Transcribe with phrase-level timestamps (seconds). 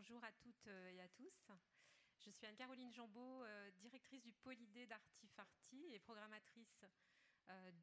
[0.00, 1.50] bonjour à toutes et à tous.
[2.20, 3.44] Je suis Anne-Caroline Jambeau,
[3.80, 6.86] directrice du pôle idée d'Artifarty et programmatrice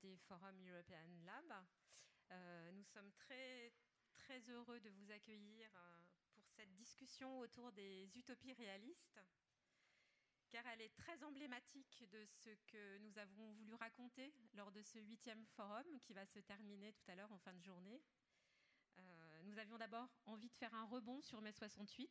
[0.02, 1.54] des forums European Lab.
[2.74, 3.72] nous sommes très,
[4.16, 5.70] très heureux de vous accueillir
[6.34, 9.22] pour cette discussion autour des utopies réalistes
[10.50, 14.98] car elle est très emblématique de ce que nous avons voulu raconter lors de ce
[14.98, 18.02] huitième forum qui va se terminer tout à l'heure en fin de journée.
[19.48, 22.10] Euh, nous avions d'abord envie de faire un rebond sur mai 68.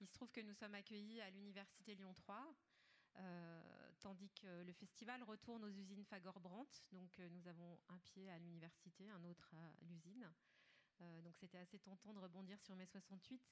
[0.00, 2.54] Il se trouve que nous sommes accueillis à l'Université Lyon 3,
[3.16, 6.82] euh, tandis que le festival retourne aux usines Fagor-Brandt.
[6.92, 10.28] Donc euh, nous avons un pied à l'université, un autre à l'usine.
[11.24, 13.42] donc c'était assez tentant de rebondir sur mai 68,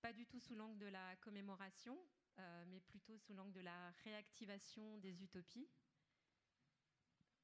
[0.00, 1.98] pas du tout sous l'angle de la commémoration,
[2.38, 5.68] euh, mais plutôt sous l'angle de la réactivation des utopies,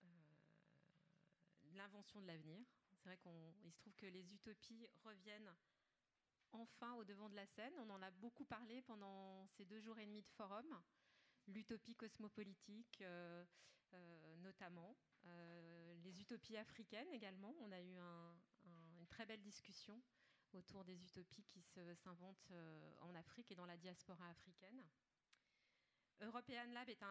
[0.05, 0.07] euh,
[1.73, 2.65] l'invention de l'avenir.
[3.07, 5.55] C'est se trouve que les utopies reviennent
[6.51, 7.73] enfin au devant de la scène.
[7.79, 10.67] On en a beaucoup parlé pendant ces deux jours et demi de forum.
[11.47, 13.45] L'utopie cosmopolitique, euh,
[14.39, 14.97] notamment.
[16.03, 17.55] les utopies africaines également.
[17.61, 17.97] On a eu
[18.99, 20.03] une très belle discussion
[20.53, 24.85] autour des utopies qui s'inventent euh, en Afrique et dans la diaspora africaine.
[26.21, 27.03] European Lab est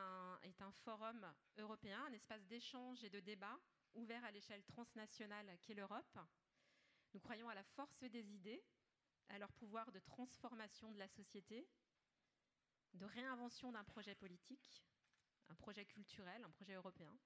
[0.61, 1.25] un forum
[1.57, 3.59] européen, un espace d'échange et de débat
[3.95, 6.19] ouvert à l'échelle transnationale qu'est l'Europe.
[7.13, 8.63] Nous croyons à la force des idées,
[9.29, 11.67] à leur pouvoir de transformation de la société,
[12.93, 14.83] de réinvention d'un projet politique,
[15.49, 17.17] un projet culturel, un projet européen.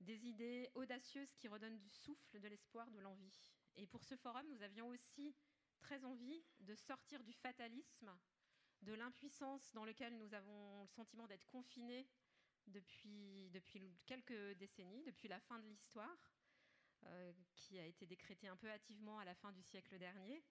[0.00, 3.52] Des idées audacieuses qui redonnent du souffle, de l'espoir, de l'envie.
[3.76, 5.34] Et pour ce forum, nous avions aussi
[5.80, 8.16] très envie de sortir du fatalisme,
[8.82, 12.06] de l'impuissance dans lequel nous avons le sentiment d'être confinés
[12.70, 13.50] depuis,
[14.06, 16.30] quelques décennies, depuis la fin de l'histoire,
[17.04, 20.42] euh, qui a été décrétée un peu hâtivement à la fin du siècle dernier,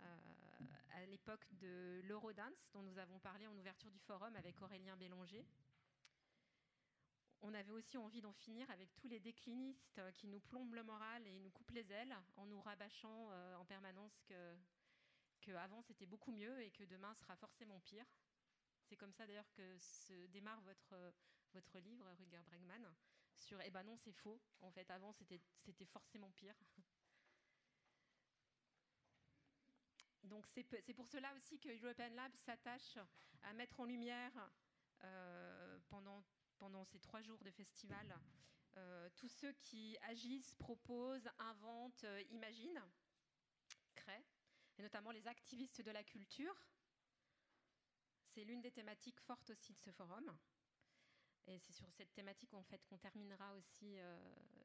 [0.00, 0.16] euh,
[0.94, 5.46] à l'époque de l'Eurodance, dont nous avons parlé en ouverture du forum avec Aurélien Bélanger
[7.42, 11.26] on avait aussi envie d'en finir avec tous les déclinistes qui nous plombent le moral
[11.26, 16.32] et nous coupent les ailes en nous rabâchant euh, en permanence que, avant c'était beaucoup
[16.32, 18.04] mieux et que demain sera forcément pire.
[18.82, 21.14] C'est comme ça d'ailleurs que se démarre votre,
[21.56, 22.94] votre livre, Ruger Bregman,
[23.34, 24.40] sur Eh ben non, c'est faux.
[24.60, 26.54] En fait, avant c'était forcément pire.
[30.24, 32.98] Donc c'est pour cela aussi que European Lab s'attache
[33.42, 34.50] à mettre en lumière
[35.04, 36.24] euh, pendant
[36.58, 38.18] pendant ces trois jours de festival.
[38.78, 42.82] Euh, tous ceux qui agissent, proposent, inventent, euh, imaginent,
[43.94, 44.24] créent,
[44.78, 46.66] et notamment les activistes de la culture.
[48.26, 50.36] C'est l'une des thématiques fortes aussi de ce forum.
[51.48, 54.18] Et c'est sur cette thématique en fait, qu'on terminera aussi euh,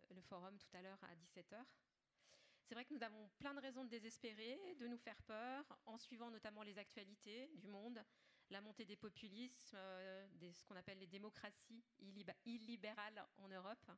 [0.09, 1.63] le forum tout à l'heure à 17h.
[2.63, 5.97] C'est vrai que nous avons plein de raisons de désespérer, de nous faire peur, en
[5.97, 8.03] suivant notamment les actualités du monde,
[8.49, 11.83] la montée des populismes, euh, ce qu'on appelle les démocraties
[12.45, 13.91] illibérales en Europe.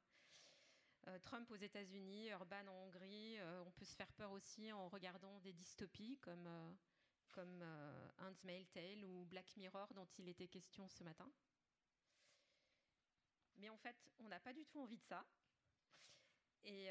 [1.08, 3.38] Euh, Trump aux États-Unis, Orban en Hongrie.
[3.66, 6.50] On peut se faire peur aussi en regardant des dystopies comme,
[7.32, 7.64] comme
[8.44, 11.30] Mail Tale ou Black Mirror dont il était question ce matin.
[13.58, 15.26] Mais en fait, on n'a pas du tout envie de ça.
[16.64, 16.90] Et,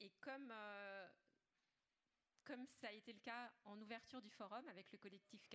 [0.00, 1.08] et comme, euh,
[2.44, 5.48] comme ça a été le cas en ouverture du forum avec le collectif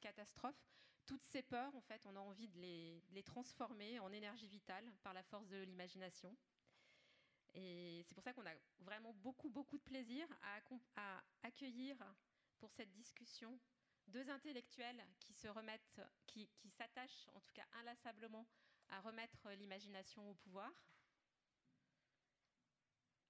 [0.00, 0.64] Catastrophe,
[1.06, 5.12] toutes ces peurs, en fait, on a envie de les, transformer en énergie vitale par
[5.12, 6.36] la force de l'imagination.
[7.54, 10.28] Et c'est pour ça qu'on a vraiment beaucoup, beaucoup de plaisir
[10.96, 11.96] à, accueillir
[12.58, 13.58] pour cette discussion
[14.08, 18.46] deux intellectuels qui se remettent, qui s'attachent en tout cas inlassablement
[18.90, 20.72] à remettre l'imagination au pouvoir.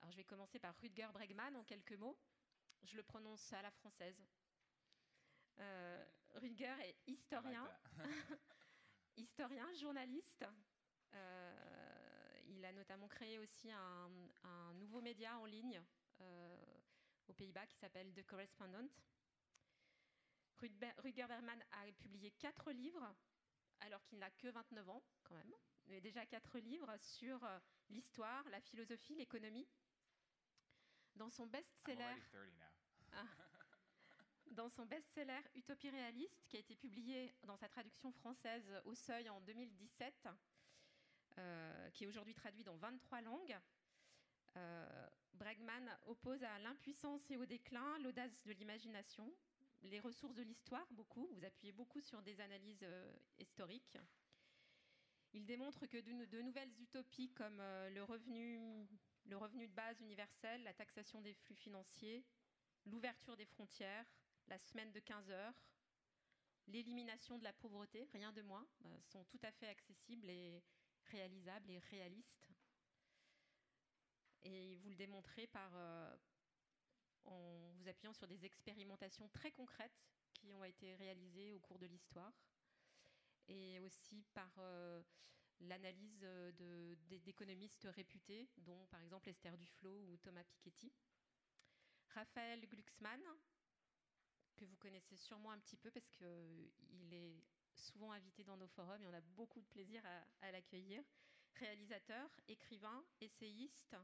[0.01, 2.19] Alors je vais commencer par Rutger Bregman en quelques mots.
[2.83, 4.25] Je le prononce à la française.
[5.59, 7.69] Euh, Rutger est historien,
[9.17, 10.45] historien, journaliste.
[11.15, 14.09] Euh, il a notamment créé aussi un,
[14.75, 15.83] nouveau média en ligne
[16.21, 16.57] euh,
[17.27, 18.91] aux Pays-Bas qui s'appelle The Correspondent.
[20.59, 23.15] Rutger Bregman a publié quatre livres,
[23.81, 25.55] alors qu'il n'a que 29 ans quand même.
[25.87, 27.41] Mais déjà quatre livres sur
[27.91, 29.69] l'histoire, la philosophie, l'économie
[31.17, 32.15] dans son best-seller.
[33.13, 33.25] Ah.
[34.51, 39.29] dans son best-seller Utopie réaliste, qui a été publié dans sa traduction française au Seuil
[39.31, 40.29] en 2017,
[41.39, 43.57] euh, qui est aujourd'hui traduit dans 23 langues,
[44.57, 49.31] euh, Bregman oppose à l'impuissance et au déclin l'audace de l'imagination,
[49.83, 51.29] les ressources de l'histoire, beaucoup.
[51.33, 53.99] Vous appuyez beaucoup sur des analyses euh, historiques.
[55.33, 58.89] Il démontre que de, nouvelles utopies comme le revenu
[59.29, 62.25] le revenu de base universel, la taxation des flux financiers,
[62.87, 64.07] l'ouverture des frontières,
[64.49, 65.55] la semaine de 15 heures,
[66.69, 70.63] l'élimination de la pauvreté, rien de moins, bah, sont tout à fait accessibles et
[71.11, 72.49] réalisables et réalistes.
[74.43, 76.17] Et vous le démontrez par, euh,
[77.27, 81.87] en vous appuyant sur des expérimentations très concrètes qui ont été réalisées au cours de
[81.87, 82.33] l'histoire,
[83.49, 85.03] et aussi par euh,
[85.61, 86.19] l'analyse
[87.09, 90.93] d'économistes réputés, dont par exemple Esther Duflo ou Thomas Piketty.
[92.09, 93.23] Raphaël Glucksmann,
[94.57, 97.45] que vous connaissez sûrement un petit peu parce qu'il est
[97.75, 100.03] souvent invité dans nos forums et on a beaucoup de plaisir
[100.41, 101.03] à, l'accueillir.
[101.57, 103.97] Réalisateur, écrivain, essayiste.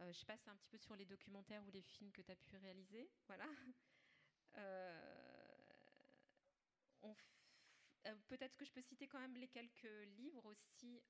[0.00, 2.36] Euh, je passe un petit peu sur les documentaires ou les films que tu as
[2.36, 3.10] pu réaliser.
[3.26, 3.46] Voilà.
[4.58, 5.02] Euh,
[7.04, 11.02] euh, peut-être que je peux citer quand même les quelques livres aussi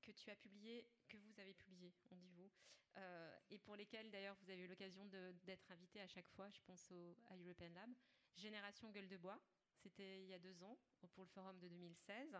[0.00, 2.50] que tu as publiés, que vous avez publiés, on dit vous,
[3.50, 6.90] et pour lesquels d'ailleurs vous avez eu l'occasion d'être invité à chaque fois, je pense
[7.26, 7.90] à European Lab.
[8.34, 9.38] Génération Gueule de Bois,
[9.74, 10.78] c'était il y a deux ans
[11.12, 12.34] pour le forum de 2016.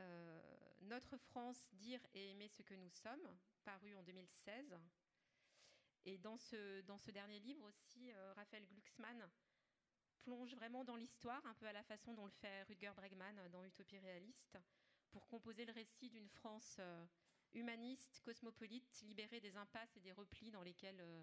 [0.00, 0.40] Euh,
[0.82, 3.28] Notre France, dire et aimer ce que nous sommes,
[3.64, 4.78] paru en 2016.
[6.04, 9.26] Et dans ce, dernier livre aussi, euh, Raphaël Glucksmann
[10.20, 13.64] plonge vraiment dans l'histoire, un peu à la façon dont le fait Rutger Bregman dans
[13.64, 14.58] Utopie réaliste,
[15.10, 16.80] pour composer le récit d'une France
[17.54, 21.22] humaniste, cosmopolite, libérée des impasses et des replis dans lesquels, euh,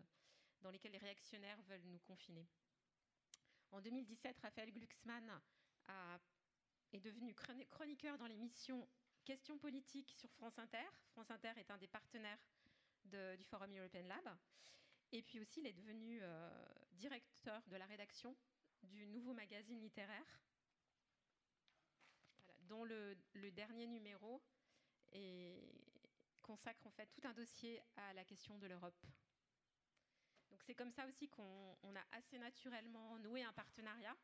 [0.84, 2.48] les réactionnaires veulent nous confiner.
[3.72, 5.42] En 2017, Raphaël Glucksmann
[6.94, 7.34] est devenu
[7.70, 8.88] chroniqueur dans l'émission
[9.24, 10.88] Questions politiques sur France Inter.
[11.12, 12.40] France Inter est un des partenaires
[13.04, 14.36] du Forum European Lab.
[15.12, 16.50] Et puis aussi, il est devenu euh,
[16.94, 18.36] directeur de la rédaction
[18.82, 20.42] du nouveau magazine littéraire,
[22.62, 23.16] dont le,
[23.52, 24.42] dernier numéro
[26.42, 29.06] consacre en fait tout un dossier à la question de l'Europe.
[30.50, 34.18] Donc c'est comme ça aussi qu'on a assez naturellement noué un partenariat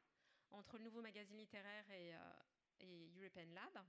[0.52, 2.34] entre le nouveau magazine littéraire et, euh,
[2.82, 3.84] European Lab.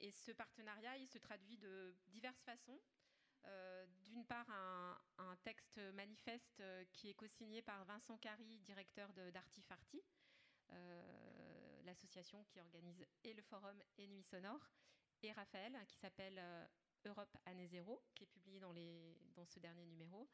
[0.00, 2.80] Et ce partenariat, il se traduit de diverses façons.
[3.46, 10.02] Euh, d'une part, un, texte manifeste euh, qui est co-signé par Vincent Carry, directeur d'Artifarty,
[11.84, 14.70] l'association qui organise et le forum et Nuit Sonore,
[15.22, 16.40] et Raphaël, qui s'appelle
[17.04, 18.72] Europe année zéro, qui est publié dans,
[19.34, 20.28] dans ce dernier numéro.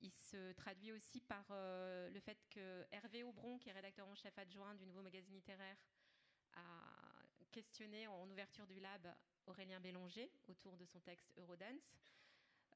[0.00, 4.14] Il se traduit aussi par euh, le fait que Hervé Aubron, qui est rédacteur en
[4.14, 5.76] chef adjoint du nouveau magazine littéraire,
[7.58, 9.12] questionné en ouverture du lab
[9.46, 11.98] Aurélien Bélanger autour de son texte Eurodance.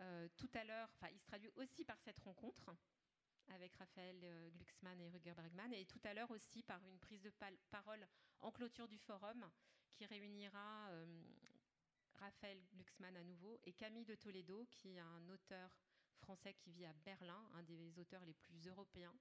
[0.00, 2.68] Euh, tout à l'heure, il se traduit aussi par cette rencontre
[3.46, 7.22] avec Raphaël euh, Glucksmann et Ruger Bergman, et tout à l'heure aussi par une prise
[7.22, 7.32] de
[7.70, 8.04] parole
[8.40, 9.48] en clôture du forum
[9.88, 10.90] qui réunira
[12.14, 15.78] Raphaël Glucksmann à nouveau, et Camille de Toledo, qui est un auteur
[16.16, 19.14] français qui vit à Berlin, un des auteurs les plus européens,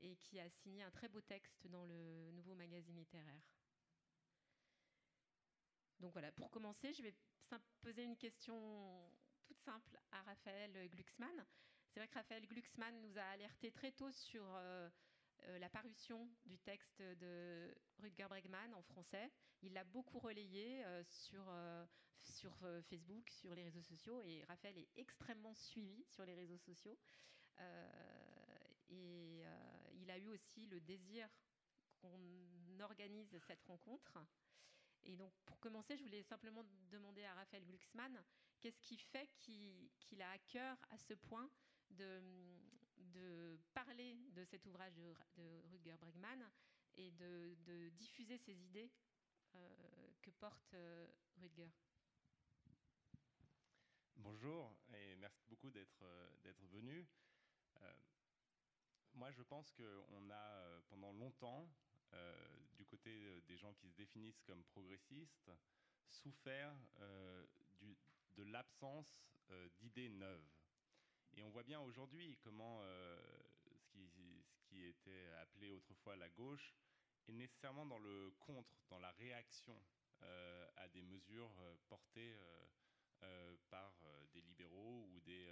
[0.00, 3.53] et qui a signé un très beau texte dans le nouveau magazine littéraire.
[6.04, 7.14] Donc voilà, pour commencer, je vais
[7.80, 9.10] poser une question
[9.46, 11.46] toute simple à Raphaël Glucksmann.
[11.88, 14.90] C'est vrai que Raphaël Glucksmann nous a alerté très tôt sur euh,
[15.44, 19.32] euh, la parution du texte de Rutger Bregman en français.
[19.62, 21.50] Il l'a beaucoup relayé euh, sur,
[22.22, 22.54] sur
[22.90, 26.98] Facebook, sur les réseaux sociaux, et Raphaël est extrêmement suivi sur les réseaux sociaux.
[28.90, 29.42] et
[29.94, 31.30] il a eu aussi le désir
[31.96, 34.18] qu'on organise cette rencontre.
[35.06, 38.22] Et donc, pour commencer, je voulais simplement demander à Raphaël Glucksmann
[38.60, 41.50] qu'est-ce qui fait qu'il a à cœur à ce point
[41.90, 46.50] de, parler de cet ouvrage de, de Rutger Bregman
[46.96, 48.90] et de, diffuser ces idées
[49.54, 51.06] euh, que porte euh,
[51.36, 51.70] Rutger?
[54.16, 57.06] Bonjour et merci beaucoup d'être euh, venu.
[59.12, 61.68] moi, je pense qu'on a pendant longtemps,
[62.76, 65.50] du côté des gens qui se définissent comme progressistes,
[66.08, 66.74] souffert
[67.80, 67.96] du,
[68.36, 69.24] de l'absence
[69.80, 70.54] d'idées neuves.
[71.36, 73.16] Et on voit bien aujourd'hui comment euh,
[73.64, 76.74] ce, qui, ce, qui, était appelé autrefois la gauche
[77.26, 79.76] est nécessairement dans le contre, dans la réaction
[80.22, 82.36] euh, à des mesures euh, portées
[83.70, 83.94] par
[84.34, 85.48] des libéraux ou des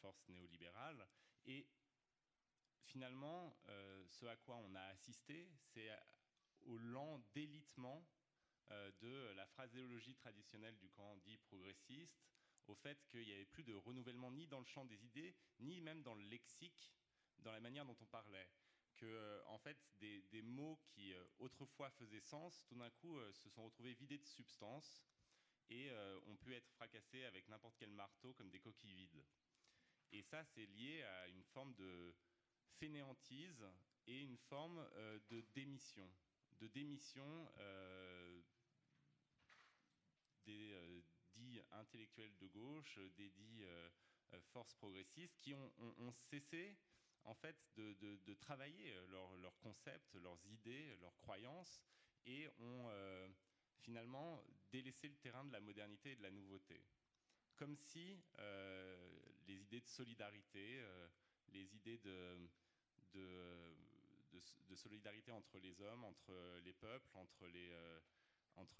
[0.00, 1.04] forces néolibérales.
[1.46, 1.66] Et
[2.88, 3.56] finalement,
[4.08, 5.90] ce à quoi on a assisté, c'est
[6.62, 8.06] au lent délitement
[8.70, 12.28] de la phraséologie traditionnelle du camp dit progressiste,
[12.68, 15.80] au fait qu'il n'y avait plus de renouvellement ni dans le champ des idées, ni
[15.80, 16.94] même dans le lexique,
[17.38, 18.48] dans la manière dont on parlait.
[18.96, 23.32] Que, euh, en fait, des, mots qui euh, autrefois faisaient sens, tout d'un coup, euh,
[23.32, 25.04] se sont retrouvés vidés de substance
[25.70, 25.90] et
[26.26, 29.22] ont pu être fracassés avec n'importe quel marteau comme des coquilles vides.
[30.12, 32.14] Et ça, c'est lié à une forme de
[32.78, 33.64] fainéantise
[34.06, 34.86] et une forme
[35.30, 36.10] de démission,
[36.60, 37.52] de démission
[40.46, 43.64] des dits intellectuels de gauche, des dits
[44.52, 46.76] forces progressistes qui ont, cessé
[47.24, 51.82] en fait de, travailler euh, leurs concepts, leurs idées, leurs croyances,
[52.24, 53.28] et ont euh,
[53.80, 56.82] finalement délaissé le terrain de la modernité et de la nouveauté.
[57.56, 58.96] Comme si euh,
[59.46, 60.80] les idées de solidarité,
[61.52, 62.48] les idées de,
[64.74, 67.72] solidarité entre les hommes, entre les peuples, entre les,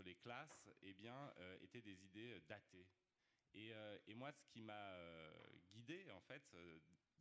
[0.04, 2.86] les classes, eh bien, étaient des idées datées.
[3.54, 4.94] Et, moi, ce qui m'a
[5.72, 6.42] guidé, en fait,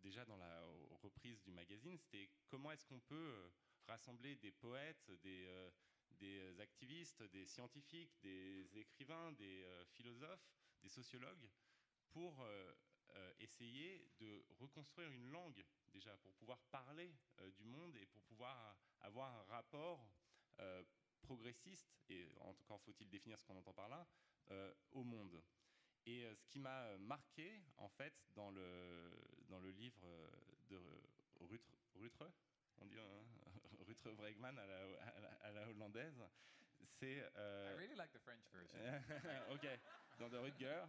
[0.01, 0.62] déjà dans la
[1.01, 3.50] reprise du magazine, c'était comment est-ce qu'on peut euh,
[3.88, 5.48] rassembler des poètes, des,
[6.22, 10.48] euh, activistes, des scientifiques, des écrivains, des euh, philosophes,
[10.82, 11.50] des sociologues,
[12.12, 12.46] pour
[13.40, 17.14] essayer de reconstruire une langue, déjà, pour pouvoir parler
[17.58, 20.08] du monde et pour pouvoir avoir un rapport
[21.22, 24.08] progressiste, et encore faut-il définir ce qu'on entend par là,
[24.92, 25.42] au monde.
[26.08, 29.12] Et euh, ce qui m'a marqué, en fait, dans le,
[29.50, 30.08] dans le livre
[30.70, 30.80] de
[31.42, 32.32] Rutre, Rutre
[32.80, 33.26] on dit hein,
[33.88, 34.78] Rutre Bregman à la,
[35.42, 36.24] à la, hollandaise,
[36.86, 37.30] c'est.
[37.36, 38.80] Euh, I really like the French version.
[39.52, 39.68] ok,
[40.20, 40.86] dans de Rutger.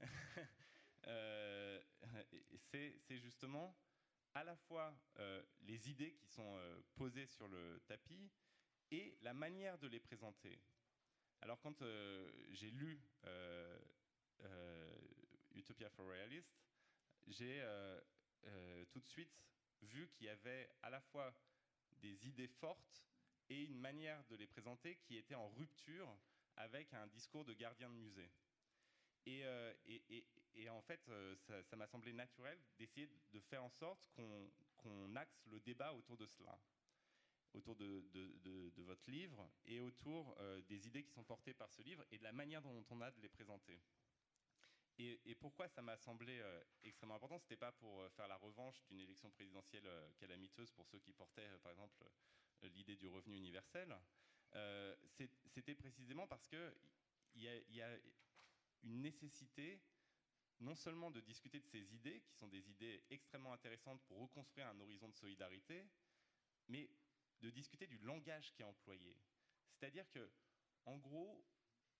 [1.06, 1.80] euh,
[2.70, 3.76] c'est justement
[4.34, 6.58] à la fois euh, les idées qui sont
[6.94, 8.30] posées sur le tapis
[8.90, 10.58] et la manière de les présenter.
[11.40, 11.82] Alors quand
[12.52, 13.00] j'ai lu
[14.44, 14.96] euh,
[15.54, 16.62] Utopia for Realists,
[17.26, 18.00] j'ai euh,
[18.46, 19.44] euh, tout de suite
[19.82, 21.34] vu qu'il y avait à la fois
[22.00, 23.04] des idées fortes
[23.48, 26.08] et une manière de les présenter qui était en rupture
[26.56, 28.30] avec un discours de gardien de musée.
[29.26, 29.44] Et,
[30.54, 31.00] et, en fait,
[31.64, 34.10] ça m'a semblé naturel d'essayer de faire en sorte
[34.76, 36.58] qu'on axe le débat autour de cela,
[37.54, 38.02] autour de,
[38.78, 40.36] votre livre et autour
[40.68, 43.10] des idées qui sont portées par ce livre et de la manière dont on a
[43.10, 43.80] de les présenter.
[44.98, 48.84] Et, pourquoi ça m'a semblé euh, extrêmement important C'était pas pour euh, faire la revanche
[48.86, 52.04] d'une élection présidentielle euh, calamiteuse pour ceux qui portaient, par exemple,
[52.74, 53.96] l'idée du revenu universel.
[55.48, 56.74] C'était précisément parce que
[57.34, 57.98] il y, a
[58.82, 59.80] une nécessité
[60.60, 64.68] non seulement de discuter de ces idées, qui sont des idées extrêmement intéressantes pour reconstruire
[64.68, 65.84] un horizon de solidarité,
[66.68, 66.88] mais
[67.40, 69.16] de discuter du langage qui est employé.
[69.74, 70.30] C'est-à-dire que,
[70.84, 71.44] en gros,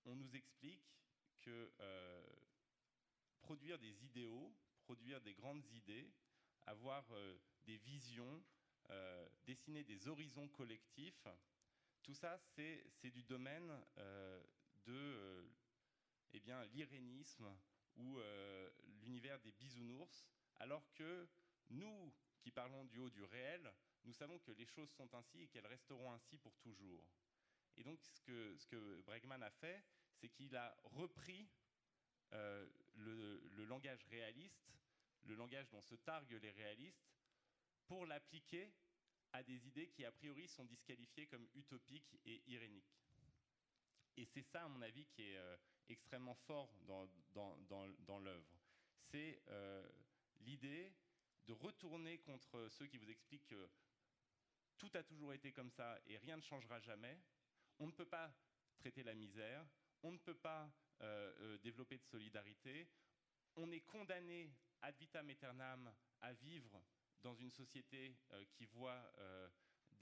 [0.04, 0.86] on nous explique
[1.40, 1.72] que
[3.40, 6.08] produire des idéaux, produire des grandes idées,
[6.66, 8.42] avoir euh, des visions,
[8.90, 11.26] euh, dessiner des horizons collectifs,
[12.02, 14.42] tout ça, c'est du domaine euh,
[14.86, 15.48] de
[16.32, 17.48] eh bien l'irénisme
[17.96, 18.18] ou
[19.02, 21.28] l'univers des bisounours, alors que
[21.70, 23.72] nous, qui parlons du haut du réel,
[24.04, 27.04] nous savons que les choses sont ainsi et qu'elles resteront ainsi pour toujours.
[27.76, 29.84] Et donc, ce que, ce Bregman a fait,
[30.14, 31.48] c'est qu'il a repris
[32.32, 34.72] euh, le, langage réaliste,
[35.24, 37.10] le langage dont se targuent les réalistes,
[37.86, 38.72] pour l'appliquer
[39.32, 42.98] à des idées qui, a priori, sont disqualifiées comme utopiques et iréniques.
[44.16, 45.56] Et c'est ça, à mon avis, qui est euh,
[45.92, 48.58] extrêmement fort dans, l'œuvre.
[49.10, 49.86] C'est euh,
[50.40, 50.92] l'idée
[51.46, 53.68] de retourner contre ceux qui vous expliquent que
[54.78, 57.20] tout a toujours été comme ça et rien ne changera jamais.
[57.78, 58.32] On ne peut pas
[58.78, 59.64] traiter la misère,
[60.02, 60.70] on ne peut pas
[61.02, 62.88] euh, euh, développer de solidarité.
[63.56, 66.82] On est condamné ad vitam aeternam à vivre
[67.22, 68.16] dans une société
[68.54, 69.12] qui voit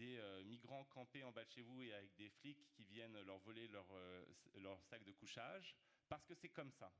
[0.00, 3.38] des migrants camper en bas de chez vous et avec des flics qui viennent leur
[3.38, 3.86] voler leur,
[4.54, 5.76] leur sac de couchage,
[6.08, 6.90] parce que c'est comme ça.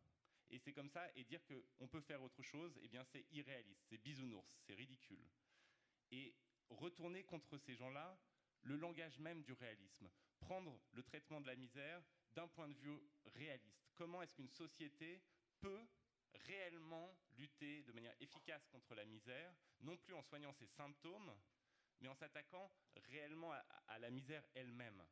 [0.51, 3.87] Et c'est comme ça, et dire qu'on peut faire autre chose, eh bien c'est irréaliste,
[3.89, 5.25] c'est bisounours, c'est ridicule.
[6.11, 6.35] Et
[6.69, 8.19] retourner contre ces gens-là
[8.63, 12.03] le langage même du réalisme, prendre le traitement de la misère
[12.35, 13.91] d'un point de vue réaliste.
[13.95, 15.23] Comment est-ce qu'une société
[15.61, 15.87] peut
[16.35, 21.33] réellement lutter de manière efficace contre la misère, non plus en soignant ses symptômes,
[22.01, 22.71] mais en s'attaquant
[23.09, 25.03] réellement à, la misère elle-même,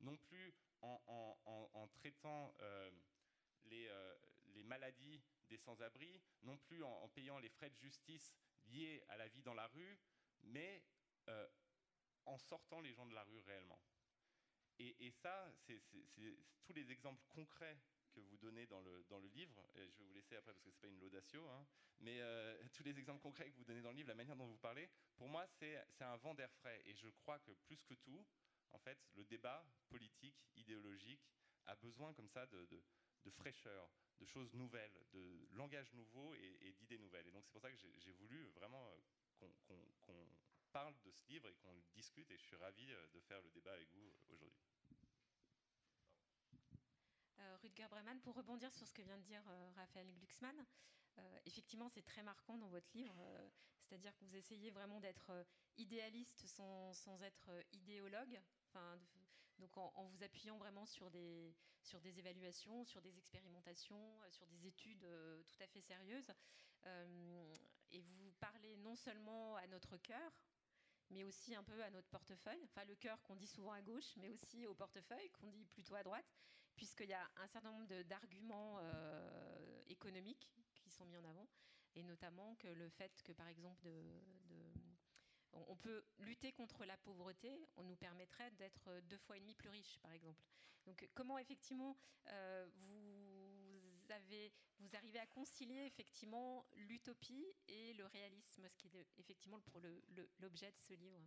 [0.00, 2.90] non plus en, traitant euh,
[3.72, 4.16] euh,
[4.54, 8.34] les, maladies des sans-abri, non plus en, payant les frais de justice
[8.66, 9.98] liés à la vie dans la rue,
[10.42, 10.82] mais
[11.28, 11.48] euh,
[12.26, 13.80] en sortant les gens de la rue réellement.
[14.78, 15.80] Et, ça, c'est
[16.64, 17.78] tous les exemples concrets
[18.14, 20.62] que vous donnez dans le, dans le livre, et je vais vous laisser après parce
[20.62, 21.66] que ce n'est pas une laudatio, hein,
[22.00, 24.46] mais euh, tous les exemples concrets que vous donnez dans le livre, la manière dont
[24.46, 26.80] vous parlez, pour moi, c'est un vent d'air frais.
[26.86, 28.24] Et je crois que plus que tout,
[28.72, 31.28] en fait, le débat politique, idéologique,
[31.66, 33.88] a besoin comme ça de, de, fraîcheur,
[34.20, 37.26] de choses nouvelles, de langage nouveau et, d'idées nouvelles.
[37.26, 38.86] Et donc c'est pour ça que j'ai voulu vraiment
[39.38, 40.28] qu'on
[40.72, 42.30] parle de ce livre et qu'on discute.
[42.30, 44.73] Et je suis ravi de faire le débat avec vous aujourd'hui.
[48.22, 49.42] Pour rebondir sur ce que vient de dire
[49.76, 50.66] Raphaël Glucksmann,
[51.44, 53.14] effectivement, c'est très marquant dans votre livre,
[53.82, 55.30] c'est-à-dire que vous essayez vraiment d'être
[55.76, 58.40] idéaliste sans, être idéologue.
[59.76, 61.54] En, vous appuyant vraiment sur des,
[62.04, 66.32] évaluations, sur des expérimentations, euh, sur des études euh, tout à fait sérieuses.
[66.86, 67.56] Euh,
[67.92, 70.32] et vous parlez non seulement à notre cœur,
[71.10, 72.62] mais aussi un peu à notre portefeuille.
[72.64, 75.94] Enfin, le cœur qu'on dit souvent à gauche, mais aussi au portefeuille qu'on dit plutôt
[75.94, 76.26] à droite,
[76.76, 78.80] puisqu'il y a un certain nombre d'arguments
[79.86, 81.48] économiques qui sont mis en avant,
[81.94, 83.88] et notamment que le fait que, par exemple,
[85.52, 89.68] on peut lutter contre la pauvreté, on nous permettrait d'être deux fois et demi plus
[89.68, 90.42] riches, par exemple.
[90.84, 92.66] Donc, comment effectivement euh,
[94.78, 99.60] vous arrivez à concilier effectivement l'utopie et le réalisme, ce qui est effectivement
[100.38, 101.20] l'objet de ce livre?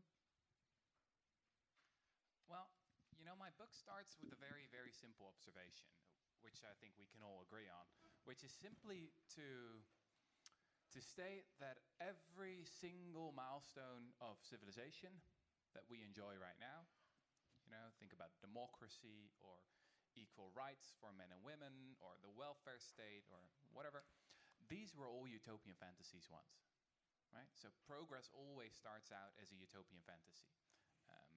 [3.27, 5.91] Know, my book starts with a very, very simple observation,
[6.39, 7.85] which I think we can all agree on,
[8.23, 9.83] which is simply to
[10.95, 15.11] to state that every single milestone of civilization
[15.75, 16.87] that we enjoy right now,
[17.67, 19.59] you know, think about democracy or
[20.15, 23.43] equal rights for men and women or the welfare state or
[23.75, 24.07] whatever,
[24.71, 26.65] these were all utopian fantasies once,
[27.35, 27.51] right?
[27.51, 30.49] So progress always starts out as a utopian fantasy.
[31.11, 31.31] Um,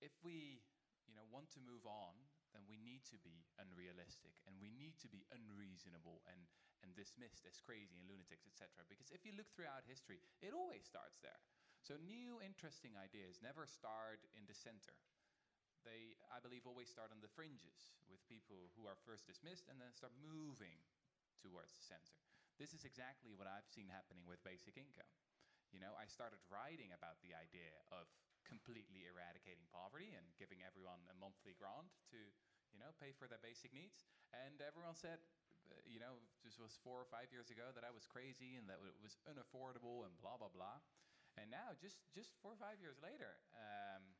[0.00, 0.64] if we,
[1.06, 2.14] you know, want to move on,
[2.52, 6.46] then we need to be unrealistic and we need to be unreasonable and
[6.84, 8.84] and dismissed as crazy and lunatics, etc.
[8.84, 11.40] Because if you look throughout history, it always starts there.
[11.80, 14.92] So new, interesting ideas never start in the center.
[15.86, 19.78] They, I believe, always start on the fringes with people who are first dismissed and
[19.78, 20.82] then start moving
[21.38, 22.18] towards the center.
[22.58, 25.08] This is exactly what I've seen happening with basic income.
[25.70, 28.08] You know, I started writing about the idea of
[28.46, 32.18] completely eradicating poverty and giving everyone a monthly grant to,
[32.72, 34.06] you know, pay for their basic needs.
[34.32, 35.20] And everyone said,
[35.68, 38.70] uh, you know, this was four or five years ago that I was crazy and
[38.70, 40.78] that it was unaffordable and blah blah blah.
[41.36, 44.16] And now, just just four or five years later, um,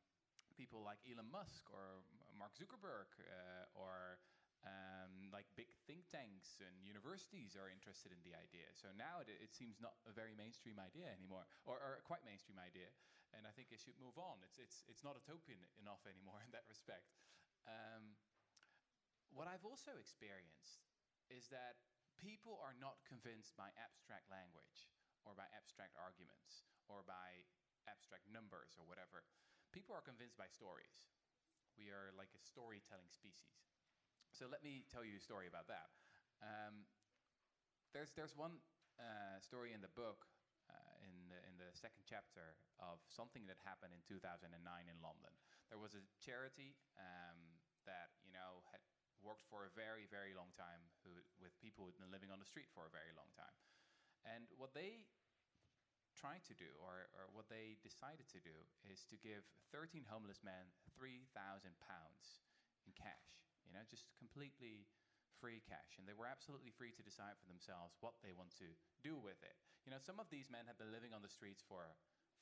[0.53, 2.05] people like Elon Musk or
[2.37, 4.21] Mark Zuckerberg uh, or
[4.65, 8.65] um, like big think tanks and universities are interested in the idea.
[8.73, 12.57] So now it, it seems not a very mainstream idea anymore, or, or, quite mainstream
[12.57, 12.89] idea.
[13.35, 14.39] And I think it should move on.
[14.43, 17.11] It's it's it's not utopian enough anymore in that respect.
[17.67, 18.15] Um,
[19.31, 20.87] what I've also experienced
[21.27, 21.83] is that
[22.15, 24.87] people are not convinced by abstract language
[25.27, 27.43] or by abstract arguments or by
[27.91, 29.27] abstract numbers or whatever.
[29.75, 31.11] People are convinced by stories.
[31.75, 33.67] We are like a storytelling species.
[34.31, 35.91] So let me tell you a story about that.
[36.41, 36.87] Um,
[37.91, 38.63] there's, there's one
[38.97, 40.25] uh, story in the book,
[41.27, 45.35] in, the, in the second chapter, of something that happened in 2009 in London.
[45.67, 48.79] There was a charity um, that, you know, had
[49.19, 51.11] worked for a very, very long time who,
[51.43, 53.51] with people who'd been living on the street for a very long time.
[54.23, 55.03] And what they
[56.15, 58.55] tried to do, or, or what they decided to do,
[58.87, 59.43] is to give
[59.75, 61.27] 13 homeless men 3,000
[61.83, 62.47] pounds
[62.87, 64.87] in cash, you know, just completely
[65.37, 65.97] free cash.
[65.97, 68.69] And they were absolutely free to decide for themselves what they want to
[69.05, 69.55] do with it.
[69.85, 71.95] You know, some of these men had been living on the streets for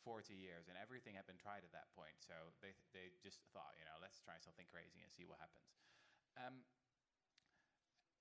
[0.03, 2.17] 40 years and everything had been tried at that point.
[2.21, 5.69] So they, they just thought, you know, let's try something crazy and see what happens.
[6.37, 6.65] Um,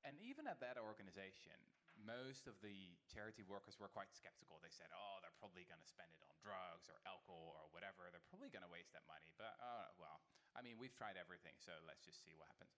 [0.04, 1.56] and even at that organization,
[2.02, 4.60] most of the charity workers were quite skeptical.
[4.60, 8.10] They said, oh, they're probably going to spend it on drugs or alcohol or whatever.
[8.10, 9.30] They're probably going to waste that money.
[9.38, 10.20] But, uh, well,
[10.52, 12.74] I mean, we've tried everything, so let's just see what happens.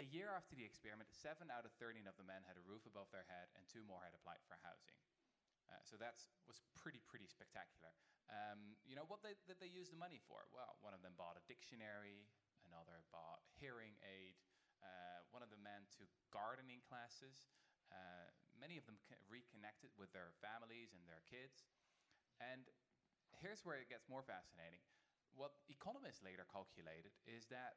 [0.00, 2.88] A year after the experiment, 7 out of 13 of the men had a roof
[2.88, 4.96] above their head, and two more had applied for housing.
[5.68, 6.16] Uh, so that
[6.48, 7.92] was pretty, pretty spectacular.
[8.32, 10.48] Um, you know, what they, did they use the money for?
[10.56, 12.32] Well, one of them bought a dictionary,
[12.64, 14.40] another bought hearing aid,
[14.80, 17.52] uh, one of the men took gardening classes.
[17.92, 18.96] Uh, many of them
[19.28, 21.68] reconnected with their families and their kids.
[22.40, 22.64] And
[23.36, 24.80] here's where it gets more fascinating.
[25.36, 27.76] What economists later calculated is that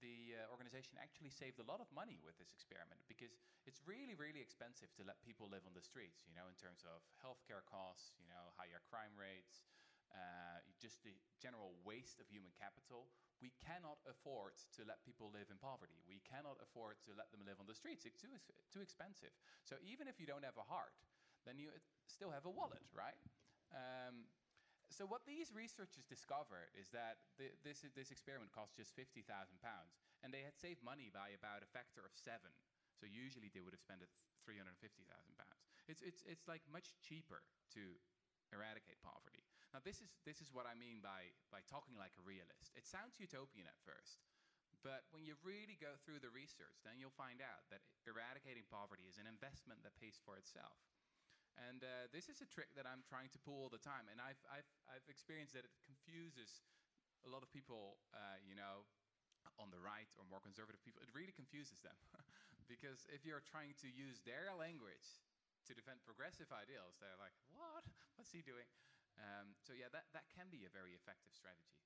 [0.00, 3.36] the uh, organization actually saved a lot of money with this experiment because
[3.68, 6.84] it's really, really expensive to let people live on the streets, you know, in terms
[6.88, 9.64] of healthcare costs, you know, higher crime rates,
[10.10, 15.48] uh, just the general waste of human capital we cannot afford to let people live
[15.48, 15.96] in poverty.
[16.04, 18.04] We cannot afford to let them live on the streets.
[18.04, 18.28] It's too,
[18.68, 19.32] too expensive.
[19.64, 20.92] So even if you don't have a heart,
[21.48, 21.72] then you
[22.04, 23.16] still have a wallet, right?
[23.72, 24.28] Um,
[24.90, 29.24] so what these researchers discovered is that the, this, this experiment cost just 50,000
[29.62, 32.50] pounds, and they had saved money by about a factor of seven.
[32.98, 34.02] So usually they would have spent
[34.44, 35.06] 350,000
[35.38, 35.62] pounds.
[35.88, 37.46] It's, it's, it's like much cheaper
[37.78, 37.82] to
[38.50, 39.46] eradicate poverty.
[39.70, 42.74] Now, this is, this is what I mean by, by talking like a realist.
[42.74, 44.18] It sounds utopian at first,
[44.82, 49.06] but when you really go through the research, then you'll find out that eradicating poverty
[49.06, 50.74] is an investment that pays for itself.
[51.56, 54.06] And uh, this is a trick that I'm trying to pull all the time.
[54.10, 56.62] And I've, I've, I've experienced that it confuses
[57.26, 58.86] a lot of people, uh, you know,
[59.58, 61.02] on the right or more conservative people.
[61.04, 61.96] It really confuses them.
[62.70, 65.20] because if you're trying to use their language
[65.66, 67.84] to defend progressive ideals, they're like, what?
[68.14, 68.68] What's he doing?
[69.18, 71.76] Um, so yeah, that, that can be a very effective strategy.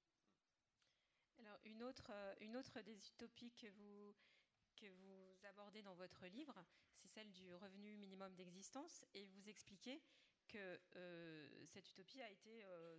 [1.40, 4.14] Alors, une autre, euh, une autre des utopies que vous,
[4.77, 6.65] que vous abordez dans votre livre,
[6.97, 10.03] c'est celle du revenu minimum d'existence, et vous expliquez
[10.49, 12.99] que euh, cette utopie a été euh,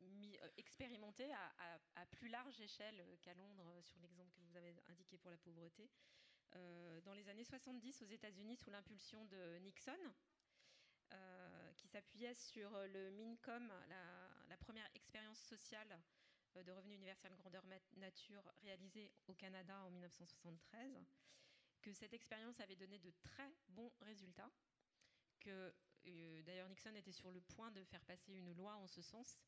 [0.00, 5.30] euh, expérimentée à, plus large échelle qu'à Londres, sur l'exemple que vous avez indiqué pour
[5.30, 5.90] la pauvreté.
[7.04, 10.14] Dans les années 70 aux États-Unis, sous l'impulsion de Nixon,
[11.76, 16.00] qui s'appuyait sur le MINCOM, la, la première expérience sociale
[16.54, 17.64] de revenu universel grandeur
[17.96, 21.04] nature réalisée au Canada en 1973,
[21.88, 24.50] que cette expérience avait donné de très bons résultats,
[25.40, 25.74] que
[26.06, 29.38] euh, d'ailleurs Nixon était sur le point de faire passer une loi en ce sens.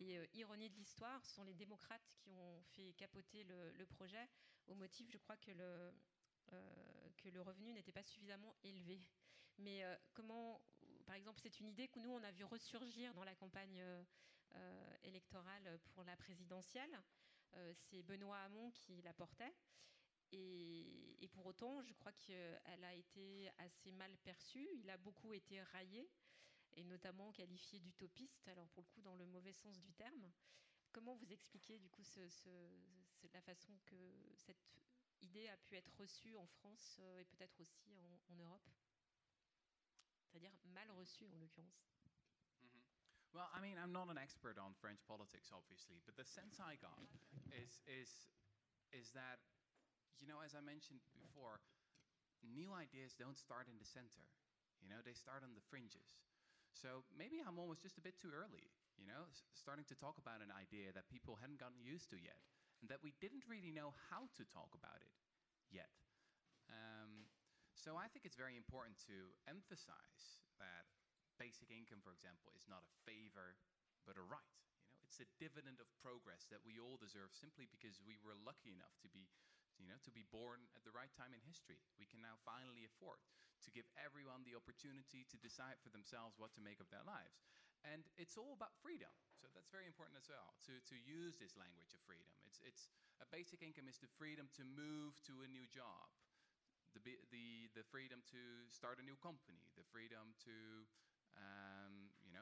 [0.00, 4.28] Et euh, ironie de l'histoire, ce sont les démocrates qui ont fait capoter le, projet
[4.66, 5.92] au motif, je crois, que le,
[6.52, 9.00] euh, que le revenu n'était pas suffisamment élevé.
[9.58, 10.60] Mais comment,
[11.06, 13.80] par exemple, c'est une idée que nous, on a vu ressurgir dans la campagne
[15.04, 17.00] électorale pour la présidentielle.
[17.76, 19.54] C'est Benoît Hamon qui la portait.
[20.36, 24.68] Et, pour autant, je crois qu'elle a été assez mal perçue.
[24.76, 26.08] Il a beaucoup été raillé,
[26.74, 30.30] et notamment qualifié d'utopiste, alors pour le coup dans le mauvais sens du terme.
[30.92, 32.02] Comment vous expliquez du coup
[33.32, 33.96] la façon que
[34.36, 34.76] cette
[35.22, 37.96] idée a pu être reçue en France euh, et peut-être aussi
[38.28, 38.68] en, Europe?
[40.26, 41.90] C'est-à-dire mal reçue en l'occurrence.
[43.32, 46.76] Well, I mean, I'm not an expert on French politics, obviously, but the sense I
[46.76, 47.02] got
[47.50, 48.28] is is
[48.94, 49.40] is that,
[50.20, 51.62] you know, as I mentioned before,
[52.44, 54.28] new ideas don't start in the center.
[54.82, 56.20] You know, they start on the fringes.
[56.74, 58.68] So maybe I'm almost just a bit too early.
[58.98, 59.26] You know,
[59.58, 62.38] starting to talk about an idea that people hadn't gotten used to yet,
[62.78, 65.14] and that we didn't really know how to talk about it
[65.72, 65.90] yet.
[66.70, 67.26] Um,
[67.74, 70.86] so I think it's very important to emphasize that
[71.42, 73.58] basic income, for example, is not a favor
[74.06, 74.54] but a right.
[74.92, 78.36] You know, it's a dividend of progress that we all deserve simply because we were
[78.36, 79.26] lucky enough to be,
[79.78, 81.80] you know, to be born at the right time in history.
[81.98, 83.20] We can now finally afford
[83.64, 87.40] to give everyone the opportunity to decide for themselves what to make of their lives.
[87.84, 89.12] And it's all about freedom.
[89.36, 92.32] So that's very important as well to, to use this language of freedom.
[92.48, 92.88] It's, it's
[93.20, 96.08] a basic income is the freedom to move to a new job,
[96.96, 98.40] the, the, the freedom to
[98.72, 101.83] start a new company, the freedom to you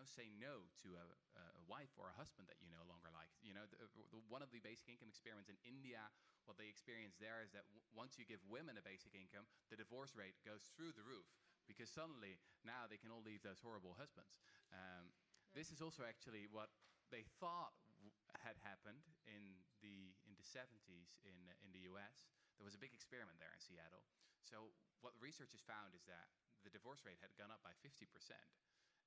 [0.02, 1.06] know, say no to a,
[1.38, 3.30] a wife or a husband that you no longer like.
[3.38, 6.02] You know, the, the, one of the basic income experiments in India,
[6.50, 9.78] what they experience there is that w- once you give women a basic income, the
[9.78, 11.30] divorce rate goes through the roof
[11.70, 14.42] because suddenly now they can all leave those horrible husbands.
[14.74, 15.14] Um,
[15.54, 16.72] This is also actually what
[17.12, 22.24] they thought w- had happened in the in the 70s in uh, in the U.S.
[22.56, 24.02] There was a big experiment there in Seattle.
[24.42, 24.72] So
[25.04, 26.32] what researchers found is that
[26.64, 28.48] the divorce rate had gone up by 50 percent.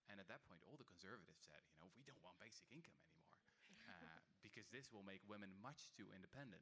[0.10, 2.98] And at that point, all the conservatives said, you know, we don't want basic income
[3.10, 3.42] anymore
[3.90, 6.62] uh, because this will make women much too independent.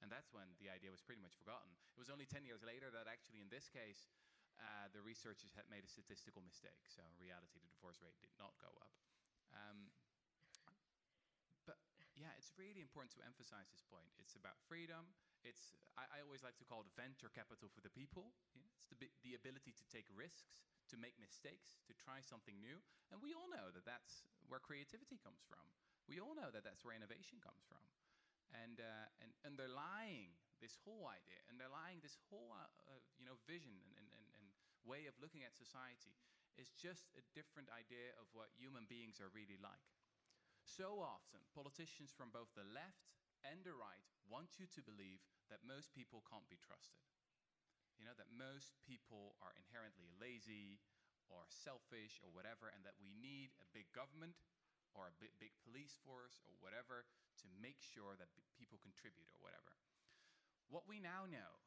[0.00, 1.70] And that's when the idea was pretty much forgotten.
[1.92, 4.08] It was only 10 years later that actually, in this case,
[4.56, 6.80] uh, the researchers had made a statistical mistake.
[6.88, 8.92] So in reality, the divorce rate did not go up.
[9.52, 9.92] Um,
[11.68, 11.76] but
[12.16, 14.08] yeah, it's really important to emphasize this point.
[14.16, 15.04] It's about freedom.
[15.44, 18.32] It's I, I always like to call it venture capital for the people.
[18.56, 22.82] Know, it's the, the ability to take risks, to make mistakes, to try something new.
[23.10, 25.62] And we all know that that's where creativity comes from.
[26.10, 27.82] We all know that that's where innovation comes from.
[28.50, 33.78] And, uh, and underlying this whole idea, underlying this whole uh, uh, you know, vision
[33.78, 34.46] and, and, and, and
[34.82, 36.18] way of looking at society
[36.58, 39.86] is just a different idea of what human beings are really like.
[40.66, 43.14] So often, politicians from both the left
[43.46, 47.06] and the right want you to believe that most people can't be trusted.
[48.00, 50.80] You know, that most people are inherently lazy
[51.28, 54.40] or selfish or whatever, and that we need a big government
[54.96, 57.04] or a big, big police force or whatever
[57.44, 59.76] to make sure that people contribute or whatever.
[60.72, 61.60] What we now know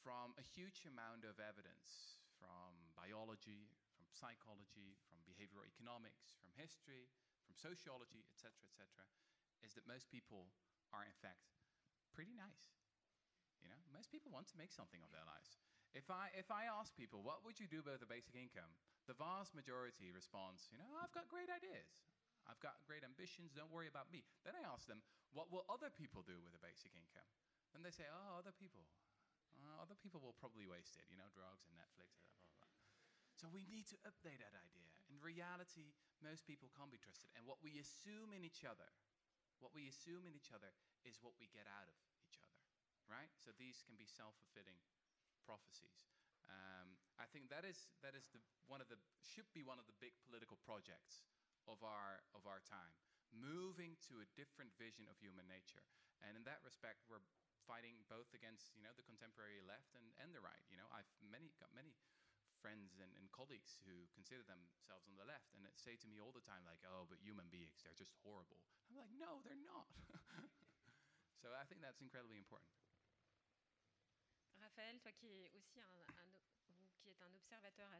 [0.00, 3.68] from a huge amount of evidence from biology,
[4.00, 7.12] from psychology, from behavioral economics, from history,
[7.44, 9.04] from sociology, etc., etc.,
[9.60, 10.48] is that most people
[10.94, 11.52] are in fact
[12.16, 12.85] pretty nice.
[13.62, 15.56] You know, most people want to make something of their lives.
[15.96, 18.72] If I if I ask people, what would you do with a basic income?
[19.06, 22.02] the vast majority responds, you know, I've got great ideas.
[22.46, 24.22] I've got great ambitions, don't worry about me.
[24.46, 25.02] Then I ask them,
[25.34, 27.26] what will other people do with a basic income?
[27.74, 28.86] And they say, oh, other people.
[29.58, 32.70] Uh, other people will probably waste it, you know, drugs and Netflix, blah, blah, blah.
[33.34, 34.94] So we need to update that idea.
[35.10, 37.32] In reality, most people can't be trusted.
[37.34, 38.86] And what we assume in each other,
[39.58, 40.70] what we assume in each other
[41.02, 41.96] is what we get out of
[43.06, 43.30] right?
[43.38, 44.78] So these can be self-fulfilling
[45.46, 46.10] prophecies.
[46.46, 48.38] Um, I think that is that is the
[48.70, 51.26] one of the should be one of the big political projects
[51.66, 52.94] of our of our time,
[53.34, 55.82] moving to a different vision of human nature.
[56.22, 57.22] And in that respect, we're
[57.66, 60.62] fighting both against you know the contemporary left and, and the right.
[60.70, 61.98] You know, I've many got many
[62.62, 66.32] friends and, and colleagues who consider themselves on the left and say to me all
[66.32, 69.90] the time like, "Oh, but human beings, they're just horrible." I'm like, "No, they're not."
[71.42, 72.70] so I think that's incredibly important.
[74.76, 77.90] Raphaël, toi qui es aussi un, observateur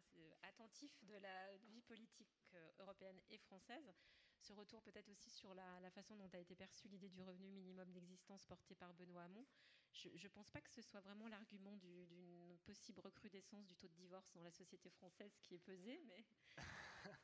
[0.43, 3.95] attentif de la vie politique euh, européenne et française,
[4.41, 7.91] ce retour peut-être aussi sur la, façon dont a été perçue l'idée du revenu minimum
[7.93, 9.47] d'existence portée par Benoît Hamon.
[9.95, 13.95] Je ne pense pas que ce soit vraiment l'argument d'une possible recrudescence du taux de
[13.95, 16.27] divorce dans la société française qui est pesé, mais...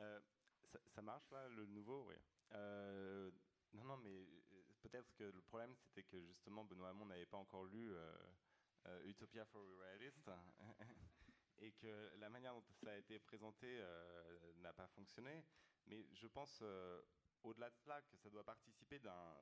[0.00, 0.20] euh,
[0.86, 2.16] ça, marche là, le nouveau, oui.
[2.52, 3.30] Euh,
[3.74, 4.26] non, non, mais
[4.80, 7.94] peut-être que le problème, c'était que justement Benoît Hamon n'avait pas encore lu
[9.04, 10.30] Utopia for Realists
[11.60, 15.44] et que la manière dont ça a été présenté euh, n'a pas fonctionné.
[15.86, 17.02] Mais je pense, euh,
[17.42, 19.40] au-delà de cela, que ça doit participer d'un,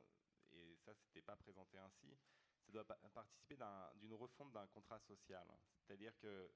[0.53, 2.17] et ça c'était pas présenté ainsi,
[2.65, 3.57] ça doit participer
[3.97, 5.47] d'une refonte d'un contrat social.
[5.81, 6.51] C'est-à-dire que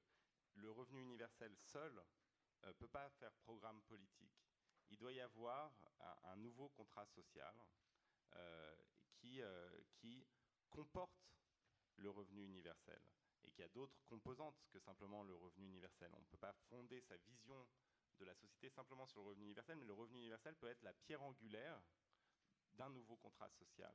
[0.54, 4.32] le revenu universel seul ne euh, peut pas faire programme politique.
[4.90, 5.72] Il doit y avoir
[6.24, 7.54] un, nouveau contrat social
[8.34, 8.76] euh,
[9.12, 10.26] qui, euh, qui
[10.68, 11.30] comporte
[12.00, 13.00] le revenu universel
[13.44, 16.10] et qu'il y a d'autres composantes que simplement le revenu universel.
[16.14, 17.66] On ne peut pas fonder sa vision
[18.18, 20.92] de la société simplement sur le revenu universel, mais le revenu universel peut être la
[20.92, 21.80] pierre angulaire
[22.74, 23.94] d'un nouveau contrat social.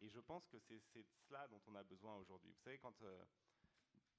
[0.00, 0.82] Et je pense que c'est
[1.28, 2.52] cela dont on a besoin aujourd'hui.
[2.52, 3.24] Vous savez, quand euh,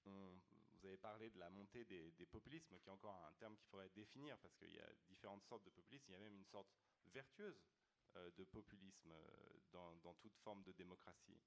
[0.06, 3.90] vous avez parlé de la montée des, populismes, qui est encore un terme qu'il faudrait
[3.90, 6.68] définir, parce qu'il y a différentes sortes de populisme, il y a même une sorte
[7.08, 7.70] vertueuse
[8.16, 11.40] euh, de populisme euh, dans, toute forme de démocratie.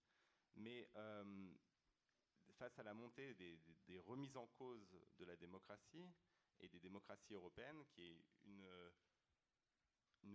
[0.57, 0.89] Mais
[2.59, 6.07] face à la montée des, remises en cause de la démocratie
[6.61, 8.67] et des démocraties européennes, qui est une,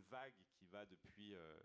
[0.10, 1.60] vague qui va depuis euh,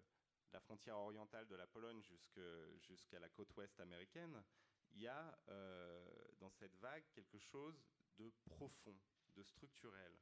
[0.52, 2.40] la frontière orientale de la Pologne jusqu'à
[2.80, 4.42] jusqu la côte ouest américaine,
[4.90, 6.04] il y a euh,
[6.40, 7.80] dans cette vague quelque chose
[8.16, 8.98] de profond,
[9.36, 10.18] de structurel.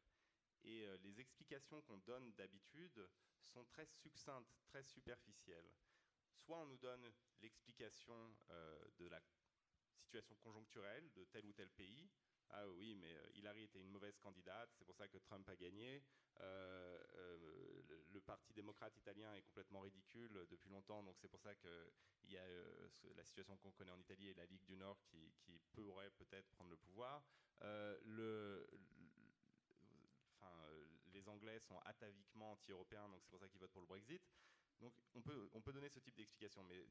[0.64, 3.08] Et euh, les explications qu'on donne d'habitude
[3.40, 5.70] sont très succinctes, très superficielles.
[6.34, 8.36] Soit on nous donne l'explication
[8.98, 9.20] de la
[9.96, 12.08] situation conjoncturelle de tel ou tel pays.
[12.50, 15.56] Ah oui, mais euh, Hillary était une mauvaise candidate, c'est pour ça que Trump a
[15.56, 16.02] gagné.
[16.40, 17.82] Euh, euh,
[18.12, 21.70] le, Parti démocrate italien est complètement ridicule depuis longtemps, donc c'est pour ça qu'il
[22.24, 22.42] y a
[23.14, 26.48] la situation qu'on connaît en Italie et la Ligue du Nord qui, qui pourrait peut-être
[26.50, 27.22] prendre le pouvoir.
[27.60, 28.66] Le,
[30.34, 30.52] enfin,
[31.12, 34.22] les Anglais sont ataviquement anti-européens, donc c'est pour ça qu'ils votent pour le Brexit.
[34.80, 36.84] Donc on peut, on peut donner ce type d'explication, mais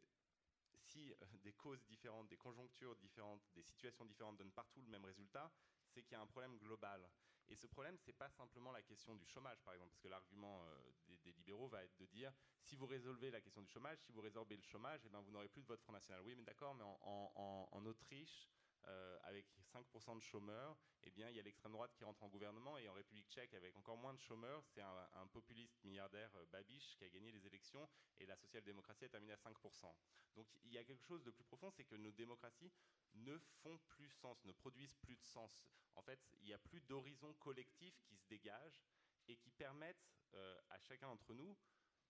[0.86, 5.06] si euh, des causes différentes, des conjonctures différentes, des situations différentes donnent partout le même
[5.06, 5.52] résultat,
[5.88, 7.10] c'est qu'il y a un problème global.
[7.48, 10.64] Et ce problème, c'est pas simplement la question du chômage, par exemple, parce que l'argument
[10.64, 10.92] euh,
[11.24, 14.22] des, libéraux va être de dire si vous résolvez la question du chômage, si vous
[14.22, 16.22] résorbez le chômage, eh ben, vous n'aurez plus de vote Front National.
[16.24, 18.50] Oui, mais d'accord, mais en Autriche,
[18.88, 22.28] euh, avec 5% de chômeurs, eh bien, il y a l'extrême droite qui rentre en
[22.28, 26.46] gouvernement et en République tchèque, avec encore moins de chômeurs, c'est un, populiste milliardaire euh,
[26.52, 27.88] Babiš qui a gagné les élections
[28.20, 29.94] et la social-démocratie a terminé à 5%.
[30.36, 32.72] Donc il y a quelque chose de plus profond, c'est que nos démocraties
[33.16, 35.66] ne font plus sens, ne produisent plus de sens.
[35.96, 38.84] En fait, il n'y a plus d'horizon collectif qui se dégage
[39.28, 41.58] et qui permettent euh, à chacun d'entre nous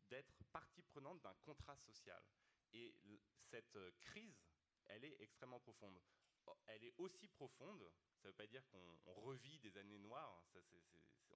[0.09, 2.21] d'être partie prenante d'un contrat social.
[2.73, 2.93] Et
[3.37, 4.43] cette euh, crise,
[4.87, 5.99] elle est extrêmement profonde
[6.67, 7.91] elle est aussi profonde.
[8.21, 10.43] Ça ne veut pas dire qu'on revit des années noires.
[10.53, 10.75] Ça, c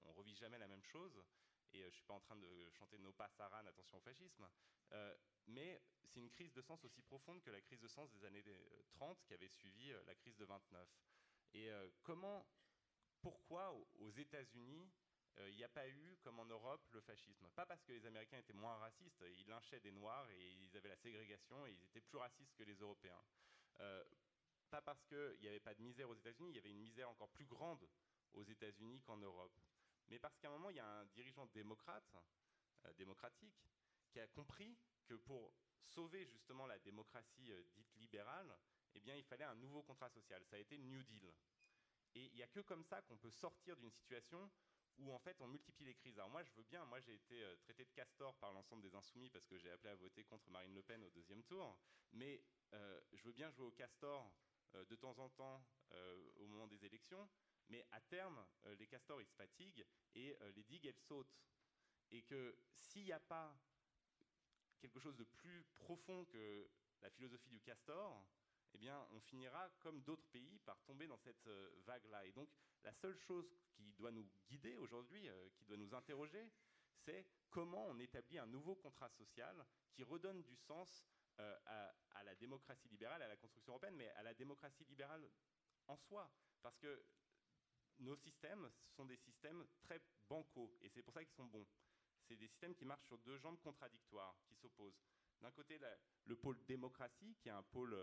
[0.05, 1.23] on revit jamais la même chose.
[1.71, 4.49] Et euh, je ne suis pas en train de chanter nos passaran, attention au fascisme.
[4.91, 5.15] Euh,
[5.47, 8.43] mais c'est une crise de sens aussi profonde que la crise de sens des années
[8.93, 10.87] 30 qui avait suivi euh, la crise de 29.
[11.53, 12.47] Et euh, comment,
[13.21, 14.89] pourquoi aux États-Unis
[15.37, 17.47] il euh, n'y a pas eu, comme en Europe, le fascisme?
[17.55, 20.89] Pas parce que les Américains étaient moins racistes, ils lynchaient des Noirs et ils avaient
[20.89, 23.23] la ségrégation et ils étaient plus racistes que les Européens.
[23.79, 24.03] Euh,
[24.69, 27.10] pas parce qu'il n'y avait pas de misère aux États-Unis, il y avait une misère
[27.10, 27.88] encore plus grande
[28.34, 29.60] aux États-Unis qu'en Europe.
[30.10, 32.15] Mais parce qu'à un moment, il y a un dirigeant démocrate,
[32.86, 33.55] euh, démocratique,
[34.10, 35.53] qui a compris que pour
[35.84, 38.58] sauver justement la démocratie euh, dite libérale,
[38.95, 40.43] eh bien, il fallait un nouveau contrat social.
[40.45, 41.32] Ça a été le New Deal.
[42.15, 44.49] Et il n'y a que comme ça qu'on peut sortir d'une situation
[44.97, 46.17] où en fait on multiplie les crises.
[46.17, 48.93] Alors moi je veux bien, moi j'ai été euh, traité de castor par l'ensemble des
[48.95, 51.77] insoumis parce que j'ai appelé à voter contre Marine Le Pen au deuxième tour,
[52.12, 54.32] mais je veux bien jouer au castor
[54.73, 55.63] de temps en temps
[56.38, 57.29] au moment des élections,
[57.69, 58.45] mais à terme
[58.77, 61.39] les castors ils se fatiguent et les digues elles sautent.
[62.12, 63.55] Et que s'il n'y a pas
[64.79, 66.69] quelque chose de plus profond que
[67.01, 68.25] la philosophie du castor,
[68.73, 72.25] eh bien, on finira, comme d'autres pays, par tomber dans cette euh, vague-là.
[72.25, 72.49] Et donc,
[72.84, 76.51] la seule chose qui doit nous guider aujourd'hui, euh, qui doit nous interroger,
[76.91, 82.36] c'est comment on établit un nouveau contrat social qui redonne du sens euh, à, la
[82.36, 85.30] démocratie libérale, à la construction européenne, mais à la démocratie libérale
[85.88, 86.30] en soi.
[86.62, 87.04] Parce que
[87.99, 91.65] nos systèmes sont des systèmes très bancaux, et c'est pour ça qu'ils sont bons.
[92.28, 95.02] C'est des systèmes qui marchent sur deux jambes contradictoires, qui s'opposent.
[95.41, 95.80] D'un côté,
[96.25, 97.95] le pôle démocratie, qui est un pôle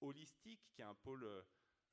[0.00, 1.24] holistique, qui est un pôle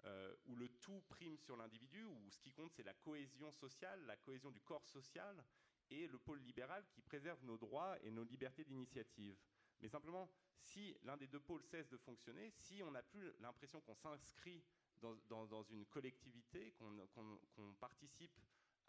[0.05, 4.05] euh, où le tout prime sur l'individu, où ce qui compte c'est la cohésion sociale,
[4.05, 5.43] la cohésion du corps social,
[5.89, 9.37] et le pôle libéral qui préserve nos droits et nos libertés d'initiative.
[9.81, 13.81] Mais simplement, si l'un des deux pôles cesse de fonctionner, si on n'a plus l'impression
[13.81, 14.63] qu'on s'inscrit
[15.01, 18.39] dans, une collectivité, qu'on participe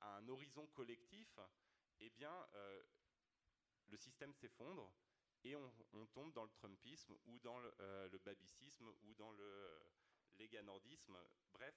[0.01, 1.39] à un horizon collectif,
[2.01, 2.83] eh bien, euh,
[3.89, 4.93] le système s'effondre
[5.45, 8.09] et on, tombe dans le Trumpisme ou dans le, euh,
[9.05, 9.79] ou dans le euh,
[10.39, 11.17] léganordisme.
[11.53, 11.75] Bref,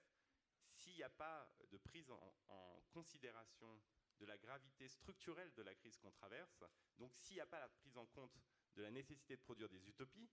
[0.71, 3.79] s'il n'y a pas de prise en, considération
[4.19, 6.63] de la gravité structurelle de la crise qu'on traverse,
[6.97, 8.35] donc s'il n'y a pas la prise en compte
[8.75, 10.29] de la nécessité de produire des utopies,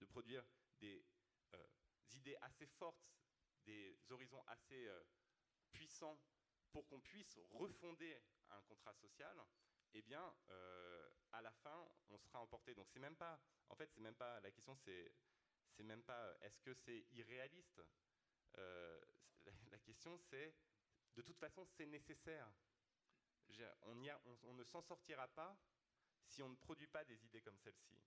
[0.00, 0.44] de produire
[0.80, 1.04] des
[1.54, 1.66] euh,
[2.12, 3.10] idées assez fortes,
[3.64, 4.88] des horizons assez
[5.72, 6.18] puissants
[6.72, 9.36] pour qu'on puisse refonder un contrat social,
[9.94, 12.74] eh bien, euh, à la fin, on sera emporté.
[12.74, 15.12] Donc, c'est même pas, en fait, c'est même pas, la question, c'est,
[15.72, 17.80] c'est même pas, est-ce que c'est irréaliste
[18.58, 19.00] euh,
[19.70, 20.54] la, question, c'est,
[21.16, 22.50] de toute façon, c'est nécessaire.
[23.82, 25.56] On, ne s'en sortira pas
[26.30, 28.00] si on ne produit pas des idées comme celle-ci.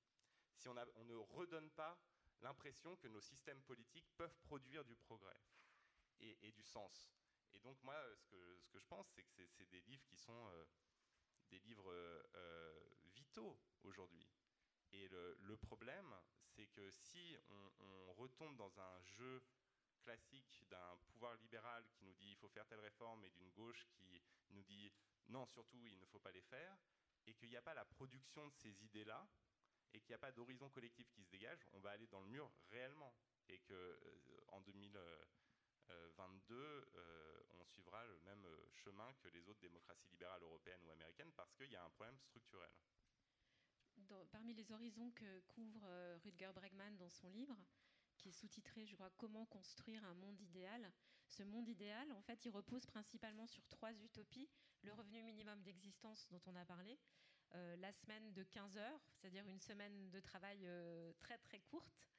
[0.55, 1.97] Si on, ne redonne pas
[2.41, 5.39] l'impression que nos systèmes politiques peuvent produire du progrès
[6.19, 7.11] et, du sens.
[7.51, 10.47] Et donc, moi, ce que, je pense, c'est que c'est, des livres qui sont.
[10.49, 10.65] Euh,
[11.49, 12.73] des livres euh,
[13.13, 14.27] vitaux aujourd'hui.
[14.91, 19.43] Et le, problème, c'est que si on, retombe dans un jeu
[20.01, 23.85] classique d'un pouvoir libéral qui nous dit il faut faire telle réforme et d'une gauche
[23.91, 24.91] qui nous dit
[25.27, 26.77] non, surtout il ne faut pas les faire,
[27.27, 29.27] et qu'il n'y a pas la production de ces idées-là,
[29.93, 32.27] et qu'il n'y a pas d'horizon collectif qui se dégage, on va aller dans le
[32.27, 33.13] mur réellement.
[33.49, 34.97] Et que euh, en 2000,
[36.17, 40.91] 22, euh, euh, on suivra le même chemin que les autres démocraties libérales européennes ou
[40.91, 42.71] américaines parce qu'il y a un problème structurel.
[44.31, 47.57] parmi les horizons que couvre Rutger Bregman dans son livre,
[48.17, 50.91] qui est sous-titré, je crois, Comment construire un monde idéal.
[51.27, 54.49] Ce monde idéal, en fait, il repose principalement sur trois utopies.
[54.83, 56.99] Le revenu minimum d'existence dont on a parlé,
[57.53, 60.67] la semaine de 15 heures, c'est-à-dire une semaine de travail
[61.19, 62.09] très très courte,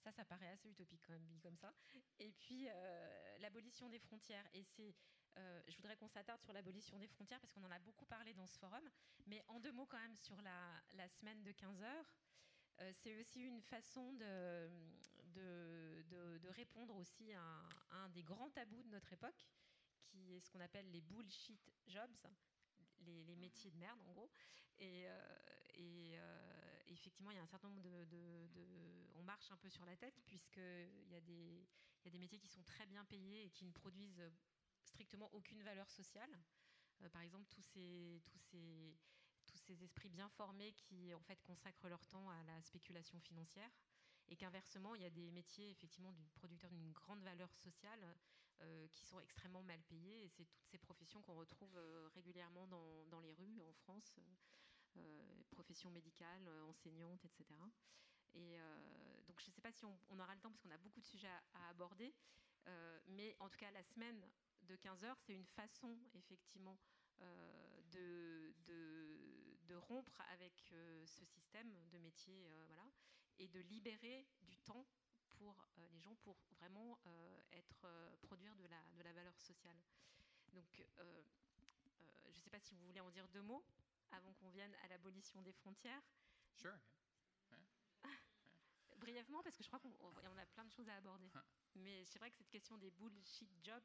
[0.00, 1.72] ça, ça paraît assez utopique quand même, comme ça.
[2.18, 4.46] Et puis, euh, l'abolition des frontières.
[4.52, 4.94] Et c'est,
[5.36, 8.32] euh, je voudrais qu'on s'attarde sur l'abolition des frontières parce qu'on en a beaucoup parlé
[8.34, 8.88] dans ce forum.
[9.26, 12.14] Mais en deux mots quand même sur la, semaine de 15 heures.
[12.80, 14.70] Euh, c'est aussi une façon de,
[15.34, 16.02] de,
[16.38, 19.46] de, répondre aussi à un, des grands tabous de notre époque,
[20.10, 22.10] qui est ce qu'on appelle les bullshit jobs,
[23.00, 24.30] les, les, métiers de merde en gros.
[24.78, 25.06] Et,
[25.74, 26.18] et
[26.88, 28.06] effectivement, il y a un certain nombre de,
[29.16, 31.66] On marche un peu sur la tête, puisqu'il y, a des,
[32.04, 34.22] y a des métiers qui sont très bien payés et qui ne produisent
[34.84, 36.30] strictement aucune valeur sociale.
[37.02, 38.96] Euh, par exemple, tous ces, tous, ces,
[39.46, 43.70] tous ces esprits bien formés qui en fait consacrent leur temps à la spéculation financière
[44.28, 48.16] et qu'inversement, il y a des métiers effectivement du producteur d'une grande valeur sociale
[48.62, 50.24] euh, qui sont extrêmement mal payés.
[50.24, 54.14] Et c'est toutes ces professions qu'on retrouve euh, régulièrement dans, dans, les rues en France.
[54.96, 57.46] Euh, profession médicale, euh, enseignante, etc.
[58.34, 58.58] Et
[59.26, 61.06] donc je ne sais pas si on, aura le temps parce qu'on a beaucoup de
[61.06, 62.14] sujets à, aborder,
[63.08, 64.24] mais en tout cas la semaine
[64.62, 66.78] de 15 heures, c'est une façon effectivement
[67.90, 70.72] de, de, rompre avec
[71.04, 72.88] ce système de métier, voilà,
[73.40, 74.86] et de libérer du temps
[75.40, 76.98] pour les gens pour vraiment
[77.52, 77.86] être
[78.22, 79.78] produire de la, de la valeur sociale.
[80.52, 80.82] Donc,
[82.28, 83.64] je ne sais pas si vous voulez en dire deux mots
[84.12, 86.02] avant qu'on vienne à l'abolition des frontières
[86.54, 86.76] Sure.
[88.98, 91.30] Brièvement, parce que je crois qu'on a plein de choses à aborder.
[91.76, 93.82] Mais c'est vrai que cette question des bullshit jobs,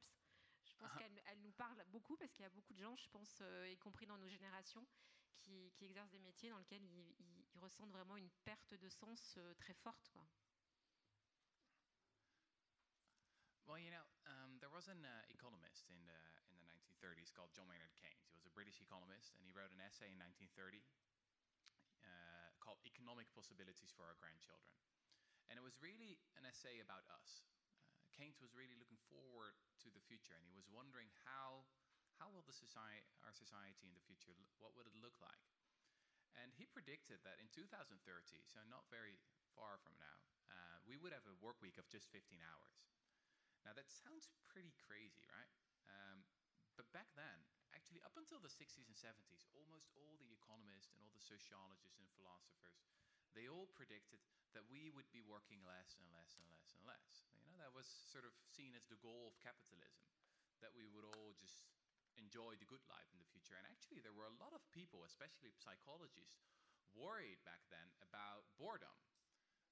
[0.66, 0.98] je pense uh-huh.
[0.98, 3.70] qu'elle elle nous parle beaucoup parce qu'il y a beaucoup de gens, je pense, euh,
[3.70, 4.86] y compris dans nos générations,
[5.40, 9.36] qui, qui, exercent des métiers dans lesquels ils, ils, ressentent vraiment une perte de sens
[9.38, 10.10] euh, très forte.
[10.10, 10.28] Quoi.
[13.66, 16.22] Well, you know, um, there was an uh, economist in the
[16.54, 18.30] in the 1930s called John Maynard Keynes.
[18.30, 20.86] He was a British economist, and he wrote an essay in 1930
[22.06, 24.70] uh, called "Economic Possibilities for Our Grandchildren,"
[25.50, 27.42] and it was really an essay about us.
[27.98, 31.66] Uh, Keynes was really looking forward to the future, and he was wondering how
[32.22, 35.50] how will the society, our society in the future, what would it look like?
[36.38, 37.98] And he predicted that in 2030,
[38.46, 39.18] so not very
[39.58, 42.95] far from now, uh, we would have a work week of just 15 hours.
[43.66, 45.50] Now that sounds pretty crazy, right?
[45.90, 46.22] Um,
[46.78, 51.02] but back then, actually up until the 60s and 70s, almost all the economists and
[51.02, 52.86] all the sociologists and philosophers,
[53.34, 54.22] they all predicted
[54.56, 57.28] that we would be working less and less and less and less.
[57.36, 60.08] You know, that was sort of seen as the goal of capitalism,
[60.64, 61.68] that we would all just
[62.16, 63.60] enjoy the good life in the future.
[63.60, 66.48] And actually, there were a lot of people, especially psychologists,
[66.96, 68.96] worried back then about boredom.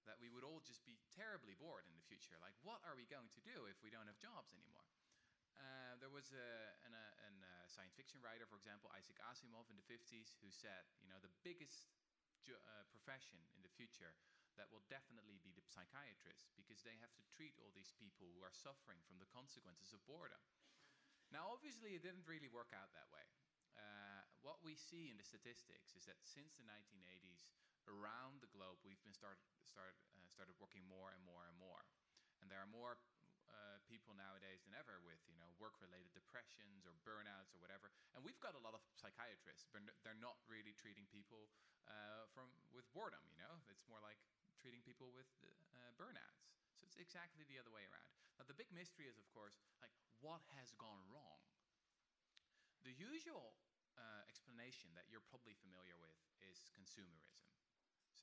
[0.04, 2.36] That we would all just be terribly bored in the future.
[2.43, 4.84] Like, what are we going to do if we don't have jobs anymore?
[5.56, 6.49] Uh, there was a,
[6.84, 10.49] an, a, an, uh science fiction writer, for example, Isaac Asimov in the 50s, who
[10.51, 11.93] said, you know, the biggest
[12.51, 14.12] uh, profession in the future
[14.60, 18.41] that will definitely be the psychiatrist because they have to treat all these people who
[18.45, 20.41] are suffering from the consequences of boredom.
[21.34, 23.26] Now, obviously, it didn't really work out that way.
[23.74, 27.49] Uh, what we see in the statistics is that since the 1980s,
[27.88, 31.84] around the globe, we've been started started uh, started working more and more and more,
[32.39, 32.99] and there are more
[33.51, 37.91] uh, people nowadays than ever with you know work-related depressions or burnouts or whatever.
[38.15, 41.51] And we've got a lot of psychiatrists, but they're not really treating people
[41.88, 43.23] uh, from with boredom.
[43.36, 44.19] You know, it's more like
[44.59, 46.47] treating people with uh, burnouts.
[46.79, 48.09] So it's exactly the other way around.
[48.39, 51.43] Now the big mystery is, of course, like what has gone wrong.
[52.84, 53.55] The usual
[53.95, 57.39] uh, explanation that you're probably familiar with is consumerism.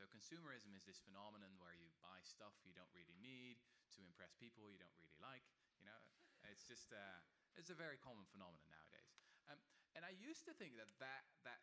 [0.01, 3.61] So consumerism is this phenomenon where you buy stuff you don't really need
[3.93, 5.45] to impress people you don't really like.
[5.77, 6.01] You know,
[6.49, 7.21] it's just uh,
[7.53, 9.13] it's a very common phenomenon nowadays.
[9.53, 9.61] Um,
[9.93, 11.61] and I used to think that that that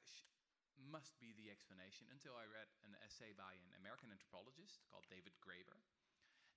[0.77, 5.33] must be the explanation until I read an essay by an American anthropologist called David
[5.41, 5.81] Graeber,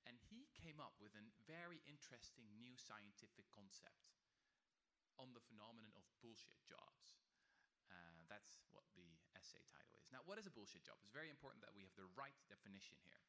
[0.05, 4.21] and he came up with a very interesting new scientific concept
[5.17, 7.25] on the phenomenon of bullshit jobs.
[7.89, 10.13] Uh, that's what the essay title is.
[10.13, 11.01] Now, what is a bullshit job?
[11.01, 13.25] It's very important that we have the right definition here.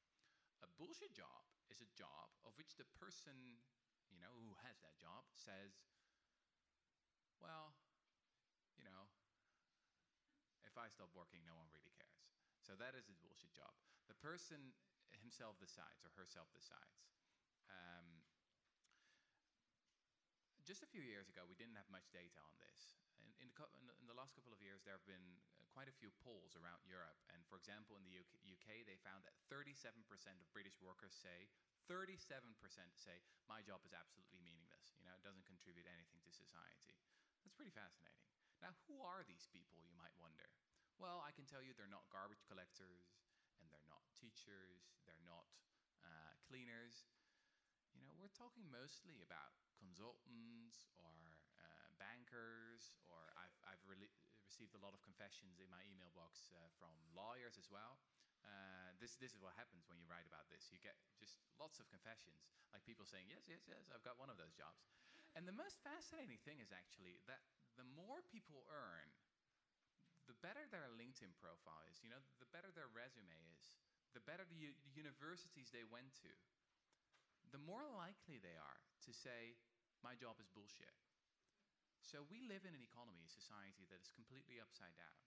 [0.62, 3.34] A bullshit job is a job of which the person,
[4.12, 5.74] you know, who has that job says,
[7.40, 7.74] well,
[8.78, 9.10] you know,
[10.68, 12.22] if I stop working, no one really cares.
[12.62, 13.74] So that is a bullshit job.
[14.06, 14.76] The person
[15.18, 17.02] himself decides or herself decides.
[17.72, 18.22] Um,
[20.62, 23.02] just a few years ago, we didn't have much data on this.
[23.18, 23.50] In, in,
[23.90, 25.42] the, in, the, last couple of years, there have been
[25.72, 27.18] quite a few polls around Europe.
[27.32, 30.04] And for example, in the UK, UK, they found that 37%
[30.38, 31.48] of British workers say,
[31.88, 32.56] 37%
[32.96, 34.92] say, my job is absolutely meaningless.
[35.00, 37.00] You know, it doesn't contribute anything to society.
[37.42, 38.28] That's pretty fascinating.
[38.62, 40.46] Now, who are these people, you might wonder?
[41.02, 43.18] Well, I can tell you they're not garbage collectors,
[43.58, 45.50] and they're not teachers, they're not
[46.06, 47.10] uh, cleaners.
[47.98, 53.82] You know, we're talking mostly about consultants or uh, bankers, or I've, I've
[54.52, 58.04] received a lot of confessions in my email box uh, from lawyers as well.
[58.44, 60.68] Uh, this, this is what happens when you write about this.
[60.76, 62.44] You get just lots of confessions,
[62.76, 64.84] like people saying, Yes, yes, yes, I've got one of those jobs.
[65.40, 67.40] And the most fascinating thing is actually that
[67.80, 69.16] the more people earn,
[70.28, 73.80] the better their LinkedIn profile is, you know, the better their resume is,
[74.12, 76.32] the better the, u- the universities they went to,
[77.56, 79.56] the more likely they are to say,
[80.04, 80.92] my job is bullshit.
[82.02, 85.18] So we live in an economy, a society that is completely upside down.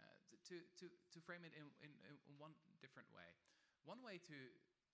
[0.00, 0.16] Uh,
[0.48, 1.92] to, to, to frame it in, in,
[2.26, 3.36] in one different way,
[3.84, 4.38] one way to,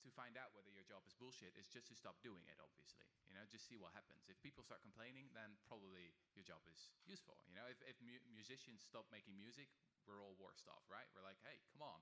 [0.02, 3.06] to find out whether your job is bullshit is just to stop doing it, obviously.
[3.26, 4.26] You know, just see what happens.
[4.30, 7.38] If people start complaining, then probably your job is useful.
[7.46, 9.70] You know, if, if mu- musicians stop making music,
[10.06, 11.06] we're all worse off, right?
[11.14, 12.00] We're like, hey, come on.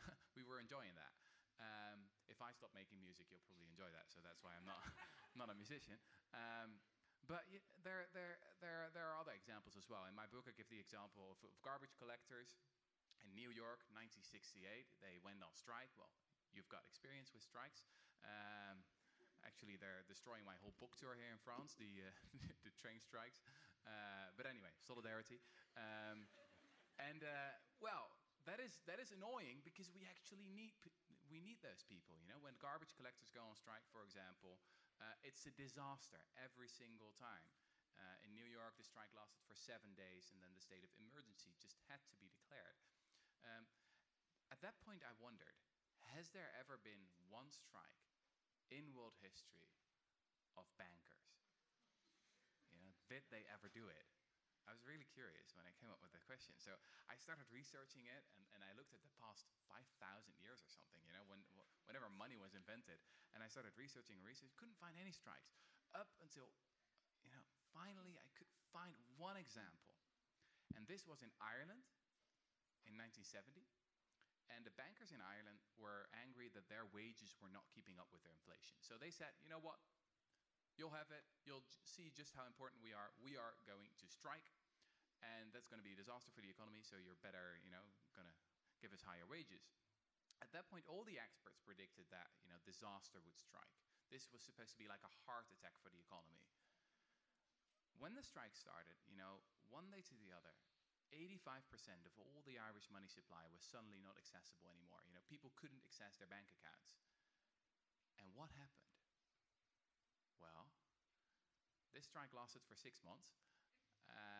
[0.36, 1.12] we were enjoying that.
[1.56, 4.12] Um, if I stop making music, you'll probably enjoy that.
[4.12, 4.80] So that's why I'm not,
[5.40, 5.96] not a musician.
[6.36, 6.80] Um,
[7.26, 7.42] but
[7.82, 10.06] there, there, there, there are other examples as well.
[10.06, 12.54] In my book, I give the example of, of garbage collectors
[13.22, 14.86] in New York, 1968.
[15.02, 15.90] They went on strike.
[15.98, 16.10] Well,
[16.54, 17.82] you've got experience with strikes.
[18.22, 18.86] Um,
[19.42, 22.14] actually, they're destroying my whole book tour here in France, the, uh,
[22.66, 23.42] the train strikes.
[23.82, 25.42] Uh, but anyway, solidarity.
[25.74, 26.30] Um,
[26.98, 28.14] and uh, well,
[28.46, 30.72] that is that is annoying because we actually need
[31.30, 32.14] we need those people.
[32.18, 34.58] You know, when garbage collectors go on strike, for example,
[35.00, 37.48] uh, it's a disaster every single time.
[37.96, 40.92] Uh, in New York, the strike lasted for seven days, and then the state of
[41.00, 42.76] emergency just had to be declared.
[43.40, 43.64] Um,
[44.52, 45.56] at that point, I wondered:
[46.12, 48.04] Has there ever been one strike
[48.68, 49.72] in world history
[50.60, 51.16] of bankers?
[53.08, 54.15] did they ever do it?
[54.66, 56.58] I was really curious when I came up with the question.
[56.58, 56.74] So
[57.06, 59.78] I started researching it, and, and I looked at the past 5,000
[60.42, 61.38] years or something, you know, when,
[61.86, 62.98] whenever money was invented.
[63.34, 65.54] And I started researching and researching, couldn't find any strikes.
[65.94, 66.50] Up until,
[67.22, 69.94] you know, finally I could find one example.
[70.74, 71.86] And this was in Ireland
[72.90, 73.62] in 1970.
[74.50, 78.22] And the bankers in Ireland were angry that their wages were not keeping up with
[78.22, 78.78] their inflation.
[78.78, 79.78] So they said, you know what?
[80.76, 81.24] You'll have it.
[81.42, 83.10] You'll see just how important we are.
[83.18, 84.44] We are going to strike,
[85.34, 86.82] and that's going to be a disaster for the economy.
[86.86, 87.82] So you're better, you know,
[88.14, 88.36] going to
[88.78, 89.66] give us higher wages.
[90.44, 93.72] At that point, all the experts predicted that you know disaster would strike.
[94.12, 96.44] This was supposed to be like a heart attack for the economy.
[97.96, 99.40] When the strike started, you know,
[99.72, 100.52] one day to the other,
[101.08, 105.00] 85% of all the Irish money supply was suddenly not accessible anymore.
[105.08, 107.00] You know, people couldn't access their bank accounts.
[108.20, 108.92] And what happened?
[110.36, 110.68] Well,
[111.96, 113.32] this strike lasted for six months.
[114.12, 114.35] Uh,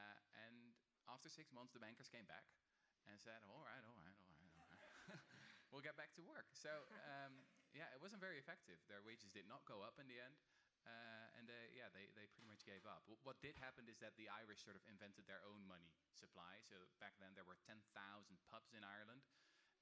[1.10, 2.46] after six months, the bankers came back
[3.06, 4.92] and said, all right, all right, all right, all right.
[5.70, 6.50] we'll get back to work.
[6.54, 6.70] So,
[7.06, 8.82] um, yeah, it wasn't very effective.
[8.90, 10.38] Their wages did not go up in the end.
[10.86, 13.02] Uh, and they, yeah, they, they pretty much gave up.
[13.26, 16.62] What did happen is that the Irish sort of invented their own money supply.
[16.62, 17.82] So back then there were 10,000
[18.46, 19.26] pubs in Ireland.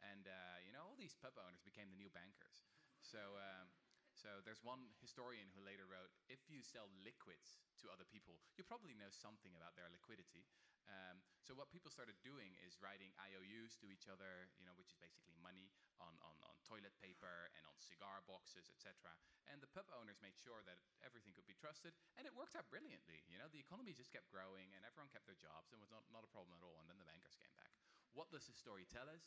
[0.00, 2.64] And, uh, you know, all these pub owners became the new bankers.
[3.04, 3.68] So, um,
[4.14, 8.62] so there's one historian who later wrote, if you sell liquids to other people, you
[8.62, 10.46] probably know something about their liquidity.
[10.84, 14.92] Um, so what people started doing is writing IOUs to each other, you know, which
[14.92, 19.16] is basically money on, on, on toilet paper and on cigar boxes, etc.
[19.48, 22.68] And the pub owners made sure that everything could be trusted, and it worked out
[22.68, 23.24] brilliantly.
[23.28, 26.04] You know, the economy just kept growing, and everyone kept their jobs, and was not,
[26.12, 26.76] not a problem at all.
[26.84, 27.72] And then the bankers came back.
[28.12, 29.24] What does the story tell us?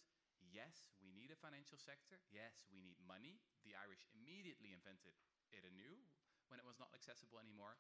[0.52, 2.20] Yes, we need a financial sector.
[2.32, 3.40] Yes, we need money.
[3.68, 5.16] The Irish immediately invented
[5.52, 6.00] it anew
[6.48, 7.76] when it was not accessible anymore.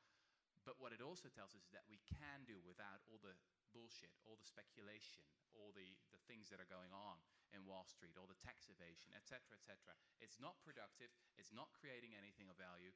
[0.67, 3.35] But what it also tells us is that we can do without all the
[3.71, 5.23] bullshit, all the speculation,
[5.55, 7.23] all the, the things that are going on
[7.55, 9.95] in Wall Street, all the tax evasion, etc., etc.
[10.19, 11.07] It's not productive.
[11.39, 12.91] It's not creating anything of value.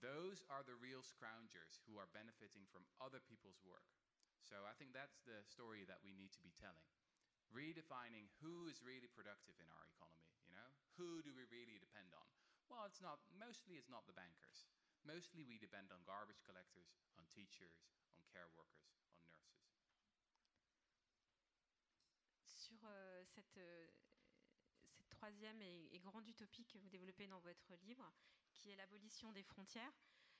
[0.00, 3.84] Those are the real scroungers who are benefiting from other people's work.
[4.40, 6.88] So I think that's the story that we need to be telling
[7.52, 10.68] redefining who is really productive in our economy, you know?
[10.96, 12.26] Who do we really depend on?
[12.68, 14.64] Well, it's not, mostly it's not the bankers.
[15.04, 16.88] Mostly we depend on garbage collectors,
[17.20, 17.84] on teachers,
[18.16, 19.60] on care workers, on nurses.
[22.48, 23.86] Sur euh, cette, euh,
[24.96, 28.10] cette, troisième et, et, grande utopie que vous développez dans votre livre,
[28.54, 29.92] qui est l'abolition des frontières,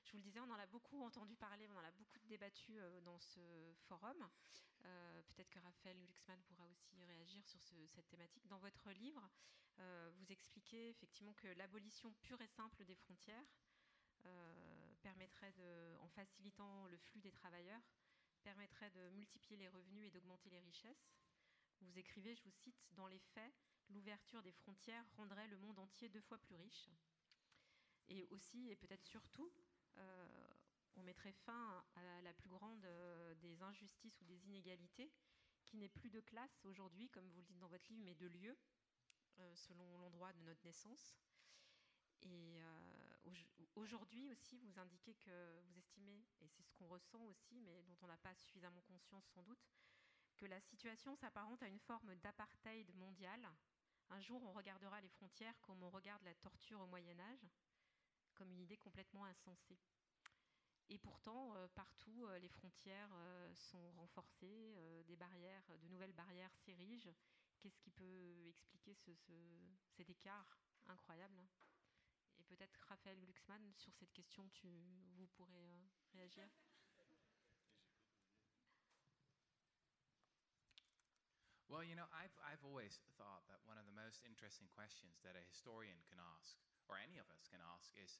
[0.04, 2.80] je vous le disais, on en a beaucoup entendu parler, on en a beaucoup débattu
[2.80, 3.40] euh, dans ce
[3.88, 4.28] forum.
[4.84, 8.46] Euh, peut-être que Raphaël Glucksmann pourra aussi réagir sur ce, cette thématique.
[8.48, 9.28] Dans votre livre,
[9.78, 13.46] euh, vous expliquez effectivement que l'abolition pure et simple des frontières
[15.02, 17.82] permettrait, de, en facilitant le flux des travailleurs,
[18.44, 21.12] permettrait de multiplier les revenus et d'augmenter les richesses.
[21.80, 23.52] Vous écrivez, je vous cite, Dans les faits,
[23.88, 26.88] l'ouverture des frontières rendrait le monde entier deux fois plus riche.
[28.08, 29.52] Et aussi, et peut-être surtout,
[30.96, 35.12] on mettrait fin à la plus grande euh, des injustices ou des inégalités,
[35.64, 38.26] qui n'est plus de classe aujourd'hui, comme vous le dites dans votre livre, mais de
[38.26, 38.56] lieu,
[39.38, 41.16] euh, selon l'endroit de notre naissance.
[42.22, 42.60] Et
[43.74, 47.96] aujourd'hui aussi, vous indiquez que vous estimez, et c'est ce qu'on ressent aussi, mais dont
[48.02, 49.66] on n'a pas suffisamment conscience sans doute,
[50.36, 53.48] que la situation s'apparente à une forme d'apartheid mondial.
[54.10, 57.48] Un jour, on regardera les frontières comme on regarde la torture au Moyen Âge,
[58.34, 59.78] comme une idée complètement insensée.
[60.88, 66.54] Et pourtant, euh, partout, euh, les frontières euh, sont renforcées, des barrières, de nouvelles barrières
[66.64, 67.10] s'érigent.
[67.60, 69.32] Qu'est-ce qui peut expliquer ce, ce,
[69.96, 70.58] cet écart
[70.88, 71.40] incroyable?
[72.38, 74.68] Et peut-être Raphaël Glucksmann, sur cette question, tu,
[75.16, 75.70] vous pourrez
[76.12, 76.48] réagir
[81.72, 85.40] Well, you know, I've, I've always thought that one of the most interesting questions that
[85.40, 86.60] a historian can ask,
[86.90, 88.18] or any of us can ask, is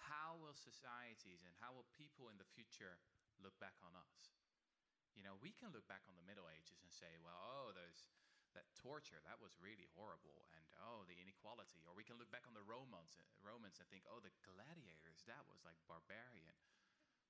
[0.00, 2.98] how will societies and how will people in the future
[3.38, 4.34] look back on us?
[5.12, 8.08] You know, we can look back on the Middle Ages and say, well, oh, those,
[8.56, 11.84] that torture, that was really horrible, and oh, the inequality.
[11.84, 15.44] Or we can look back on the Romans, Romans and think, oh, the gladiators, that
[15.52, 16.56] was like barbarian.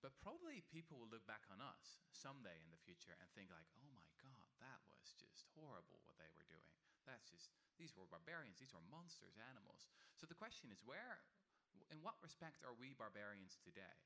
[0.02, 3.70] But probably people will look back on us someday in the future and think like,
[3.78, 6.74] oh my God, that was just horrible what they were doing.
[7.06, 9.86] That's just, these were barbarians, these were monsters, animals.
[10.18, 11.22] So the question is, where,
[11.94, 14.02] in what respect are we barbarians today?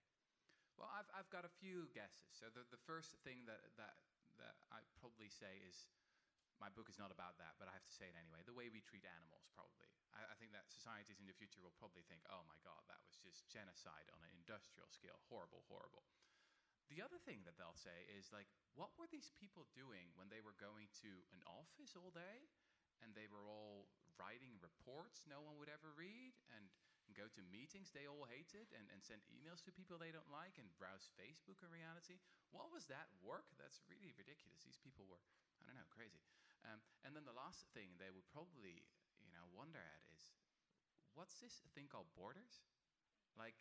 [0.77, 2.29] Well, I've, I've got a few guesses.
[2.37, 3.97] So the, the first thing that, that,
[4.37, 5.89] that I probably say is,
[6.57, 8.41] my book is not about that, but I have to say it anyway.
[8.45, 9.89] The way we treat animals, probably.
[10.17, 13.05] I, I, think that societies in the future will probably think, oh my God, that
[13.05, 15.21] was just genocide on an industrial scale.
[15.29, 16.05] Horrible, horrible.
[16.89, 20.41] the other thing that they'll say is like, what were these people doing when they
[20.41, 22.49] were going to an office all day
[23.05, 23.85] and they were all
[24.17, 26.65] writing reports no one would ever read and,
[27.05, 30.33] and go to meetings they all hated and, and send emails to people they don't
[30.33, 32.17] like and browse Facebook in reality?
[32.55, 33.45] What was that work?
[33.61, 34.65] That's really ridiculous.
[34.65, 35.21] These people were,
[35.61, 36.25] I don't know, crazy.
[36.67, 38.83] Um, and then the last thing they would probably,
[39.23, 40.35] you know, wonder at is,
[41.15, 42.67] what's this thing called borders?
[43.39, 43.55] Like,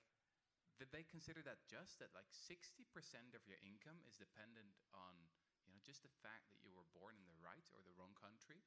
[0.82, 2.84] did they consider that just that like 60%
[3.32, 5.16] of your income is dependent on
[5.64, 8.12] you know just the fact that you were born in the right or the wrong
[8.20, 8.60] country?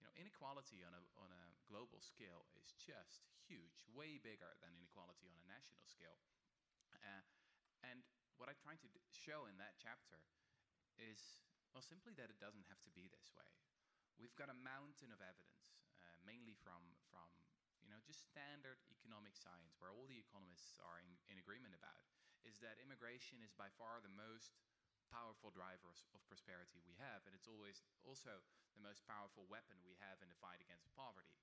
[0.00, 4.72] You know inequality on a, on a global scale is just huge way bigger than
[4.72, 6.16] inequality on a national scale.
[6.96, 7.24] Uh,
[7.84, 8.04] and
[8.40, 10.20] what i'm trying to show in that chapter
[10.96, 13.48] is well simply that it doesn't have to be this way
[14.18, 16.80] we've got a mountain of evidence uh, mainly from
[17.12, 17.28] from
[17.80, 22.06] you know, just standard economic science, where all the economists are in, in agreement about,
[22.46, 24.54] is that immigration is by far the most
[25.10, 28.30] powerful driver of prosperity we have, and it's always also
[28.78, 31.34] the most powerful weapon we have in the fight against poverty.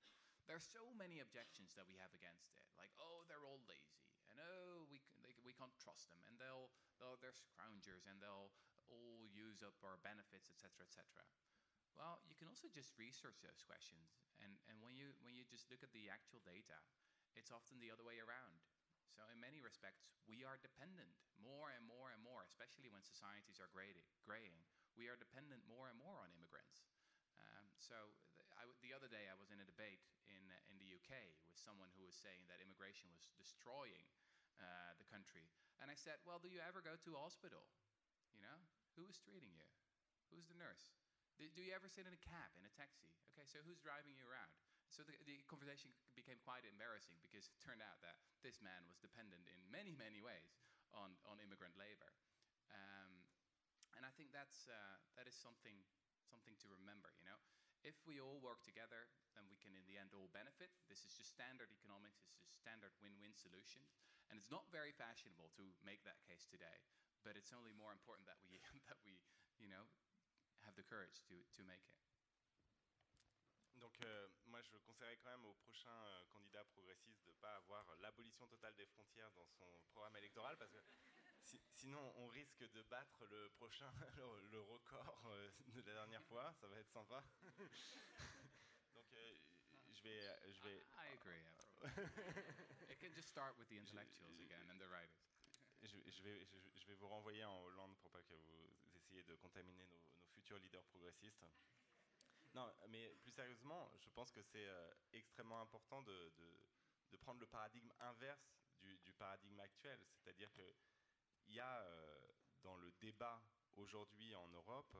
[0.48, 4.08] There are so many objections that we have against it, like oh they're all lazy,
[4.32, 8.48] and oh we they, we can't trust them, and they'll, they'll they're scroungers, and they'll
[8.88, 11.04] all use up our benefits, etc., etc.
[11.98, 15.66] Well, you can also just research those questions, and, and when you when you just
[15.66, 16.78] look at the actual data,
[17.34, 18.62] it's often the other way around.
[19.10, 21.10] So in many respects, we are dependent
[21.42, 24.62] more and more and more, especially when societies are graying.
[24.94, 26.86] We are dependent more and more on immigrants.
[27.34, 28.46] Um, so the,
[28.78, 32.06] the other day, I was in a debate in in the UK with someone who
[32.06, 34.06] was saying that immigration was destroying
[34.62, 35.50] uh, the country,
[35.82, 37.66] and I said, "Well, do you ever go to a hospital?
[38.30, 38.58] You know,
[38.94, 39.66] who is treating you?
[40.30, 40.94] Who's the nurse?
[41.38, 43.14] Do you ever sit in a cab, in a taxi?
[43.30, 44.50] Okay, so who's driving you around?
[44.90, 48.98] So the, the conversation became quite embarrassing because it turned out that this man was
[48.98, 50.58] dependent in many, many ways
[50.90, 52.10] on, on immigrant labor.
[52.74, 53.22] Um,
[53.94, 55.78] and I think that's, uh, that is something,
[56.26, 57.38] something to remember, you know.
[57.86, 59.06] If we all work together,
[59.38, 60.74] then we can in the end all benefit.
[60.90, 63.86] This is just standard economics, this is standard win-win solution.
[64.26, 66.82] And it's not very fashionable to make that case today,
[67.22, 68.58] but it's only more important that we,
[68.90, 69.22] that we
[69.62, 69.86] you know,
[70.64, 71.98] have the courage to, to make it.
[73.78, 77.56] Donc euh, moi je conseillerais quand même au prochain euh, candidat progressiste de ne pas
[77.56, 80.82] avoir l'abolition totale des frontières dans son programme électoral parce que
[81.42, 86.24] si, sinon on risque de battre le prochain, le, le record euh, de la dernière
[86.24, 87.22] fois, ça va être sympa.
[88.94, 89.36] Donc euh,
[89.90, 90.52] je vais...
[90.52, 91.42] Je vais I, I agree.
[92.90, 95.22] It can just start with the intellectuals je, again and the writers.
[95.82, 99.34] Je, je, vais, je, vais vous renvoyer en Hollande pour pas que vous essayiez de
[99.36, 100.00] contaminer nos,
[100.34, 101.42] futurs leaders progressistes.
[102.54, 106.32] Non, mais plus sérieusement, je pense que c'est euh, extrêmement important de,
[107.10, 109.98] de, prendre le paradigme inverse du, du paradigme actuel.
[110.14, 112.32] C'est-à-dire qu'il y a euh,
[112.62, 113.42] dans le débat
[113.76, 114.96] aujourd'hui en Europe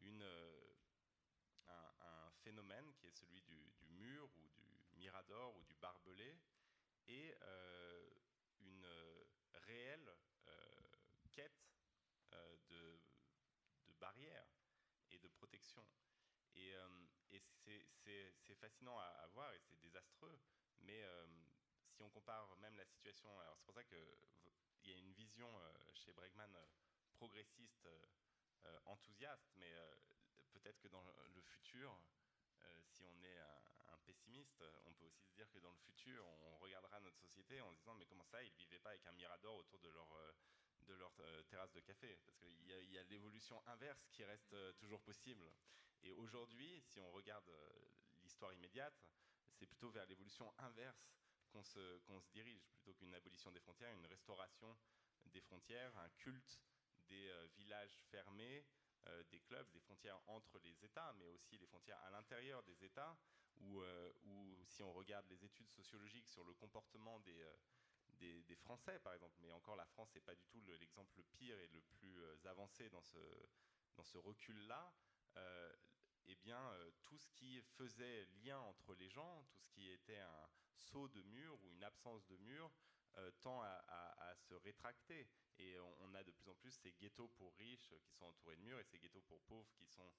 [0.00, 0.72] une, euh,
[1.68, 6.38] un, phénomène qui est celui du, mur ou du mirador ou du barbelé
[7.08, 7.34] et
[8.60, 8.86] une
[9.54, 10.14] réelle
[11.32, 11.66] quête
[12.68, 13.00] de,
[14.06, 14.46] de barrières
[15.10, 15.84] et de protection.
[16.54, 16.88] Et, euh,
[18.44, 20.38] c'est fascinant à, à, voir et c'est désastreux,
[20.80, 21.26] mais euh,
[21.90, 23.98] si on compare même la situation, alors c'est pour ça qu'il
[24.84, 26.56] y a une vision euh, chez Bregman
[27.14, 27.88] progressiste,
[28.84, 29.72] enthousiaste, mais
[30.52, 31.98] peut-être que dans le futur,
[32.82, 36.26] si on est un, un, pessimiste, on peut aussi se dire que dans le futur,
[36.26, 39.06] on regardera notre société en se disant mais comment ça, ils ne vivaient pas avec
[39.06, 40.08] un mirador autour de leur
[40.86, 44.72] de leur euh, terrasse de café, parce qu'il y a, l'évolution inverse qui reste euh,
[44.74, 45.52] toujours possible.
[46.02, 47.90] Et aujourd'hui, si on regarde euh,
[48.22, 48.94] l'histoire immédiate,
[49.52, 51.14] c'est plutôt vers l'évolution inverse
[51.50, 54.76] qu'on se, qu'on se dirige, plutôt qu'une abolition des frontières, une restauration
[55.26, 56.60] des frontières, un culte
[57.08, 58.66] des villages fermés,
[59.30, 63.16] des clubs, des frontières entre les États, mais aussi les frontières à l'intérieur des États,
[63.58, 63.80] où,
[64.24, 67.44] où, si on regarde les études sociologiques sur le comportement des,
[68.18, 69.34] des, Français, par exemple.
[69.40, 72.36] Mais encore, la France n'est pas du tout l'exemple le, pire et le plus euh,
[72.46, 74.92] avancé dans ce, recul-là.
[75.36, 75.76] Euh,
[76.26, 80.18] eh bien, euh, tout ce qui faisait lien entre les gens, tout ce qui était
[80.18, 82.70] un saut de mur ou une absence de mur,
[83.40, 85.26] tend à, se rétracter.
[85.58, 88.60] Et on, a de plus en plus ces ghettos pour riches qui sont entourés de
[88.60, 90.12] murs et ces ghettos pour pauvres qui sont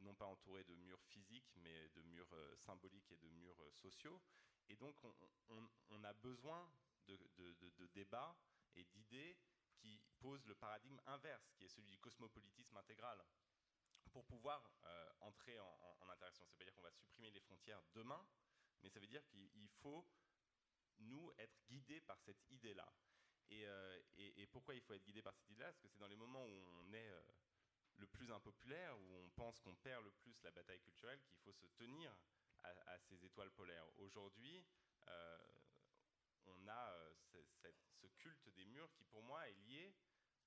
[0.00, 4.20] non pas entourés de murs physiques, mais de murs symboliques et de murs sociaux.
[4.68, 5.14] Et donc, on,
[5.48, 6.70] on, on a besoin
[7.16, 8.36] de, débats
[8.74, 9.36] et d'idées
[9.76, 13.22] qui posent le paradigme inverse, qui est celui du cosmopolitisme intégral,
[14.12, 16.44] pour pouvoir euh, entrer en, interaction.
[16.46, 18.26] Ça veut dire qu'on va supprimer les frontières demain,
[18.82, 20.04] mais ça veut dire qu'il faut,
[20.98, 22.92] nous, être guidés par cette idée-là.
[23.48, 23.64] Et,
[24.16, 25.72] et, pourquoi il faut être guidé par cette idée-là?
[25.72, 27.10] Parce que c'est dans les moments où on est
[28.00, 31.52] le plus impopulaire, où on pense qu'on perd le plus la bataille culturelle, qu'il faut
[31.52, 32.16] se tenir
[32.62, 33.86] à, ces étoiles polaires.
[33.98, 34.64] Aujourd'hui,
[36.46, 36.94] on a
[38.00, 39.94] ce culte des murs qui, pour moi, est lié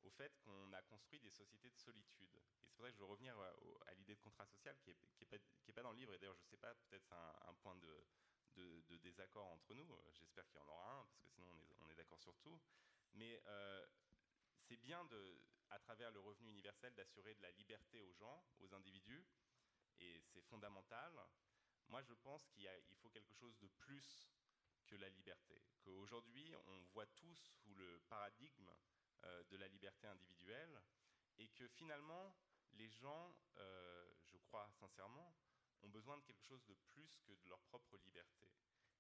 [0.03, 2.35] au fait qu'on a construit des sociétés de solitude.
[2.35, 3.53] Et c'est pour ça que je veux revenir euh,
[3.87, 6.13] à, l'idée de contrat social qui n'est pas, dans le livre.
[6.13, 7.15] Et d'ailleurs, je ne sais pas, peut-être c'est
[7.47, 9.93] un, point de, désaccord entre nous.
[9.93, 11.47] Euh, j'espère qu'il y en aura un, parce que sinon
[11.81, 12.59] on est, d'accord sur tout.
[13.13, 13.85] Mais euh,
[14.67, 15.07] c'est bien,
[15.69, 19.25] à travers le revenu universel, d'assurer de la liberté aux gens, aux individus.
[19.99, 21.13] Et c'est fondamental.
[21.87, 24.32] Moi, je pense qu'il il faut quelque chose de plus
[24.93, 25.59] que la liberté.
[25.81, 28.71] Qu'aujourd'hui, on voit tous sous le paradigme
[29.23, 30.81] euh, de la liberté individuelle,
[31.39, 32.35] et que finalement,
[32.73, 35.35] les gens, euh, je crois sincèrement,
[35.81, 38.53] ont besoin de quelque chose de plus que de leur propre liberté,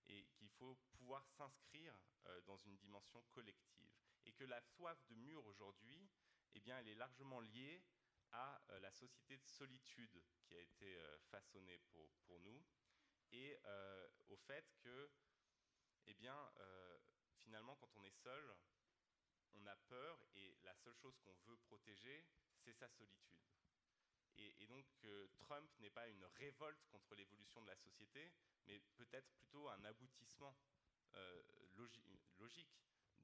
[0.07, 3.93] et qu'il faut pouvoir s'inscrire euh, dans une dimension collective,
[4.25, 6.09] et que la soif de mur aujourd'hui,
[6.55, 7.83] eh bien, elle est largement liée
[8.31, 10.97] à la société de solitude qui a été
[11.29, 11.77] façonnée
[12.25, 12.65] pour, nous,
[13.31, 13.59] et
[14.27, 15.11] au fait que,
[16.07, 16.37] eh bien,
[17.37, 18.55] finalement, quand on est seul,
[19.55, 22.25] on a peur et la seule chose qu'on veut protéger,
[22.63, 23.39] c'est sa solitude.
[24.37, 28.31] Et, donc euh, Trump n'est pas une révolte contre l'évolution de la société,
[28.65, 30.55] mais peut-être plutôt un aboutissement
[31.15, 31.43] euh,
[32.39, 32.73] logique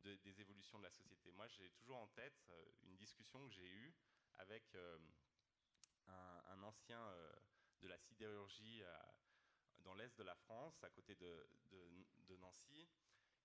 [0.03, 1.31] des évolutions de la société.
[1.31, 3.93] Moi, j'ai toujours en tête euh, une discussion que j'ai eue
[4.37, 4.63] avec
[6.07, 7.13] un, ancien
[7.81, 8.81] de la sidérurgie
[9.83, 12.87] dans l'est de la France, à côté de Nancy,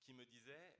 [0.02, 0.76] qui me disait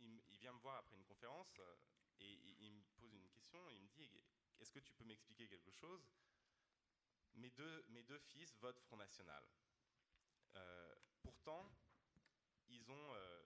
[0.00, 1.76] il, vient me voir après une conférence euh,
[2.20, 3.58] et il, me pose une question.
[3.70, 4.10] Il me dit
[4.60, 6.08] Est-ce que tu peux m'expliquer quelque chose?
[7.34, 9.44] Mes deux, fils votent Front National.
[10.56, 11.70] Euh, pourtant,
[12.68, 13.42] ils ont euh,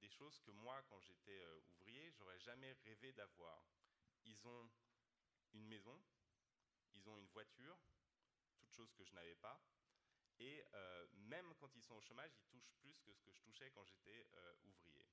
[0.00, 3.62] des choses que moi, quand j'étais ouvrier, j'aurais jamais rêvé d'avoir.
[4.24, 4.70] Ils ont
[5.52, 6.02] une maison,
[6.94, 7.78] ils ont une voiture,
[8.58, 9.60] toutes choses que je n'avais pas.
[10.38, 10.64] Et
[11.12, 13.84] même quand ils sont au chômage, ils touchent plus que ce que je touchais quand
[13.84, 14.28] j'étais
[14.62, 15.06] ouvrier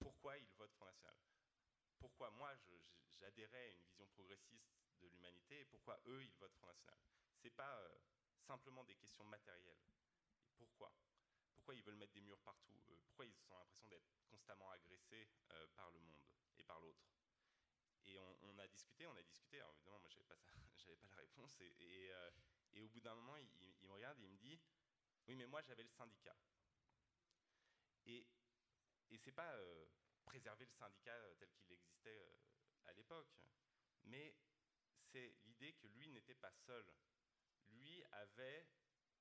[0.00, 1.16] pourquoi ils votent Front National?
[1.98, 2.52] Pourquoi moi,
[3.10, 6.98] j'adhérais à une vision progressiste de l'humanité et pourquoi eux, ils votent Front National?
[7.36, 7.98] Ce n'est pas euh,
[8.38, 9.78] simplement des questions matérielles.
[10.56, 10.92] pourquoi?
[11.54, 12.72] Pourquoi ils veulent mettre des murs partout?
[13.04, 16.24] Pourquoi ils ont l'impression d'être constamment agressés euh, par le monde
[16.58, 17.04] et par l'autre?
[18.06, 19.60] Et on, a discuté, on a discuté.
[19.60, 21.58] Alors évidemment, moi, j'avais pas pas la réponse.
[21.60, 22.30] Euh,
[22.74, 24.60] et, au bout d'un moment, il, me regarde et il me dit,
[25.26, 26.36] oui, mais moi, j'avais le syndicat.
[28.06, 28.26] Et
[29.10, 29.86] et c'est pas euh,
[30.24, 32.36] préserver le syndicat euh, tel qu'il existait euh,
[32.84, 33.28] à l'époque,
[34.04, 34.34] mais
[35.10, 36.86] c'est l'idée que lui n'était pas seul.
[37.70, 38.68] Lui avait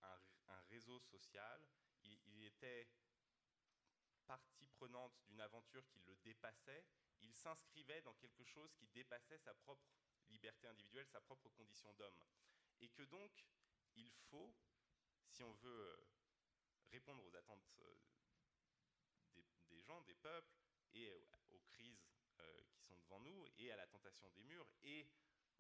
[0.04, 1.68] un, réseau social,
[2.04, 2.88] il, était
[4.26, 6.86] partie prenante d'une aventure qui le dépassait,
[7.22, 9.88] il s'inscrivait dans quelque chose qui dépassait sa propre
[10.30, 12.20] liberté individuelle, sa propre condition d'homme.
[12.82, 13.32] Et que donc,
[13.96, 14.54] il faut,
[15.28, 16.00] si on veut
[16.92, 17.70] répondre aux attentes
[20.06, 20.56] des peuples,
[20.94, 21.12] et
[21.50, 22.10] aux crises
[22.40, 25.08] euh, qui sont devant nous, et à la tentation des murs, et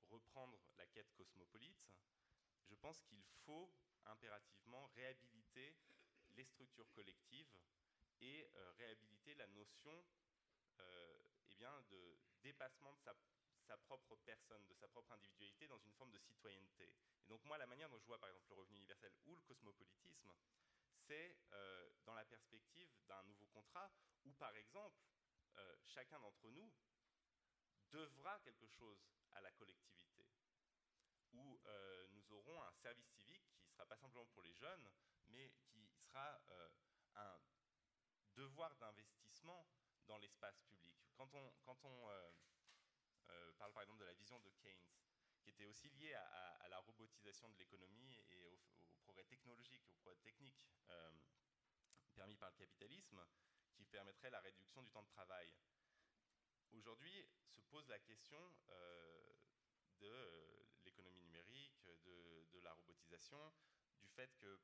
[0.09, 1.87] reprendre la quête cosmopolite,
[2.65, 3.71] je pense qu'il faut
[4.05, 5.75] impérativement réhabiliter
[6.35, 7.51] les structures collectives
[8.21, 10.03] et euh, réhabiliter la notion
[10.79, 13.15] euh, eh bien, de dépassement de sa,
[13.69, 16.91] sa, propre personne, de sa propre individualité dans une forme de citoyenneté.
[17.23, 19.41] Et donc moi, la manière dont je vois par exemple le revenu universel ou le
[19.43, 20.33] cosmopolitisme,
[21.05, 23.91] c'est euh, dans la perspective d'un nouveau contrat
[24.25, 24.97] où, par exemple,
[25.57, 26.71] euh, chacun d'entre nous
[27.91, 28.99] devra quelque chose
[29.33, 30.27] à la collectivité,
[31.33, 34.89] où euh, nous aurons un service civique qui ne sera pas simplement pour les jeunes,
[35.27, 36.41] mais qui sera
[37.15, 37.39] un
[38.35, 39.67] devoir d'investissement
[40.07, 40.95] dans l'espace public.
[41.15, 42.09] Quand on, quand on
[43.57, 44.87] parle par exemple de la vision de Keynes,
[45.41, 48.59] qui était aussi liée à, la robotisation de l'économie et au,
[49.03, 51.11] progrès technologique, au progrès technique euh,
[52.13, 53.25] permis par le capitalisme,
[53.73, 55.51] qui permettrait la réduction du temps de travail.
[56.71, 59.33] Aujourd'hui se pose la question euh,
[59.99, 63.53] de euh, l'économie numérique, de, la robotisation,
[64.01, 64.59] du fait que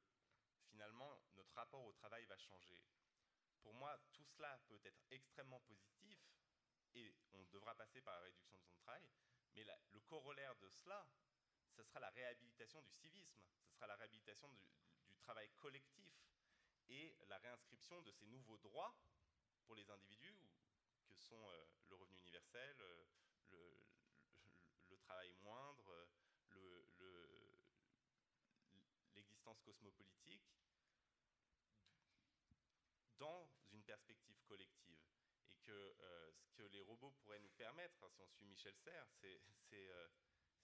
[0.70, 2.80] finalement notre rapport au travail va changer.
[3.64, 6.20] Pour moi, tout cela peut être extrêmement positif
[6.96, 9.10] et on devra passer par la réduction du temps de travail,
[9.56, 11.08] mais le corollaire de cela,
[11.76, 14.60] ce sera la réhabilitation du civisme, ce sera la réhabilitation du,
[15.22, 16.14] travail collectif
[16.88, 18.96] et la réinscription de ces nouveaux droits
[19.66, 20.38] pour les individus,
[21.16, 23.06] que sont euh, le revenu universel, euh,
[23.50, 26.08] le, travail moindre,
[29.16, 30.44] l'existence cosmopolitique,
[33.18, 34.95] dans une perspective collective.
[35.66, 39.10] Que euh, ce que les robots pourraient nous permettre, hein, si on suit Michel Serres,
[39.20, 39.42] c'est
[39.74, 40.08] euh,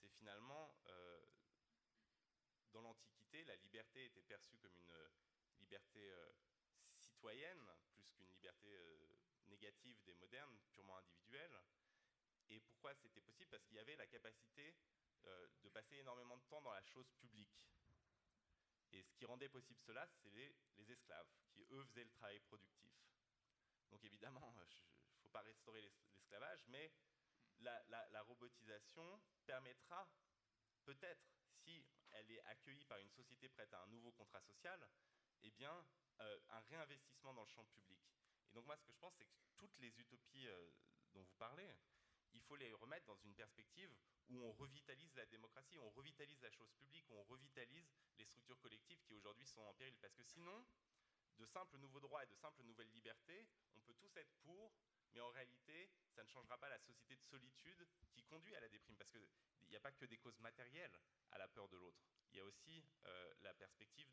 [0.10, 1.26] finalement, euh,
[2.72, 4.94] dans l'Antiquité, la liberté était perçue comme une
[5.60, 6.14] liberté
[6.84, 8.70] citoyenne, plus qu'une liberté
[9.48, 11.60] négative des modernes, purement individuelle.
[12.50, 13.50] Et pourquoi c'était possible?
[13.50, 14.76] Parce qu'il y avait la capacité
[15.24, 17.68] de passer énormément de temps dans la chose publique.
[18.94, 22.92] Et ce qui rendait possible cela, c'est les, esclaves, qui eux faisaient le travail productif.
[23.92, 26.92] Donc évidemment, il ne faut pas restaurer l'esclavage, mais
[27.60, 30.08] la, robotisation permettra
[30.84, 31.30] peut-être,
[31.64, 34.90] si elle est accueillie par une société prête à un nouveau contrat social,
[35.44, 35.86] eh bien,
[36.20, 38.00] euh, un réinvestissement dans le champ public.
[38.50, 40.72] Et donc moi, ce que je pense, c'est que toutes les utopies euh,
[41.14, 41.76] dont vous parlez,
[42.34, 43.94] il faut les remettre dans une perspective
[44.30, 49.02] où on revitalise la démocratie, on revitalise la chose publique, on revitalise les structures collectives
[49.02, 49.96] qui aujourd'hui sont en péril.
[50.00, 50.66] Parce que sinon,
[51.42, 54.72] de simples nouveaux droits et de simples nouvelles libertés, on peut tous être pour,
[55.14, 58.70] mais en réalité, ça ne changera pas la société de solitude qui conduit à la
[58.70, 59.28] déprime, parce qu'il
[59.68, 61.00] n'y a pas que des causes matérielles
[61.32, 62.00] à la peur de l'autre.
[62.30, 64.08] Il y a aussi euh, la perspective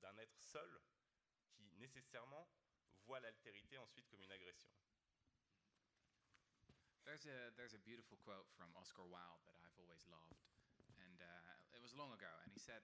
[0.00, 0.80] d'un être seul
[1.54, 2.48] qui nécessairement
[3.06, 4.72] voit l'altérité ensuite comme une agression.
[7.04, 10.38] There's a, there's a beautiful quote from Oscar Wilde that I've always loved.
[11.02, 12.82] And uh, it was long ago, and he said,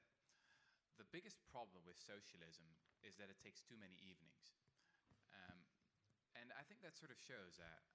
[0.99, 2.67] The biggest problem with socialism
[3.07, 4.59] is that it takes too many evenings.
[5.31, 5.63] Um,
[6.35, 7.87] and I think that sort of shows that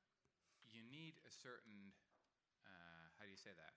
[0.72, 1.92] you need a certain,
[2.64, 3.76] uh, how do you say that?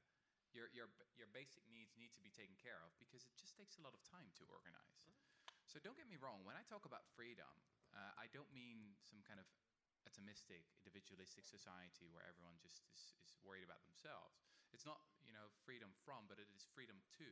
[0.54, 3.76] Your, your, your basic needs need to be taken care of because it just takes
[3.76, 5.10] a lot of time to organize.
[5.66, 7.50] So don't get me wrong, when I talk about freedom,
[7.92, 9.50] uh, I don't mean some kind of
[10.06, 14.38] atomistic, individualistic society where everyone just is, is worried about themselves.
[14.70, 17.28] It's not, you know, freedom from, but it is freedom to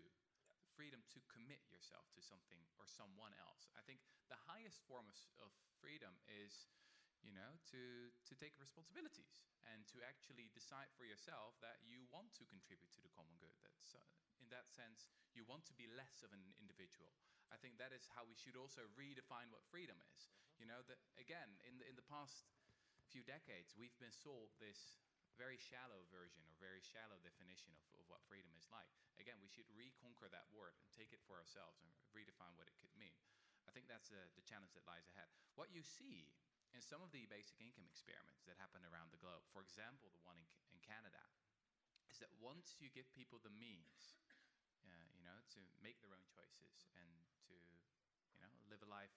[0.75, 3.71] freedom to commit yourself to something or someone else.
[3.79, 6.67] I think the highest form of, of freedom is,
[7.23, 12.35] you know, to, to take responsibilities and to actually decide for yourself that you want
[12.37, 13.55] to contribute to the common good.
[13.63, 14.03] That's, uh,
[14.43, 17.15] in that sense, you want to be less of an individual.
[17.49, 20.29] I think that is how we should also redefine what freedom is.
[20.29, 20.59] Mm-hmm.
[20.59, 22.51] You know, that again, in the, in the past
[23.09, 24.99] few decades, we've been sold this
[25.35, 28.91] very shallow version or very shallow definition of, of what freedom is like.
[29.19, 32.79] Again, we should reconquer that word and take it for ourselves and redefine what it
[32.79, 33.15] could mean.
[33.67, 35.31] I think that's the, the challenge that lies ahead.
[35.59, 36.31] What you see
[36.75, 40.23] in some of the basic income experiments that happen around the globe, for example, the
[40.27, 41.23] one in, in Canada,
[42.11, 44.19] is that once you give people the means,
[44.87, 47.11] uh, you know, to make their own choices and
[47.51, 47.57] to,
[48.35, 49.15] you know, live a life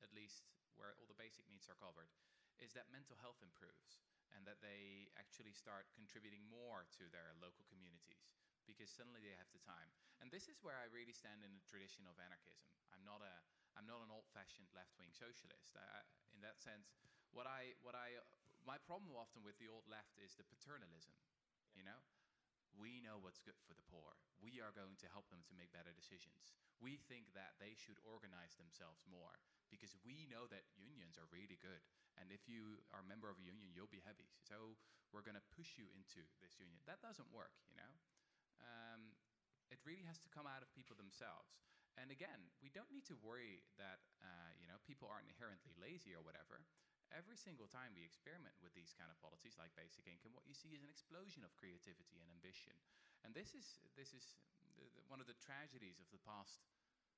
[0.00, 0.48] at least
[0.80, 2.08] where all the basic needs are covered,
[2.56, 4.00] is that mental health improves
[4.34, 8.30] and that they actually start contributing more to their local communities
[8.68, 9.90] because suddenly they have the time.
[10.22, 12.68] And this is where I really stand in the tradition of anarchism.
[12.94, 13.34] I'm not a
[13.78, 15.78] I'm not an old-fashioned left-wing socialist.
[15.78, 16.02] I,
[16.34, 16.90] in that sense,
[17.30, 18.18] what I what I
[18.66, 21.14] my problem often with the old left is the paternalism.
[21.74, 22.00] You know,
[22.78, 24.14] we know what's good for the poor.
[24.38, 26.54] We are going to help them to make better decisions.
[26.78, 29.36] We think that they should organize themselves more
[29.68, 31.82] because we know that unions are really good.
[32.18, 34.30] And if you are a member of a union, you'll be happy.
[34.42, 34.78] So
[35.10, 36.80] we're going to push you into this union.
[36.86, 37.92] That doesn't work, you know.
[38.62, 39.14] Um,
[39.70, 41.62] it really has to come out of people themselves.
[41.98, 46.14] And again, we don't need to worry that uh, you know people aren't inherently lazy
[46.14, 46.62] or whatever.
[47.10, 50.54] Every single time we experiment with these kind of policies like basic income, what you
[50.54, 52.74] see is an explosion of creativity and ambition.
[53.26, 54.38] And this is this is
[55.10, 56.62] one of the tragedies of the past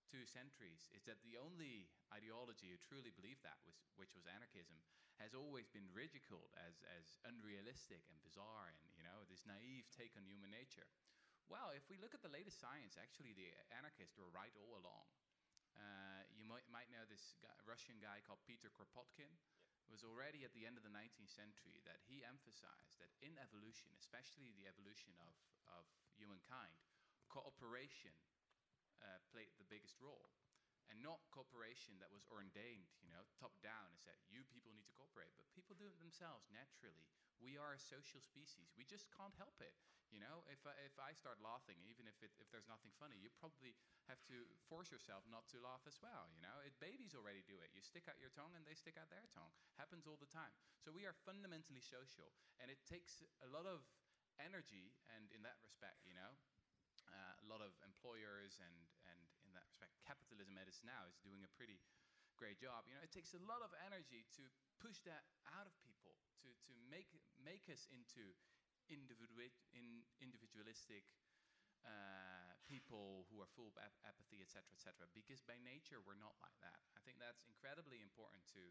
[0.08, 4.76] two centuries is that the only ideology who truly believed that, was, which was anarchism,
[5.16, 10.12] has always been ridiculed as, as unrealistic and bizarre and, you know, this naive take
[10.18, 10.88] on human nature.
[11.48, 15.06] Well, if we look at the latest science, actually the anarchists were right all along.
[15.72, 19.32] Uh, you might, might know this guy, Russian guy called Peter Kropotkin.
[19.92, 23.36] It was already at the end of the 19th century that he emphasized that in
[23.36, 25.36] evolution, especially the evolution of,
[25.68, 25.84] of
[26.16, 26.80] humankind,
[27.28, 28.16] cooperation
[29.04, 30.32] uh, played the biggest role.
[30.90, 34.84] And not cooperation that was ordained, you know, top down and that you people need
[34.86, 35.32] to cooperate.
[35.38, 37.08] But people do it themselves naturally.
[37.40, 38.70] We are a social species.
[38.76, 39.72] We just can't help it.
[40.12, 43.16] You know, if I, if I start laughing, even if, it, if there's nothing funny,
[43.16, 43.72] you probably
[44.12, 46.28] have to force yourself not to laugh as well.
[46.36, 47.72] You know, it, babies already do it.
[47.72, 49.56] You stick out your tongue and they stick out their tongue.
[49.80, 50.52] Happens all the time.
[50.84, 52.28] So we are fundamentally social.
[52.60, 53.88] And it takes a lot of
[54.36, 56.36] energy, and in that respect, you know,
[57.08, 58.91] uh, a lot of employers and,
[59.82, 61.82] respect, capitalism as it is now is doing a pretty
[62.38, 62.86] great job.
[62.86, 64.46] You know, it takes a lot of energy to
[64.78, 66.14] push that out of people,
[66.46, 67.10] to, to make,
[67.42, 68.30] make us into
[68.86, 71.02] individu- in individualistic
[71.82, 75.10] uh, people who are full of ap- apathy, etc., etc.
[75.10, 76.78] Because by nature we're not like that.
[76.94, 78.62] I think that's incredibly important to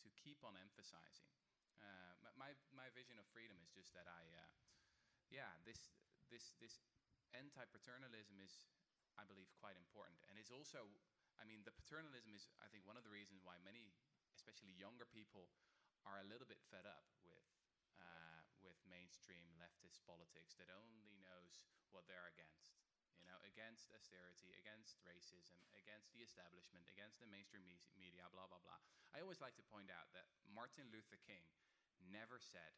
[0.00, 1.28] to keep on emphasizing.
[1.76, 4.48] Uh, my, my vision of freedom is just that I, uh,
[5.28, 5.92] yeah, this,
[6.32, 6.80] this, this
[7.36, 8.68] anti-paternalism is,
[9.18, 10.18] I believe, quite important.
[10.30, 10.86] And it's also,
[11.40, 13.94] I mean, the paternalism is, I think, one of the reasons why many,
[14.36, 15.50] especially younger people,
[16.04, 17.44] are a little bit fed up with,
[18.00, 22.76] uh, with mainstream leftist politics that only knows what they're against.
[23.20, 28.48] You know, against austerity, against racism, against the establishment, against the mainstream me- media, blah,
[28.48, 28.80] blah, blah.
[29.12, 31.44] I always like to point out that Martin Luther King
[32.00, 32.72] never said,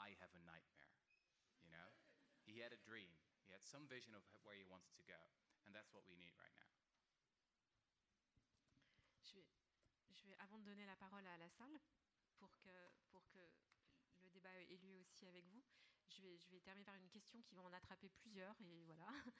[0.00, 0.96] I have a nightmare.
[1.60, 1.92] You know?
[2.48, 3.12] He had a dream.
[3.44, 5.20] He had some vision of where he wanted to go.
[5.66, 6.70] And that's what we need right now.
[9.22, 9.46] Je vais,
[10.12, 11.80] je vais, avant de donner la parole à la salle,
[12.38, 12.68] pour que,
[14.20, 15.62] le débat ait lieu aussi avec vous,
[16.08, 18.60] je vais, terminer par une question qui va en attraper plusieurs.
[18.62, 19.06] Et voilà.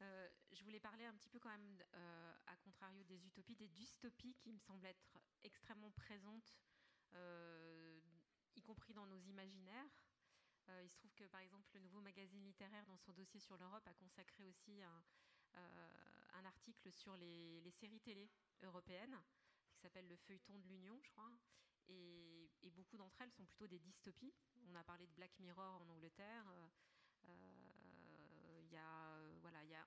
[0.00, 3.66] Euh, je voulais parler un petit peu quand même, euh, à contrario des utopies, des
[3.66, 6.56] dystopies qui me semblent être extrêmement présentes,
[7.14, 8.00] euh,
[8.54, 9.90] y compris dans nos imaginaires.
[10.84, 13.84] Il se trouve que par exemple le nouveau magazine littéraire dans son dossier sur l'Europe
[13.88, 15.02] a consacré aussi un,
[16.34, 18.30] un article sur les, séries télé
[18.62, 19.18] européennes
[19.70, 21.32] qui s'appelle le feuilleton de l'Union, je crois.
[21.88, 24.32] Et, beaucoup d'entre elles sont plutôt des dystopies.
[24.68, 26.44] On a parlé de Black Mirror en Angleterre.
[27.28, 29.84] Euh, il y a voilà, il y a.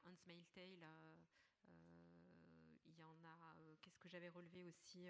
[2.85, 3.55] Il y en a.
[3.81, 5.07] Qu'est-ce que j'avais relevé aussi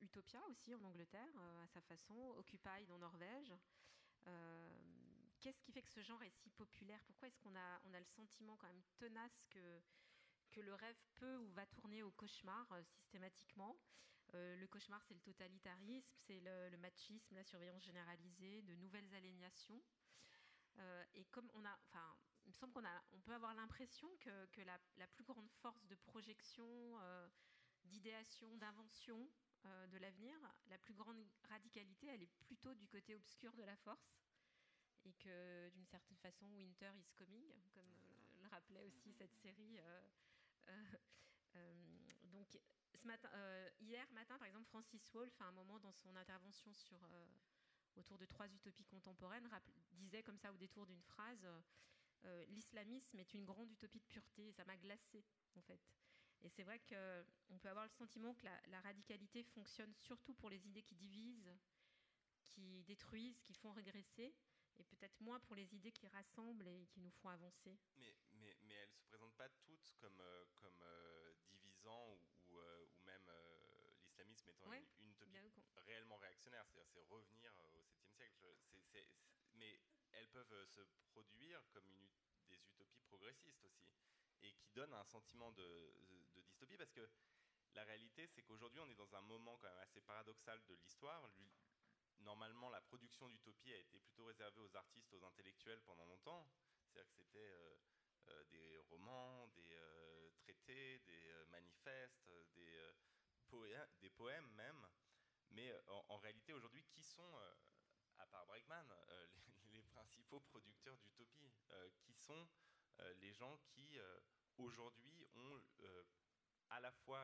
[0.00, 3.54] Utopia aussi en Angleterre, euh, à sa façon, Occupied en Norvège.
[4.26, 4.70] Euh,
[5.46, 7.00] Qu'est-ce qui fait que ce genre est si populaire?
[7.04, 9.80] Pourquoi est-ce qu'on a, on a le sentiment quand même tenace que,
[10.50, 13.78] que le rêve peut ou va tourner au cauchemar euh, systématiquement?
[14.34, 19.80] Euh, Le cauchemar, c'est le totalitarisme, c'est le, machisme, la surveillance généralisée, de nouvelles alignations.
[20.78, 24.08] Euh, et comme on a, enfin, il me semble qu'on a, on peut avoir l'impression
[24.18, 26.98] que, que la, la, plus grande force de projection,
[27.84, 29.30] d'idéation, d'invention,
[29.64, 30.36] de l'avenir,
[30.66, 34.25] la plus grande radicalité, elle est plutôt du côté obscur de la force.
[35.06, 39.78] Et que d'une certaine façon, Winter is coming, comme euh, le rappelait aussi cette série.
[39.78, 40.00] Euh,
[42.24, 42.58] donc,
[42.94, 43.30] ce matin,
[43.80, 46.98] hier matin, par exemple, Francis Wolff, à un moment dans son intervention sur,
[47.94, 49.48] autour de trois utopies contemporaines,
[49.92, 51.46] disait comme ça au détour d'une phrase
[52.48, 55.80] L'islamisme est une grande utopie de pureté, et ça m'a glacé, en fait.
[56.42, 60.50] Et c'est vrai qu'on peut avoir le sentiment que la, la, radicalité fonctionne surtout pour
[60.50, 61.54] les idées qui divisent,
[62.44, 64.34] qui détruisent, qui font régresser,
[64.78, 67.78] et peut-être moins pour les idées qui rassemblent et qui nous font avancer.
[67.96, 72.52] Mais, mais, mais elles ne se présentent pas toutes comme, euh, comme euh, divisant ou,
[72.52, 73.30] ou, euh, ou même
[73.98, 78.56] l'islamisme étant ouais, une, une, utopie réellement réactionnaire, c'est-à-dire c'est revenir au 7e siècle.
[78.62, 79.10] C est, c est,
[79.54, 79.80] mais
[80.12, 82.08] elles peuvent se produire comme une,
[82.48, 83.92] des utopies progressistes aussi
[84.42, 87.08] et qui donne un sentiment de, de, de dystopie parce que
[87.72, 91.28] la réalité c'est qu'aujourd'hui on est dans un moment quand même assez paradoxal de l'histoire.
[92.20, 96.48] Normalement la production d'utopie a été plutôt réservée aux artistes, aux intellectuels pendant longtemps.
[96.86, 97.76] C'est-à-dire que c'était euh,
[98.28, 104.86] euh, des romans, des euh, traités, des manifestes, des, poèmes, même.
[105.50, 105.72] Mais
[106.08, 107.34] en, réalité aujourd'hui qui sont,
[108.18, 108.86] à part Bregman,
[109.46, 111.52] les, les, principaux producteurs d'utopie?
[112.00, 112.48] Qui sont
[113.16, 113.98] les gens qui
[114.56, 115.60] aujourd'hui ont
[116.70, 117.22] à la fois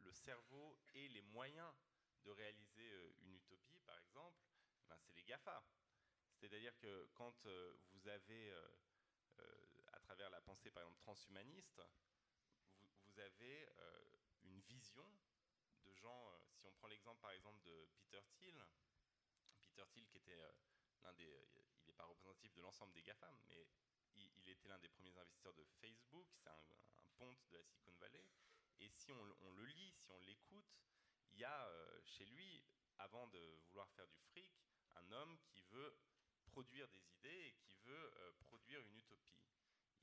[0.00, 1.72] le cerveau et les moyens
[2.24, 3.41] de réaliser une utopie,
[4.14, 5.62] ben c'est les GAFA.
[6.38, 7.46] C'est-à-dire que quand
[7.92, 8.52] vous avez,
[9.92, 11.80] à travers la pensée, par exemple, transhumaniste,
[12.80, 13.68] vous, avez
[14.42, 15.06] une vision
[15.84, 18.66] de gens, si on prend l'exemple, par exemple, de Peter Thiel,
[19.66, 20.36] Peter Thiel qui était
[21.02, 21.28] l'un des,
[21.80, 23.68] il n'est pas représentatif de l'ensemble des GAFA, mais
[24.14, 26.64] il, était l'un des premiers investisseurs de Facebook, c'est un,
[26.98, 28.24] un, ponte de la Silicon Valley.
[28.80, 30.66] Et si on, le lit, si on l'écoute,
[31.30, 32.64] il y a euh, chez lui,
[32.98, 34.50] avant de vouloir faire du fric,
[34.96, 35.94] un homme qui veut
[36.46, 39.40] produire des idées et qui veut euh, produire une utopie.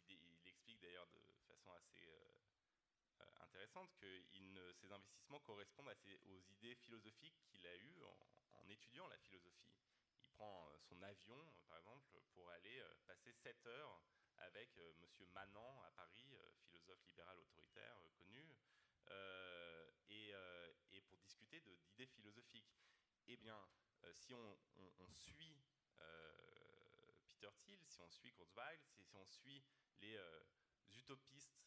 [0.07, 2.33] Il, il explique d'ailleurs de façon assez euh,
[3.41, 9.07] intéressante que il, ces investissements correspondent ses, aux idées philosophiques qu'il a eues en, étudiant
[9.07, 9.73] la philosophie
[10.35, 13.99] prend son avion, par exemple, pour aller passer 7 heures
[14.41, 18.55] avec euh, Monsieur Manan à Paris, euh, philosophe libéral autoritaire euh, connu,
[20.09, 20.33] et,
[21.49, 22.77] discuter d'idées philosophiques.
[23.27, 23.59] Eh bien,
[24.13, 24.57] si on,
[25.13, 25.57] suit
[27.27, 29.63] Peter Thiel, si on suit Kurzweil, si, on suit
[29.99, 30.19] les
[30.91, 31.59] utopistes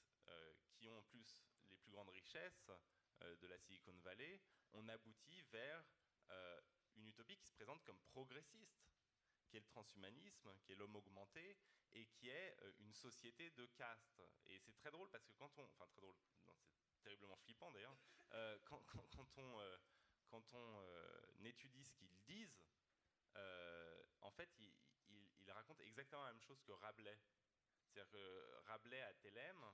[0.74, 2.70] qui ont en plus les plus grandes richesses
[3.20, 4.40] de la Silicon Valley,
[4.72, 5.84] on aboutit vers
[6.96, 8.82] une utopie qui se présente comme progressiste,
[9.48, 11.56] qui est le transhumanisme, qui est l'homme augmenté,
[11.94, 14.22] et qui est euh, une société de caste.
[14.46, 15.64] Et c'est très drôle parce que quand on...
[15.64, 16.16] Enfin, très drôle,
[17.02, 17.96] terriblement flippant d'ailleurs.
[18.32, 19.78] Euh, quand, quand, on, euh,
[20.28, 22.60] quand on étudie ce qu'ils disent,
[24.20, 24.74] en fait, ils,
[25.40, 27.18] ils, racontent exactement la même chose que Rabelais.
[27.84, 29.64] C'est-à-dire que Rabelais à Thélème,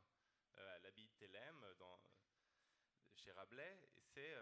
[0.56, 2.00] à l'abbaye de Thélème, dans,
[3.14, 3.78] chez Rabelais,
[4.12, 4.34] c'est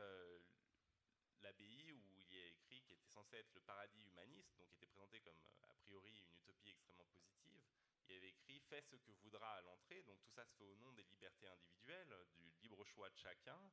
[1.41, 4.87] l'abbaye où il est écrit qui était censé être le paradis humaniste, donc qui était
[4.87, 7.66] présenté comme a priori une utopie extrêmement positive.
[8.09, 10.75] Il avait écrit Fais ce que voudra à l'entrée, donc tout ça se fait au
[10.77, 13.73] nom des libertés individuelles, du libre choix de chacun.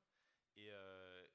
[0.56, 1.28] Et, euh,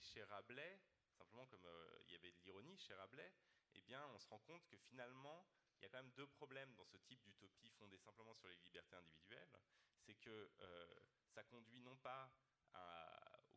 [0.00, 0.80] chez Rabelais,
[1.16, 3.32] simplement comme euh, il y avait de l'ironie chez Rabelais,
[3.74, 5.46] eh bien, on se rend compte que finalement,
[5.78, 8.56] il y a quand même deux problèmes dans ce type d'utopie fondée simplement sur les
[8.56, 9.56] libertés individuelles.
[10.00, 12.32] C'est que euh, ça conduit non pas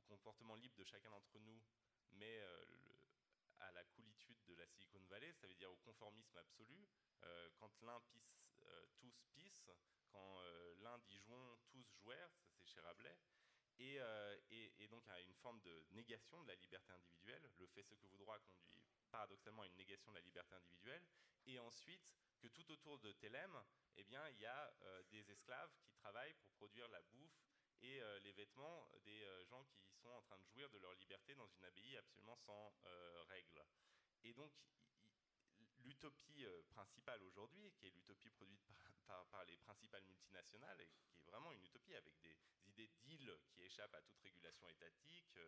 [0.08, 1.64] au comportement libre de chacun d'entre nous,
[2.12, 2.42] mais
[3.60, 6.86] à la coolitude de la Silicon Valley, ça veut dire au conformisme absolu.
[7.58, 8.35] Quand l'un pisse,
[9.34, 9.70] tous.
[10.12, 10.40] Quand
[10.80, 13.18] l'un dit jouons, tous jouèrent, ça c'est chez Rabelais.
[13.78, 14.00] Et,
[14.50, 17.50] et, donc il y a une forme de négation de la liberté individuelle.
[17.58, 18.82] Le fait ce que vous droit conduit
[19.12, 21.06] paradoxalement à une négation de la liberté individuelle.
[21.46, 23.58] Et ensuite, que tout autour de Thélème,
[23.98, 24.74] eh bien, il y a
[25.12, 27.46] des esclaves qui travaillent pour produire la bouffe
[27.82, 30.94] et euh, les vêtements des euh, gens qui sont en train de jouir de leur
[30.96, 33.64] liberté dans une abbaye absolument sans euh, règles.
[34.24, 34.52] Et donc,
[35.86, 38.68] l'utopie principale aujourd'hui, qui est l'utopie produite
[39.08, 42.36] par, les principales multinationales, et qui est vraiment une utopie avec des
[42.68, 45.40] idées d'îles qui échappent à toute régulation étatique,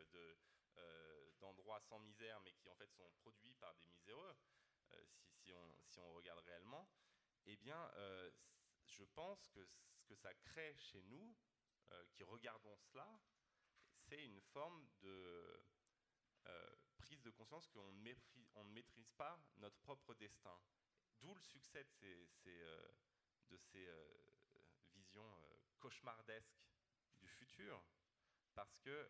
[1.39, 4.35] d'endroits sans misère, mais qui en fait sont produits par des miséreux,
[5.35, 6.89] si, on, regarde réellement,
[7.45, 7.91] eh bien,
[8.85, 11.35] je pense que ce que ça crée chez nous,
[11.91, 13.07] euh, qui regardons cela,
[14.07, 15.63] c'est une forme de
[16.47, 16.75] euh,
[17.07, 20.59] prise de conscience qu'on ne, ne, maîtrise pas notre propre destin.
[21.21, 22.87] D'où le succès de ces, euh,
[23.57, 23.87] ces
[24.93, 25.37] visions
[25.79, 26.59] cauchemardesques
[27.21, 27.81] du futur,
[28.53, 29.09] parce que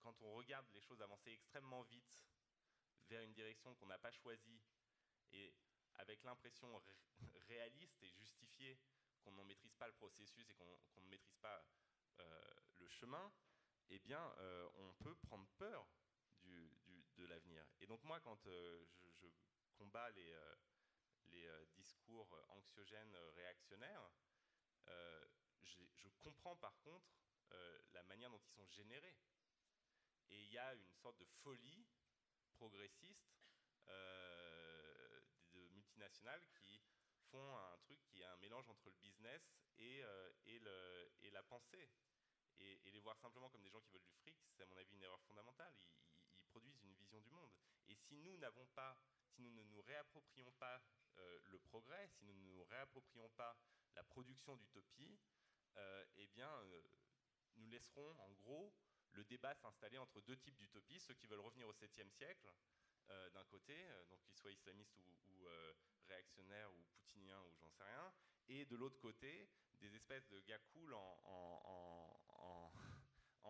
[0.00, 2.26] quand on regarde les choses avancer extrêmement vite
[3.08, 4.62] vers une direction qu'on n'a pas choisie,
[5.32, 5.54] et
[5.94, 6.82] avec l'impression
[7.48, 8.78] réaliste et justifiée
[9.22, 11.62] qu'on n'en maîtrise pas le processus et qu'on ne maîtrise pas
[12.20, 13.32] euh, le chemin,
[13.90, 15.86] eh bien, euh, on peut prendre peur
[17.26, 17.64] l'avenir.
[17.80, 19.26] Et donc moi, quand euh, je,
[19.76, 20.34] combats les,
[21.28, 24.10] les discours anxiogènes réactionnaires,
[24.86, 27.08] je comprends par contre
[27.92, 29.16] la manière dont ils sont générés.
[30.30, 31.86] Et il y a une sorte de folie
[32.54, 33.40] progressiste
[35.52, 36.80] de multinationales qui
[37.30, 39.42] font un truc qui est un mélange entre le business
[39.78, 40.02] et,
[41.32, 41.88] la pensée
[42.58, 44.92] et, les voir simplement comme des gens qui veulent du fric, c'est à mon avis
[44.94, 45.74] une erreur fondamentale.
[46.50, 47.50] Produisent une vision du monde.
[47.88, 50.80] Et si nous n'avons pas, si nous ne nous réapproprions pas
[51.18, 53.56] euh, le progrès, si nous ne nous réapproprions pas
[53.94, 55.18] la production d'utopie,
[55.76, 56.82] euh, eh bien, euh,
[57.56, 58.72] nous laisserons en gros
[59.12, 62.52] le débat s'installer entre deux types d'utopie, ceux qui veulent revenir au 7e siècle,
[63.34, 63.74] d'un côté,
[64.08, 65.44] donc qu'ils soient islamistes ou,
[66.06, 68.12] réactionnaires ou poutiniens ou j'en sais rien,
[68.46, 69.48] et de l'autre côté,
[69.80, 70.60] des espèces de gars
[70.92, 72.09] en,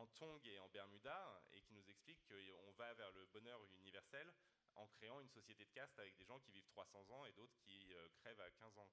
[0.01, 4.33] en, tongs et en Bermuda et qui nous expliquent qu'on va vers le bonheur universel
[4.77, 7.57] en créant une société de caste avec des gens qui vivent 300 ans et d'autres
[7.61, 8.89] qui euh, crèvent à 15 ans.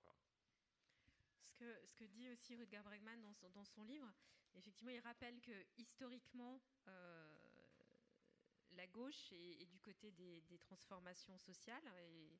[1.44, 3.20] Ce que, dit aussi Rutger Bregman
[3.54, 4.12] dans son, livre,
[4.54, 7.48] effectivement, il rappelle que historiquement, euh,
[8.72, 12.40] la gauche est, du côté des, transformations sociales et,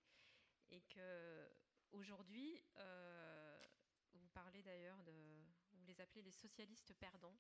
[0.70, 1.50] et que
[1.92, 3.66] aujourd'hui, euh,
[4.14, 5.14] vous parlez d'ailleurs de,
[5.74, 7.38] vous les appelez les socialistes perdants.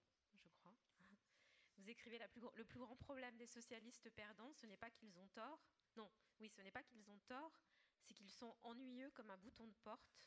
[1.78, 2.20] Vous écrivez
[2.56, 5.60] le plus grand problème des socialistes perdants, ce n'est pas qu'ils ont tort.
[5.95, 7.60] Non, oui, ce n'est pas qu'ils ont tort,
[8.02, 10.18] c'est qu'ils sont ennuyeux comme un bouton de porte.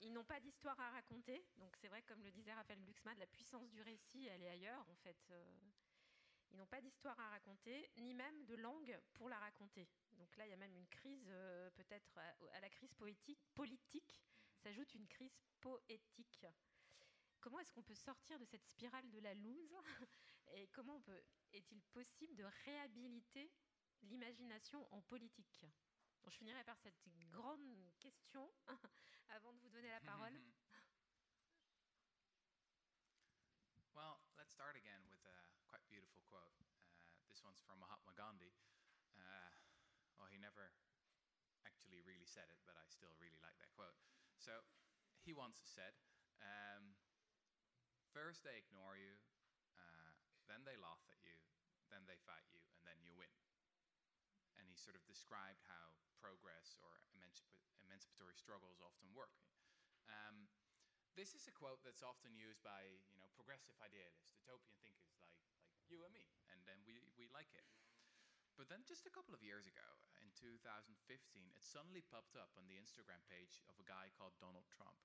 [0.00, 1.44] Ils n'ont pas d'histoire à raconter.
[1.58, 4.88] Donc c'est vrai, comme le disait Raphaël Glucksmann, la puissance du récit, elle est ailleurs
[4.88, 5.18] en fait.
[5.30, 5.44] Euh,
[6.52, 9.88] ils n'ont pas d'histoire à raconter, ni même de langue pour la raconter.
[10.18, 14.20] Donc là, il y a même une crise, euh, peut-être à, la crise poétique, politique,
[14.58, 16.46] s'ajoute une crise poétique.
[17.40, 19.74] Comment est-ce qu'on peut sortir de cette spirale de la loose?
[20.52, 21.22] Et comment peut,
[21.52, 23.50] est-il possible de réhabiliter
[24.02, 25.64] l'imagination en politique?
[26.24, 28.52] Je finirai par cette grande question
[29.30, 30.32] avant de vous donner la parole.
[33.94, 35.36] Well, let's start again with a
[35.68, 36.56] quite beautiful quote.
[36.96, 38.48] Uh, this one's from Mahatma Gandhi.
[39.12, 39.52] Uh,
[40.16, 40.72] well, he never
[41.68, 43.92] actually really said it, but I still really like that quote.
[44.40, 44.64] So
[45.20, 45.92] he once said,
[46.40, 46.96] um,
[48.12, 49.16] First they ignore you,
[50.50, 51.36] then they laugh at you,
[51.90, 53.32] then they fight you, and then you win.
[54.58, 57.50] And he sort of described how progress or emancip
[57.82, 59.34] emancipatory struggles often work.
[60.06, 60.46] Um,
[61.18, 65.34] this is a quote that's often used by you know progressive idealists, utopian thinkers like
[65.72, 66.24] like you and me,
[66.54, 67.66] and then we we like it.
[68.56, 69.88] But then just a couple of years ago,
[70.20, 70.92] in 2015,
[71.56, 75.00] it suddenly popped up on the Instagram page of a guy called Donald Trump.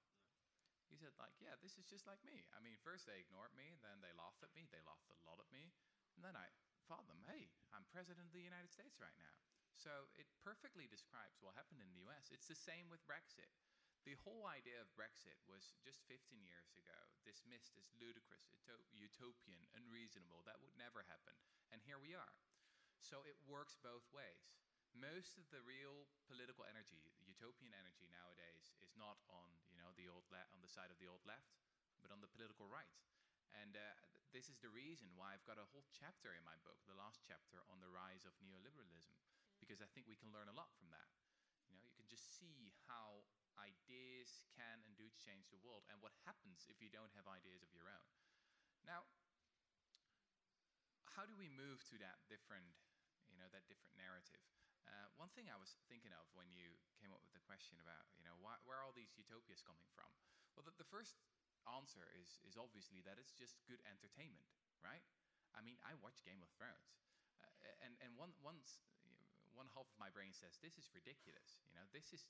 [0.88, 2.47] He said like, yeah, this is just like me.
[2.55, 5.39] I mean, first they ignored me, then they laughed at me, they laughed a lot
[5.39, 5.72] at me,
[6.15, 6.47] and then I
[6.88, 9.35] thought them, hey, I'm president of the United States right now.
[9.76, 12.34] So it perfectly describes what happened in the US.
[12.34, 13.51] It's the same with Brexit.
[14.07, 16.95] The whole idea of Brexit was just 15 years ago
[17.27, 18.55] dismissed as ludicrous,
[18.95, 20.47] utopian, unreasonable.
[20.47, 21.35] That would never happen.
[21.76, 22.34] And here we are.
[23.03, 24.55] So it works both ways.
[24.95, 29.51] Most of the real political energy, utopian energy nowadays, is not on
[29.98, 31.57] the old on the side of the old left,
[31.99, 32.90] but on the political right.
[33.57, 33.82] And uh,
[34.30, 37.26] this is the reason why I've got a whole chapter in my book, the last
[37.26, 39.18] chapter on the rise of neoliberalism,
[39.57, 41.10] because I think we can learn a lot from that.
[41.68, 43.26] You know, you can just see how
[43.57, 47.65] ideas can and do change the world and what happens if you don't have ideas
[47.65, 48.10] of your own.
[48.86, 49.10] Now,
[51.18, 52.78] how do we move to that different,
[53.26, 54.45] you know, that different narrative?
[54.88, 58.07] Uh, one thing I was thinking of when you came up with the question about,
[58.15, 60.07] you know, why, where are all these utopias coming from?
[60.55, 61.19] Well, the, the first
[61.68, 64.47] answer is, is obviously that it's just good entertainment,
[64.80, 65.03] right?
[65.51, 67.03] I mean, I watch Game of Thrones.
[67.43, 68.81] Uh, and and one, once
[69.57, 71.57] one half of my brain says this is ridiculous.
[71.65, 72.22] You know, this is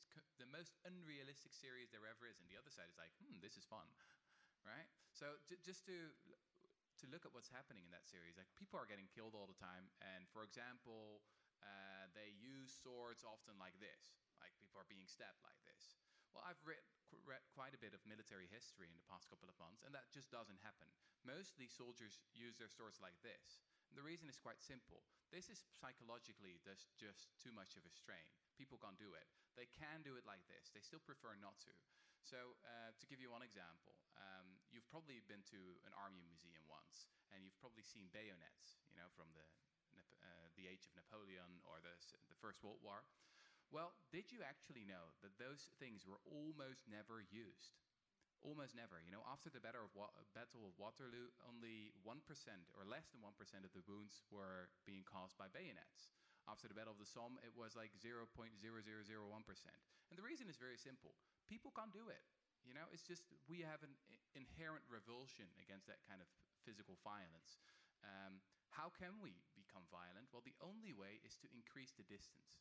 [0.41, 3.59] the most unrealistic series there ever is, and the other side is like, hmm, this
[3.59, 3.87] is fun,
[4.63, 4.87] right?
[5.11, 5.95] So just to
[6.97, 9.59] to look at what's happening in that series, like people are getting killed all the
[9.59, 11.21] time, and for example,
[11.67, 15.99] uh, they use swords often like this, like people are being stabbed like this.
[16.31, 16.79] Well, I've read,
[17.27, 20.07] read quite a bit of military history in the past couple of months, and that
[20.11, 20.87] just doesn't happen.
[21.25, 23.63] Mostly soldiers use their swords like this.
[23.89, 25.03] And the reason is quite simple.
[25.31, 28.27] This is psychologically just, just too much of a strain.
[28.59, 29.27] People can't do it.
[29.55, 30.71] They can do it like this.
[30.71, 31.73] They still prefer not to.
[32.27, 36.59] So, uh, to give you one example, um, you've probably been to an army museum
[36.67, 39.47] once, and you've probably seen bayonets, you know, from the
[40.57, 41.93] the age of Napoleon or the,
[42.27, 43.05] the First World War.
[43.69, 47.77] Well, did you actually know that those things were almost never used?
[48.41, 49.01] Almost never.
[49.03, 52.15] You know, after the Battle of, Wa- Battle of Waterloo, only 1%
[52.73, 53.33] or less than 1%
[53.65, 56.09] of the wounds were being caused by bayonets.
[56.47, 58.31] After the Battle of the Somme, it was like 0.0001%.
[58.63, 61.13] And the reason is very simple
[61.51, 62.23] people can't do it.
[62.67, 63.95] You know, it's just we have an
[64.35, 66.27] inherent revulsion against that kind of
[66.67, 67.63] physical violence.
[68.03, 68.43] Um,
[68.75, 69.39] how can we
[69.77, 70.25] become violent?
[70.33, 72.57] Well, the only way is to increase the distance.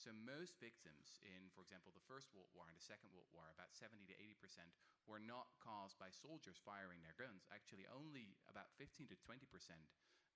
[0.00, 3.52] So most victims in, for example, the First World War and the Second World War,
[3.52, 4.70] about 70 to 80 percent,
[5.04, 7.44] were not caused by soldiers firing their guns.
[7.52, 9.84] Actually, only about 15 to 20 percent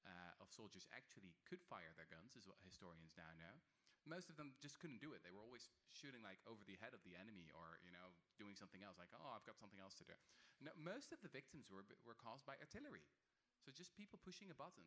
[0.04, 3.56] uh, of soldiers actually could fire their guns, is what historians now know.
[4.06, 5.26] Most of them just couldn't do it.
[5.26, 8.54] They were always shooting like over the head of the enemy, or you know, doing
[8.54, 10.14] something else, like oh, I've got something else to do.
[10.62, 13.02] No, most of the victims were were caused by artillery.
[13.58, 14.86] So just people pushing a button,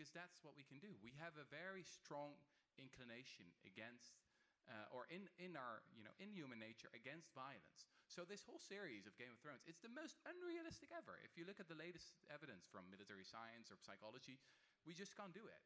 [0.00, 0.96] because that's what we can do.
[1.04, 2.32] We have a very strong
[2.80, 4.16] inclination against
[4.64, 7.84] uh, or in, in our, you know, in human nature against violence.
[8.08, 11.20] So this whole series of Game of Thrones, it's the most unrealistic ever.
[11.20, 14.40] If you look at the latest evidence from military science or psychology,
[14.88, 15.64] we just can't do it.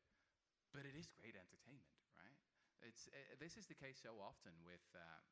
[0.74, 2.34] But it is great entertainment, right?
[2.82, 5.22] It's, uh, this is the case so often with, uh,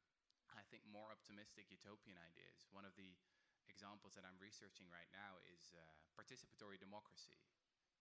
[0.54, 2.70] I think, more optimistic utopian ideas.
[2.70, 3.18] One of the
[3.66, 5.82] examples that I'm researching right now is uh,
[6.14, 7.42] participatory democracy.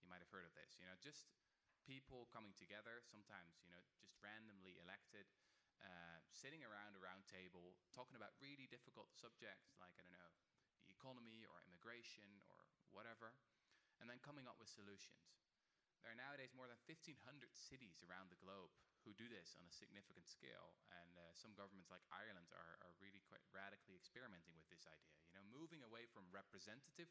[0.02, 0.74] You might have heard of this.
[0.76, 1.30] You know, just
[1.86, 5.30] people coming together, sometimes, you know, just randomly elected,
[5.82, 10.30] uh, sitting around a round table, talking about really difficult subjects like, I don't know,
[10.86, 12.58] the economy or immigration or
[12.90, 13.34] whatever,
[14.02, 15.38] and then coming up with solutions.
[16.02, 17.14] There are nowadays more than 1,500
[17.54, 18.74] cities around the globe
[19.06, 22.94] who do this on a significant scale, and uh, some governments like Ireland are, are
[22.98, 25.14] really quite radically experimenting with this idea.
[25.30, 27.10] You know, moving away from representative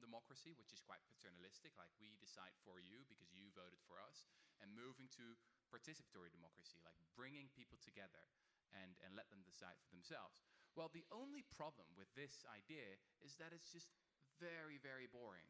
[0.00, 4.30] democracy, which is quite paternalistic, like we decide for you because you voted for us,
[4.62, 5.34] and moving to
[5.68, 8.30] participatory democracy, like bringing people together
[8.74, 10.42] and, and let them decide for themselves.
[10.78, 13.90] Well, the only problem with this idea is that it's just
[14.38, 15.48] very, very boring.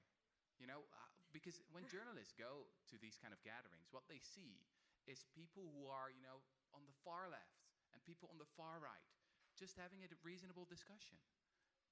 [0.57, 4.65] You know, uh, because when journalists go to these kind of gatherings, what they see
[5.05, 6.41] is people who are, you know,
[6.73, 9.05] on the far left and people on the far right
[9.57, 11.17] just having a reasonable discussion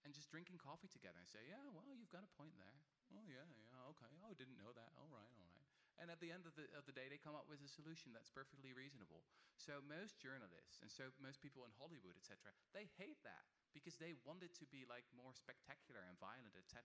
[0.05, 2.79] and just drinking coffee together and say, yeah, well, you've got a point there.
[3.17, 4.13] Oh, yeah, yeah, okay.
[4.25, 4.93] Oh, didn't know that.
[5.01, 5.65] All right, all right.
[5.97, 8.11] And at the end of the, of the day, they come up with a solution
[8.11, 9.23] that's perfectly reasonable.
[9.55, 14.19] So most journalists and so most people in Hollywood, etc., they hate that because they
[14.27, 16.83] want it to be like more spectacular and violent, etc.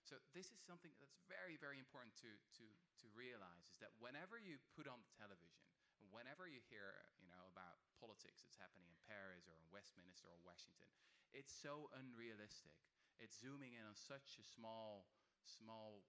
[0.00, 2.64] So this is something that's very, very important to, to,
[3.04, 5.60] to realize is that whenever you put on the television,
[6.08, 10.38] whenever you hear, you know, about politics that's happening in Paris or in Westminster or
[10.46, 10.88] Washington,
[11.34, 12.78] it's so unrealistic.
[13.18, 15.10] it's zooming in on such a small,
[15.42, 16.06] small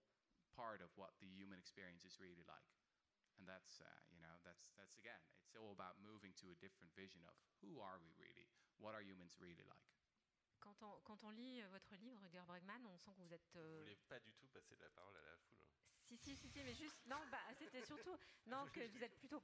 [0.54, 2.70] part of what the human experience is really like.
[3.42, 6.94] And that's, uh, you know, that's, that's again, it's all about moving to a different
[6.94, 7.34] vision of
[7.64, 8.46] who are we really?
[8.78, 9.88] What are humans really like?
[10.60, 13.48] Quand on, quand on lit euh, votre livre, Rutger Bregman, on sent que vous êtes.
[13.56, 15.64] Vous euh, voulez pas du tout passer la parole à la foule
[15.96, 18.18] Si, si, si, si, mais juste, non, bah, c'était surtout,
[18.48, 19.42] non, que vous êtes plutôt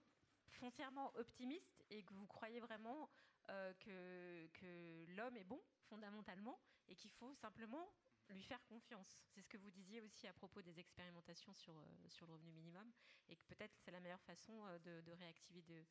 [0.55, 3.09] foncièrement optimiste et que vous croyez vraiment
[3.49, 7.91] euh, que, que l'homme est bon, fondamentalement, et qu'il faut simplement
[8.29, 9.21] lui faire confiance.
[9.29, 12.51] C'est ce que vous disiez aussi à propos des expérimentations sur, euh, sur le revenu
[12.51, 12.91] minimum,
[13.27, 15.85] et que peut-être c'est la meilleure façon euh, de, de réactiver, de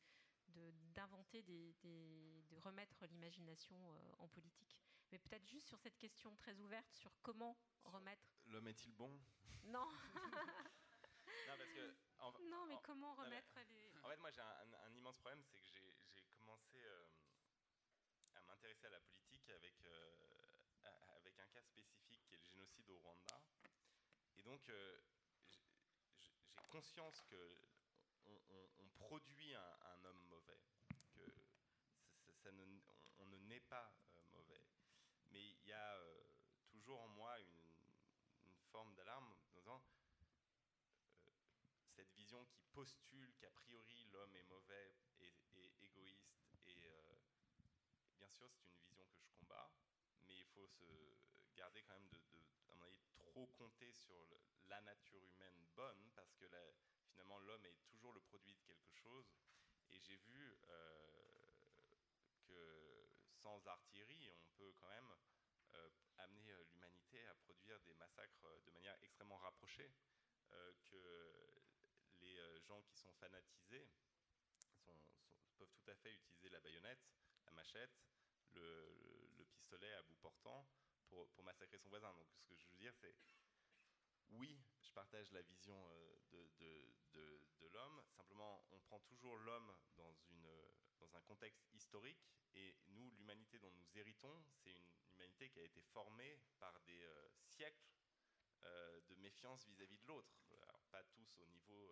[0.49, 3.75] de- d'inventer, des, des- de remettre l'imagination
[4.19, 4.77] en politique.
[5.11, 8.21] Mais peut-être juste sur cette question très ouverte sur comment remettre...
[8.45, 9.09] L'homme est-il bon?
[9.63, 9.87] Non,
[11.47, 11.95] Non, parce que.
[12.19, 13.89] en- non, mais en- comment remettre les...
[14.05, 17.07] En fait, moi, j'ai un, immense problème, c'est que j'ai commencé euh,
[18.35, 20.15] à m'intéresser à la politique avec, euh,
[21.17, 23.41] avec un cas spécifique qui est le génocide au Rwanda.
[24.37, 25.01] Et donc, euh,
[25.49, 26.37] j'ai-
[26.69, 27.57] conscience que
[28.25, 30.61] on, produit un, homme mauvais,
[31.15, 32.81] que ne-
[33.17, 33.91] on, ne naît pas
[34.33, 34.63] mauvais.
[35.31, 35.99] Mais il y a
[36.69, 37.69] toujours en moi une,
[38.43, 39.81] une forme d'alarme en disant
[41.95, 46.35] cette vision qui postule qu'a priori l'homme est mauvais et, et égoïste.
[46.67, 47.15] Et euh,
[48.25, 49.71] bien sûr, c'est une vision que je combats,
[50.25, 50.83] mais il faut se
[51.55, 52.19] garder quand même de,
[53.17, 54.25] trop compter sur
[54.67, 56.45] la nature humaine bonne, parce que
[57.11, 59.29] finalement l'homme est toujours le produit de quelque chose.
[59.91, 61.51] Et j'ai vu euh,
[62.47, 63.07] que
[63.43, 65.13] sans artillerie, on peut quand même
[65.75, 69.91] euh, amener euh, l'humanité à produire des massacres de manière extrêmement rapprochée.
[70.89, 71.61] que
[72.21, 73.87] les gens qui sont fanatisés
[75.57, 77.05] peuvent tout à fait utiliser la baïonnette,
[77.45, 77.91] la machette,
[78.55, 80.67] le, le- le pistolet à bout portant
[81.09, 82.11] pour, massacrer son voisin.
[82.13, 83.15] Donc ce que je veux dire, c'est
[84.29, 88.01] oui, je partage la vision euh, de, de- de- l'homme.
[88.09, 90.15] Simplement, on prend toujours l'homme dans,
[90.99, 92.25] dans un contexte historique.
[92.55, 97.03] Et nous, l'humanité dont nous héritons, c'est une humanité qui a été formée par des
[97.03, 97.85] euh, siècles
[98.63, 100.33] euh, de méfiance vis-à-vis de l'autre.
[100.89, 101.91] Pas tous au niveau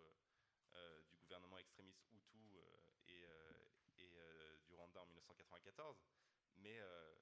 [1.08, 2.56] du gouvernement extrémiste Hutu
[3.06, 3.26] et,
[3.98, 4.08] et,
[4.66, 6.02] du Rwanda en 1994,
[6.56, 7.14] mais euh,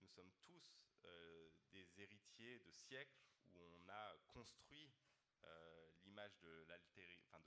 [0.00, 4.92] nous sommes tous euh, des héritiers de siècles où on a construit
[5.44, 6.66] euh, l'image de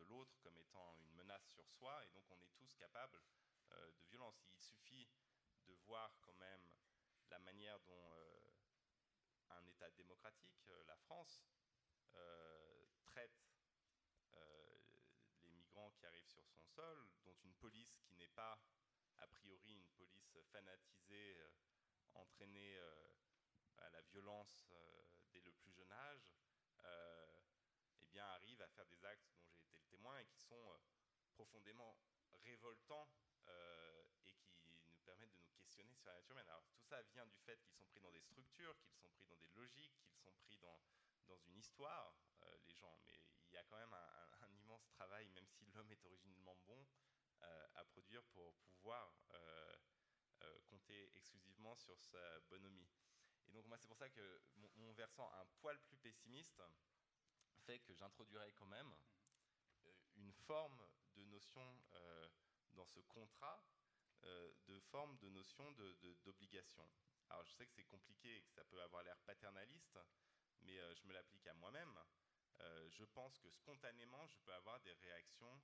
[0.03, 3.21] l'autre comme étant une menace sur soi, et donc on est tous capables
[3.71, 4.45] de violence.
[4.51, 5.09] Il suffit
[5.65, 6.69] de voir quand même
[7.29, 8.21] la manière dont
[9.49, 11.43] un État démocratique, la France,
[13.05, 13.49] traite
[15.41, 18.59] les migrants qui arrivent sur son sol, dont une police qui n'est pas
[19.25, 21.49] a priori une police fanatisée, euh,
[22.13, 23.09] entraînée euh,
[23.77, 25.03] à la violence euh,
[25.33, 26.31] dès le plus jeune âge,
[28.01, 30.79] eh bien arrive à faire des actes dont j'ai été le témoin et qui sont
[31.33, 31.97] profondément
[32.43, 33.09] révoltants
[34.23, 36.49] et qui nous permettent de nous questionner sur la nature humaine.
[36.49, 39.25] Alors tout ça vient du fait qu'ils sont pris dans des structures, qu'ils sont pris
[39.25, 40.79] dans des logiques, qu'ils sont pris dans,
[41.27, 42.15] dans une histoire,
[42.67, 42.99] les gens.
[43.07, 43.19] Mais
[43.49, 46.85] il y a quand même un, immense travail, même si l'homme est originellement bon,
[47.41, 49.77] à produire pour pouvoir euh,
[50.41, 52.87] euh, compter exclusivement sur sa bonhomie.
[53.47, 56.61] Et donc moi c'est pour ça que mon, versant un poil plus pessimiste
[57.65, 58.95] fait que j'introduirais quand même
[59.85, 62.29] euh, une forme de notion euh,
[62.71, 63.63] dans ce contrat,
[64.23, 66.89] euh, de forme de notion de- de- d'obligation.
[67.29, 69.97] Alors je sais que c'est compliqué et que ça peut avoir l'air paternaliste,
[70.61, 71.97] mais euh, je me l'applique à moi-même.
[72.61, 75.61] Euh, je pense que spontanément, je peux avoir des réactions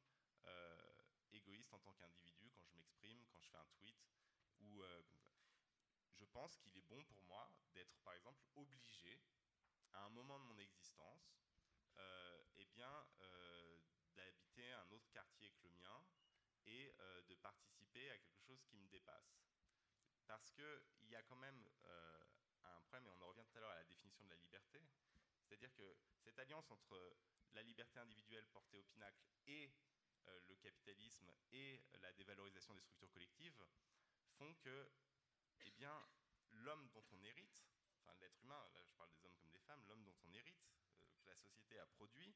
[1.33, 3.97] égoïstes en tant qu'individu quand je m'exprime, quand je fais un tweet,
[4.59, 5.03] ou euh,
[6.13, 9.21] je pense qu'il est bon pour moi d'être, par exemple, obligé,
[9.93, 11.41] à un moment de mon existence,
[11.97, 13.79] euh, eh bien, euh,
[14.15, 16.05] d'habiter un autre quartier que le mien
[16.65, 19.41] et euh, de participer à quelque chose qui me dépasse.
[20.27, 21.67] Parce qu'il y a quand même
[22.63, 24.87] un problème, et on en revient tout à l'heure à la définition de la liberté,
[25.43, 27.17] c'est-à-dire que cette alliance entre
[27.53, 29.69] la liberté individuelle portée au pinacle et
[30.47, 33.65] le capitalisme et la dévalorisation des structures collectives
[34.37, 34.91] font que
[35.59, 35.95] eh bien,
[36.51, 37.65] l'homme dont on hérite,
[37.99, 40.71] enfin l'être humain, là je parle des hommes comme des femmes, l'homme dont on hérite,
[41.01, 42.35] euh, que la société a produit,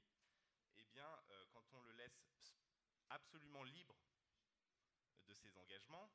[0.78, 2.36] eh bien, euh, quand on le laisse
[3.10, 3.96] absolument libre
[5.28, 6.12] de ses engagements,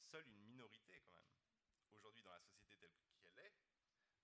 [0.00, 1.32] seule une minorité quand même,
[1.90, 3.54] aujourd'hui dans la société telle qu'elle est,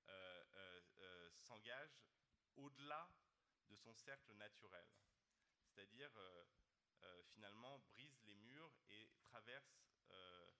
[0.08, 2.02] euh, euh, euh, s'engage
[2.56, 3.10] au-delà
[3.68, 4.86] de son cercle naturel.
[5.74, 6.44] C'est-à-dire, euh,
[7.02, 10.52] euh, finalement, brise les murs et traverse euh,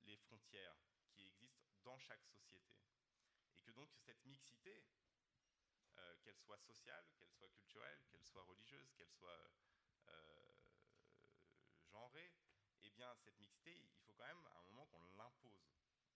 [0.00, 0.76] les frontières
[1.10, 2.74] qui existent dans chaque société.
[3.54, 4.82] Et que donc cette mixité,
[6.22, 9.50] qu'elle soit sociale, qu'elle soit culturelle, qu'elle soit religieuse, qu'elle soit
[11.90, 12.32] genrée,
[12.80, 15.68] eh bien cette mixité, il faut quand même à un moment qu'on l'impose.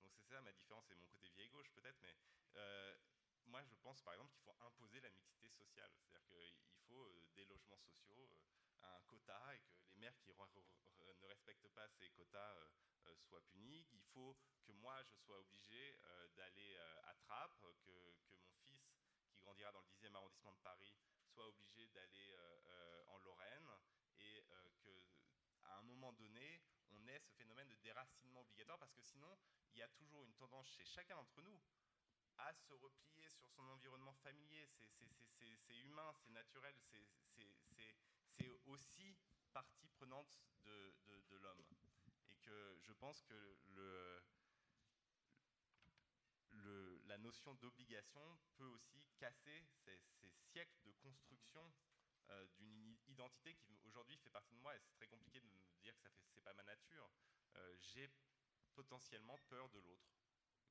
[0.03, 2.17] Donc c'est ça ma différence, c'est mon côté vieille gauche peut-être, mais
[3.49, 5.91] moi, je pense par exemple qu'il faut imposer la mixité sociale.
[5.95, 10.29] C'est-à-dire qu'il faut euh, des logements sociaux, euh, un quota, et que les maires qui
[10.29, 12.55] ne respectent pas ces quotas
[13.07, 13.87] euh, soient punis.
[13.93, 15.97] Il faut que moi, je sois obligé
[16.35, 18.85] d'aller à Trappes, que, que, mon fils,
[19.31, 20.93] qui grandira dans le 10e arrondissement de Paris,
[21.25, 22.37] soit obligé d'aller
[23.07, 23.71] en Lorraine,
[24.19, 24.45] et
[24.83, 26.61] qu'à un moment donné,
[26.91, 29.39] on ait ce phénomène de déracinement obligatoire, parce que sinon,
[29.73, 31.61] il y a toujours une tendance chez chacun d'entre nous
[32.39, 34.67] à se replier sur son environnement familier.
[34.69, 37.07] C'est humain, c'est naturel, c'est
[38.67, 39.17] aussi
[39.53, 41.65] partie prenante de, l'homme.
[42.29, 43.57] Et que je pense que
[47.07, 49.99] la notion d'obligation peut aussi casser ces,
[50.51, 51.73] siècles de construction
[52.31, 55.59] euh, d'une identité qui aujourd'hui fait partie de moi et c'est très compliqué de me
[55.81, 57.09] dire que ce n'est pas ma nature.
[57.57, 58.11] Euh, j'ai
[58.75, 60.11] potentiellement peur de l'autre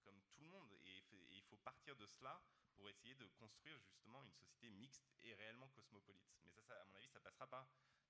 [0.05, 0.71] comme tout le monde.
[0.83, 2.41] Et, il faut partir de cela
[2.75, 6.31] pour essayer de construire justement une société mixte et réellement cosmopolite.
[6.43, 7.67] Mais ça, à mon avis, ça passera pas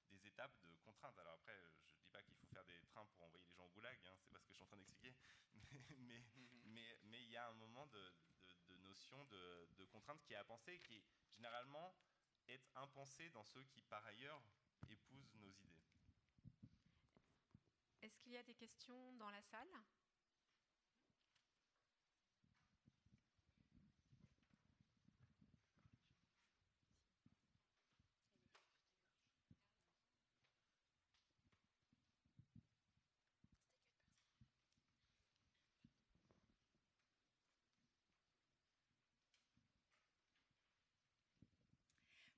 [0.09, 1.17] des étapes de contraintes.
[1.17, 1.57] Alors après,
[1.87, 3.99] je ne dis pas qu'il faut faire des trains pour envoyer les gens au goulag,
[4.05, 5.15] hein, c'est pas ce que je suis en train d'expliquer,
[5.97, 6.23] mais
[6.65, 8.13] mais mais il y a un moment de,
[8.67, 11.03] de, notion de, de, contrainte qui est à penser, qui
[11.33, 11.95] généralement
[12.47, 14.41] est impensé dans ceux qui par ailleurs
[14.89, 15.83] épousent nos idées.
[18.01, 19.67] Est-ce qu'il y a des questions dans la salle?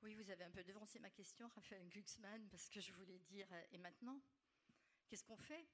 [0.08, 3.46] Oui, vous avez un peu devancé ma question, Raphaël Glucksmann, parce que je voulais dire,
[3.52, 4.22] euh, et maintenant
[5.10, 5.68] Qu'est-ce qu'on fait?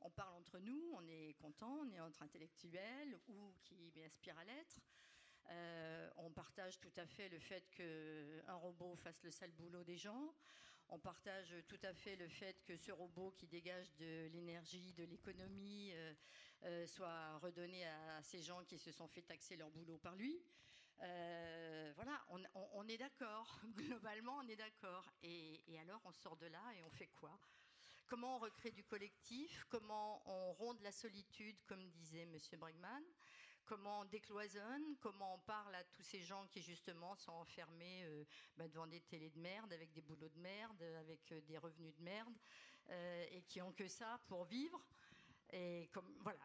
[0.00, 4.44] On parle entre nous, on est content, on est entre intellectuels ou qui aspirent à
[4.44, 4.78] l'être.
[5.50, 9.96] Euh, on partage tout à fait le fait qu'un robot fasse le sale boulot des
[9.96, 10.32] gens.
[10.88, 15.02] On partage tout à fait le fait que ce robot qui dégage de l'énergie, de
[15.02, 15.90] l'économie,
[16.62, 20.40] euh, soit redonné à ces gens qui se sont fait taxer leur boulot par lui.
[21.02, 23.60] Euh, voilà, on, est d'accord.
[23.76, 25.10] Globalement, on est d'accord.
[25.22, 27.38] Et, alors, on sort de là et on fait quoi?
[28.06, 29.64] Comment on recrée du collectif?
[29.68, 32.36] Comment on ronde la solitude, comme disait M.
[32.58, 33.02] Bregman?
[33.64, 34.96] Comment on décloisonne?
[35.00, 38.24] Comment on parle à tous ces gens qui, justement, sont enfermés euh,
[38.56, 41.94] bah, devant des télés de merde, avec des boulots de merde, avec euh, des revenus
[41.94, 42.34] de merde,
[43.30, 44.82] et qui ont que ça pour vivre?
[45.52, 46.40] Et comme voilà,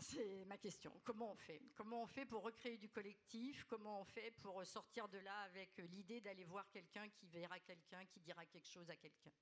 [0.00, 0.92] c'est ma question.
[1.04, 1.60] Comment on fait?
[1.74, 3.64] Comment on fait pour recréer du collectif?
[3.68, 8.04] Comment on fait pour sortir de là avec l'idée d'aller voir quelqu'un qui verra quelqu'un,
[8.06, 9.32] qui dira quelque chose à quelqu'un?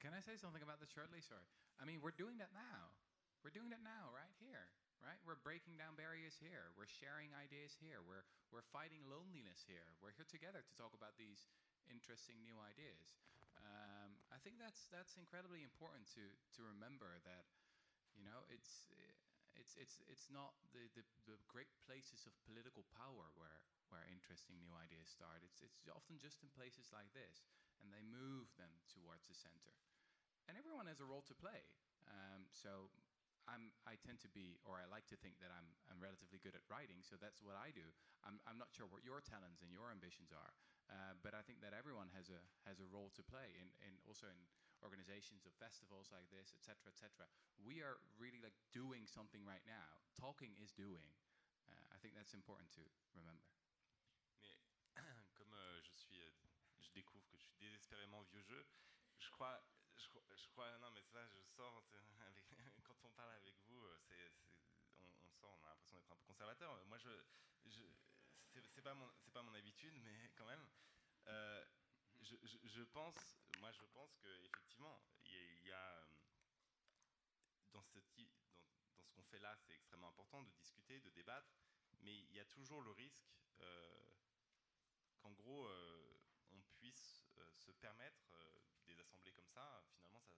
[0.00, 1.22] Can I say something about this shortly?
[1.22, 1.46] Sorry.
[1.78, 2.90] I mean, we're doing that now.
[3.46, 4.66] We're doing that now, right here.
[4.98, 5.18] Right?
[5.22, 6.74] We're breaking down barriers here.
[6.74, 8.02] We're sharing ideas here.
[8.02, 9.94] We're, we're fighting loneliness here.
[10.02, 11.46] We're here together to talk about these
[11.86, 13.14] interesting new ideas.
[13.62, 16.22] Um, I think that's, that's incredibly important to,
[16.58, 17.46] to remember that
[18.16, 18.90] you know, it's
[19.56, 23.60] it's it's it's not the, the, the great places of political power where
[23.92, 25.44] where interesting new ideas start.
[25.44, 27.44] It's it's often just in places like this,
[27.84, 29.76] and they move them towards the center.
[30.50, 31.62] And everyone has a role to play.
[32.10, 32.90] Um, so
[33.46, 36.54] I'm, I tend to be, or I like to think that I'm, I'm relatively good
[36.54, 37.86] at writing, so that's what I do.
[38.22, 40.52] I'm, I'm not sure what your talents and your ambitions are,
[40.90, 43.98] uh, but I think that everyone has a, has a role to play, in, in
[44.06, 44.38] also in
[44.82, 47.26] organizations of festivals like this, etc., etc.
[47.62, 50.02] We are really like doing something right now.
[50.18, 51.08] Talking is doing.
[51.70, 52.82] Uh, I think that's important to
[53.14, 53.46] remember.
[54.42, 54.52] Mais
[55.38, 56.30] comme euh, je suis, euh,
[56.80, 58.66] je que suis désespérément vieux jeu,
[59.18, 59.62] je crois,
[62.84, 64.32] quand on parle avec vous, euh, c'est,
[64.98, 66.84] on, sort, on a l'impression d'être un peu conservateur.
[66.86, 66.98] Moi,
[68.82, 70.66] pas mon, habitude, mais quand même.
[72.22, 76.06] Je, pense, moi je pense qu'effectivement, il y, a, euh,
[77.70, 78.00] dans ce,
[79.14, 81.54] qu'on fait là, c'est extrêmement important de discuter, de débattre,
[82.00, 83.30] mais il y a toujours le risque
[83.60, 84.16] euh,
[85.20, 86.18] qu'en gros, euh,
[86.50, 87.24] on puisse
[87.54, 88.34] se permettre
[88.88, 90.34] des assemblées comme ça, finalement, ça,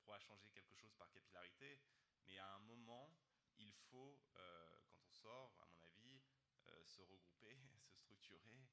[0.00, 1.78] pourra changer quelque chose par capillarité,
[2.24, 3.14] mais à un moment,
[3.58, 6.22] il faut, quand on sort, à mon avis,
[6.84, 7.54] se regrouper,
[7.84, 8.64] se structurer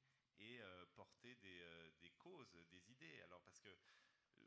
[0.42, 3.22] et euh, porter des, euh, des, causes, des idées.
[3.22, 4.46] Alors parce que, euh,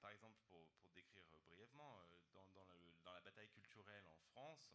[0.00, 2.00] par exemple, pour, décrire brièvement,
[2.32, 4.74] dans, la bataille culturelle en France,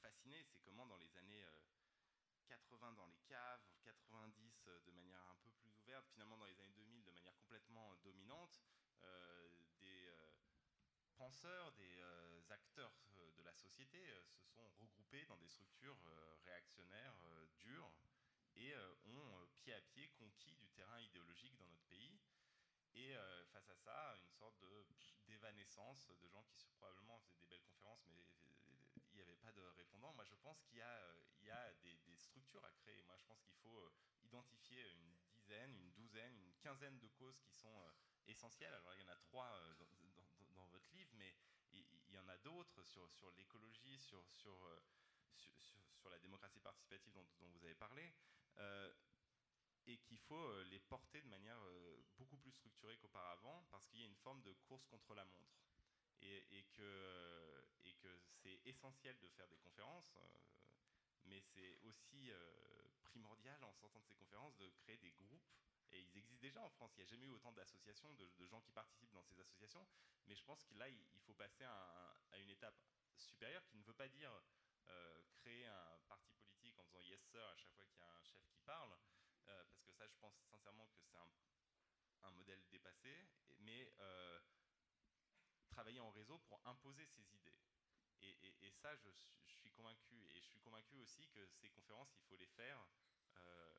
[0.00, 1.44] fasciné, c'est comment dans les années
[2.46, 6.74] 80 dans les caves, 90 de manière un peu plus ouverte, finalement dans les années
[6.76, 8.60] 2000 de manière complètement dominante,
[9.80, 10.12] des
[11.16, 12.02] penseurs, des
[12.50, 12.92] acteurs
[13.36, 13.98] de la société
[14.28, 15.98] se sont regroupés dans des structures
[16.44, 17.16] réactionnaires
[17.58, 17.92] dures
[18.56, 18.74] et
[19.06, 22.18] ont pied à pied conquis du terrain idéologique dans notre pays.
[22.94, 23.14] Et
[23.52, 24.64] face à ça, une sorte
[25.26, 28.24] d'évanescence de gens qui probablement faisaient des belles conférences, mais
[29.10, 30.12] il n'y avait pas de répondants.
[30.14, 33.02] Moi, je pense qu'il y a, des, structures à créer.
[33.02, 33.90] Moi, je pense qu'il faut
[34.22, 37.92] identifier une dizaine, une douzaine, une quinzaine de causes qui sont
[38.26, 38.74] essentielles.
[38.74, 39.50] Alors, il y en a trois
[40.54, 41.34] dans, votre livre, mais
[41.72, 44.58] il, y en a d'autres sur, sur l'écologie, sur, sur,
[45.34, 48.12] sur, la démocratie participative dont, vous avez parlé.
[48.58, 48.92] Euh,
[49.86, 54.00] et qu'il faut euh, les porter de manière euh, beaucoup plus structurée qu'auparavant, parce qu'il
[54.00, 55.60] y a une forme de course contre la montre.
[56.22, 57.62] Et, que,
[58.42, 60.16] c'est essentiel de faire des conférences,
[61.24, 62.30] mais c'est aussi
[63.04, 65.46] primordial en sortant de ces conférences de créer des groupes.
[65.92, 66.92] Et ils existent déjà en France.
[66.96, 69.86] Il n'y a jamais eu autant d'associations, de, gens qui participent dans ces associations.
[70.26, 72.76] Mais je pense que là, il faut passer à une étape
[73.16, 74.32] supérieure qui ne veut pas dire
[75.34, 76.55] créer un parti politique
[77.04, 78.92] yes sir à chaque fois qu'il y a un chef qui parle,
[79.48, 83.24] euh, parce que ça, je pense sincèrement que c'est un, modèle dépassé,
[83.60, 84.40] mais euh,
[85.70, 87.56] travailler en réseau pour imposer ses idées.
[88.20, 89.10] Et, ça, je,
[89.54, 92.84] suis convaincu, et je suis convaincu aussi que ces conférences, il faut les faire.
[93.36, 93.78] Euh,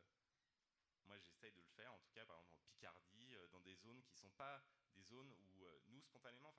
[1.03, 4.01] moi, j'essaye de le faire, en tout cas, par exemple, en Picardie, dans des zones
[4.01, 4.63] qui ne sont pas
[4.93, 6.53] des zones où nous, spontanément,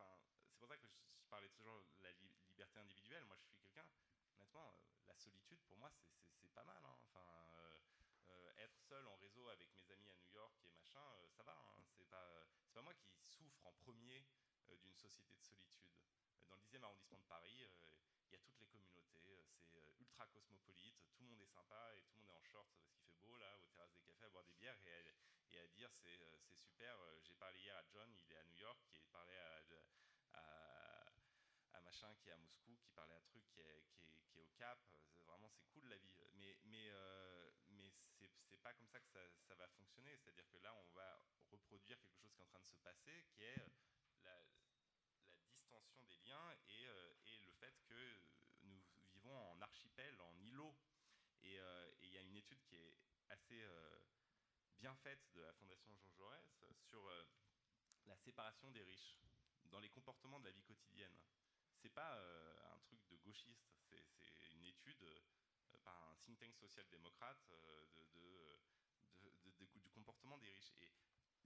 [0.50, 2.12] c'est pour ça que je, parlais toujours de la
[2.48, 3.24] liberté individuelle.
[3.24, 3.86] Moi, je suis quelqu'un,
[4.38, 4.78] honnêtement,
[5.08, 5.90] la solitude, pour moi,
[6.40, 6.78] c'est pas mal.
[6.84, 6.96] Hein.
[7.02, 7.26] Enfin,
[8.30, 11.42] euh, être seul en réseau avec mes amis à New York et machin, euh, ça
[11.42, 11.52] va.
[11.52, 12.46] Hein, c'est pas,
[12.82, 14.24] moi qui souffre en premier
[14.68, 15.90] euh, d'une société de solitude.
[16.48, 19.42] Dans le 10e arrondissement de Paris, il y a toutes les communautés, c'est
[19.98, 22.86] ultra cosmopolite, tout le monde est sympa et tout le monde est en short parce
[22.86, 25.90] qu'il fait beau là, aux terrasses des cafés, à boire des bières et à, dire
[25.92, 26.20] c'est
[26.56, 26.96] super.
[27.20, 29.60] J'ai parlé hier à John, il est à New York, qui parlait à,
[31.74, 33.82] à, machin qui est à Moscou, qui parlait à truc qui est,
[34.58, 34.78] Cap.
[35.26, 36.10] Vraiment, c'est cool la vie.
[36.34, 36.90] Mais, mais,
[37.70, 37.92] mais
[38.50, 40.16] c'est pas comme ça que ça, va fonctionner.
[40.16, 43.24] C'est-à-dire que là, on va reproduire quelque chose qui est en train de se passer,
[43.30, 43.68] qui est euh,
[44.24, 44.42] la,
[45.52, 48.20] distension des liens euh, et, le fait que
[48.62, 48.82] nous
[49.12, 50.76] vivons en archipel, en îlot.
[51.44, 52.96] Euh, et il y a une étude qui est
[53.28, 53.64] assez
[54.78, 57.08] bien faite de la Fondation Jean Jaurès sur
[58.06, 59.18] la séparation des riches
[59.66, 61.16] dans les comportements de la vie quotidienne.
[61.80, 62.18] C'est pas
[62.72, 65.04] un truc de gauchiste, c'est une étude
[65.84, 70.74] par un think tank social-démocrate euh, de, du comportement des riches.
[70.80, 70.92] Et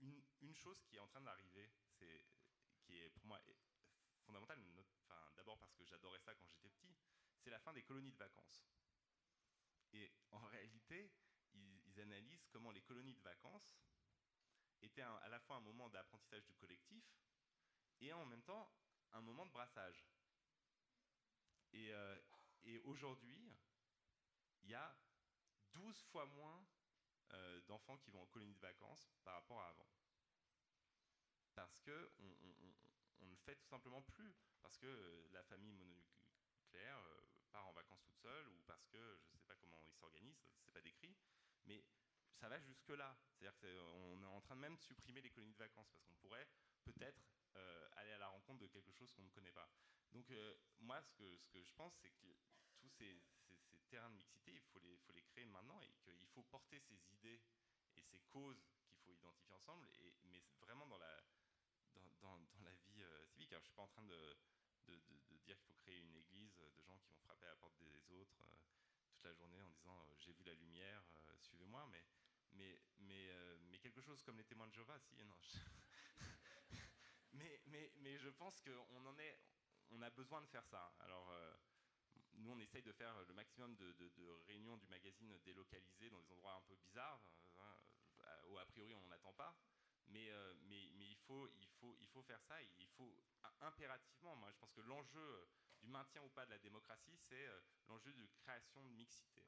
[0.01, 1.71] une, chose qui est en train d'arriver,
[2.83, 3.39] qui est pour moi
[4.25, 4.59] fondamentale,
[5.01, 6.95] enfin, d'abord parce que j'adorais ça quand j'étais petit,
[7.39, 8.67] c'est la fin des colonies de vacances.
[9.93, 11.11] Et en réalité,
[11.53, 13.77] ils, analysent comment les colonies de vacances
[14.81, 17.05] étaient à la fois un moment d'apprentissage du collectif
[18.01, 18.69] et en même temps
[19.11, 20.03] un moment de brassage.
[21.73, 22.19] Et, euh,
[22.63, 23.53] et aujourd'hui,
[24.61, 24.95] il y a
[25.73, 26.65] 12 fois moins
[27.33, 29.89] euh, d'enfants qui vont en colonie de vacances par rapport à avant.
[31.55, 34.35] Parce que on, ne le fait tout simplement plus.
[34.61, 37.03] Parce que euh, la famille mononucléaire
[37.51, 40.43] part en vacances toute seule, ou parce que je ne sais pas comment ils s'organisent,
[40.59, 41.15] c'est pas décrit.
[41.65, 41.83] Mais
[42.31, 43.15] ça va jusque-là.
[43.29, 46.47] C'est-à-dire qu'on est en train de même supprimer les colonies de vacances, parce qu'on pourrait
[46.83, 47.21] peut-être
[47.97, 49.69] aller à la rencontre de quelque chose qu'on ne connaît pas.
[50.11, 50.31] Donc
[50.79, 51.13] moi, ce
[51.47, 52.35] que, je pense, c'est que
[52.79, 53.21] tous ces,
[53.89, 57.41] terrains de mixité, il faut les, créer maintenant et qu'il faut porter ces idées
[57.95, 59.87] et ces causes qu'il faut identifier ensemble,
[60.23, 61.21] mais vraiment dans la,
[62.87, 63.49] vie euh, civique.
[63.51, 64.37] Je ne suis pas en train de,
[65.45, 68.11] dire qu'il faut créer une église de gens qui vont frapper à la porte des
[68.11, 68.57] autres euh,
[69.09, 71.03] toute la journée en disant euh, j'ai vu la lumière,
[71.39, 72.03] suivez-moi, mais,
[73.81, 75.35] quelque chose comme les témoins de Jéhovah, si, non.
[77.33, 80.93] mais, je pense qu'on a besoin de faire ça.
[80.99, 81.31] Alors,
[82.35, 83.95] nous, on essaye de faire le maximum de,
[84.47, 87.21] réunions du magazine délocalisées dans des endroits un peu bizarres,
[87.57, 87.77] hein,
[88.21, 89.55] euh, où a priori on n'attend pas.
[90.07, 90.53] Mais, euh,
[90.99, 93.15] il, faut, faire ça, il faut
[93.61, 95.47] impérativement, moi je pense que l'enjeu
[95.81, 99.47] du maintien ou pas de la démocratie, c'est euh, l'enjeu de création de mixité.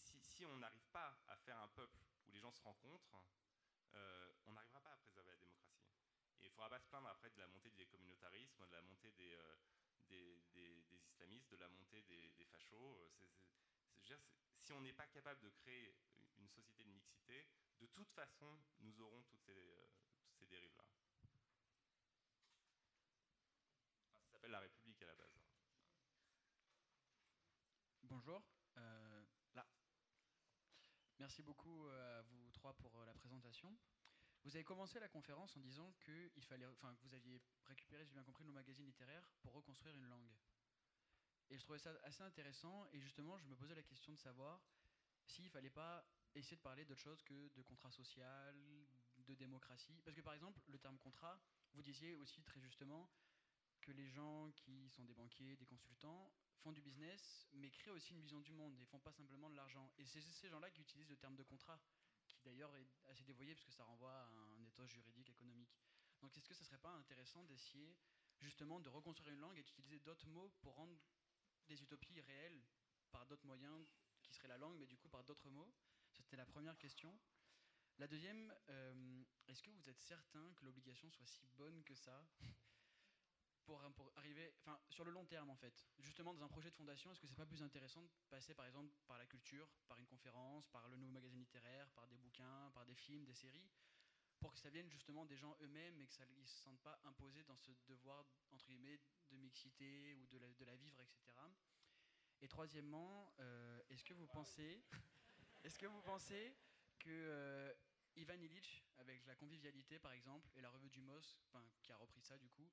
[0.00, 3.22] Si on n'arrive pas à faire un peuple où les gens se rencontrent,
[4.46, 5.53] on n'arrivera pas à préserver la démocratie.
[6.44, 9.10] Il ne faudra pas se plaindre après de la montée des communautarismes, de la montée
[9.12, 9.34] des,
[10.52, 12.98] des, islamistes, de la montée des, fachos.
[12.98, 14.16] Euh,
[14.60, 15.94] si on n'est pas capable de créer
[16.38, 17.46] une société de mixité,
[17.80, 20.84] de toute façon, nous aurons toutes ces, euh, dérives-là.
[24.26, 25.40] ça s'appelle la République à la base.
[28.02, 28.42] bonjour.
[31.18, 33.74] Merci beaucoup à vous trois pour la présentation.
[34.44, 36.30] Vous avez commencé la conférence en disant que,
[36.72, 40.30] enfin, vous aviez récupéré, j'ai bien compris, nos magazines littéraires pour reconstruire une langue.
[41.48, 42.86] Et je trouvais ça assez intéressant.
[42.92, 44.62] Et justement, je me posais la question de savoir
[45.24, 46.04] s'il ne fallait pas
[46.34, 48.54] essayer de parler d'autre chose que de contrat social,
[49.16, 50.02] de démocratie.
[50.04, 51.40] Parce que par exemple, le terme contrat,
[51.72, 53.08] vous disiez aussi très justement
[53.80, 58.12] que les gens qui sont des banquiers, des consultants, font du business, mais créent aussi
[58.12, 59.90] une vision du monde et font pas simplement de l'argent.
[59.98, 61.78] Et c'est ces gens-là qui utilisent le terme de contrat,
[62.44, 65.76] d'ailleurs est assez dévoyé parce que ça renvoie à un état juridique, économique.
[66.20, 67.96] Donc est-ce que ce serait pas intéressant d'essayer
[68.38, 70.98] justement de reconstruire une langue et d'utiliser d'autres mots pour rendre
[71.66, 72.62] des utopies réelles
[73.10, 73.86] par d'autres moyens
[74.22, 75.72] qui seraient la langue, mais du coup par d'autres mots?
[76.12, 77.18] C'était la première question.
[77.98, 82.26] La deuxième, euh, est-ce que vous êtes certain que l'obligation soit si bonne que ça?
[83.64, 87.10] Pour, arriver, enfin sur le long terme en fait, justement dans un projet de fondation,
[87.12, 90.06] est-ce que c'est pas plus intéressant de passer par exemple par la culture, par une
[90.06, 93.68] conférence, par le nouveau magazine littéraire, par des bouquins, par des films, des séries,
[94.40, 96.98] pour que ça vienne justement des gens eux-mêmes et que ça ne se sentent pas
[97.04, 99.00] imposés dans ce devoir entre guillemets
[99.30, 101.38] de mixité ou de la, de la vivre, etc.
[102.40, 104.84] Et troisièmement, euh, est-ce que vous pensez,
[105.64, 106.54] est-ce que vous pensez
[106.98, 107.72] que euh,
[108.16, 111.38] Ivan Illich, avec la convivialité par exemple, et la revue du MOS,
[111.82, 112.70] qui a repris ça du coup,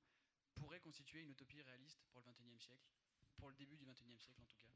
[0.56, 2.88] pourrait constituer une utopie réaliste pour le XXIe siècle,
[3.38, 4.72] pour le début du XXIe siècle en tout cas.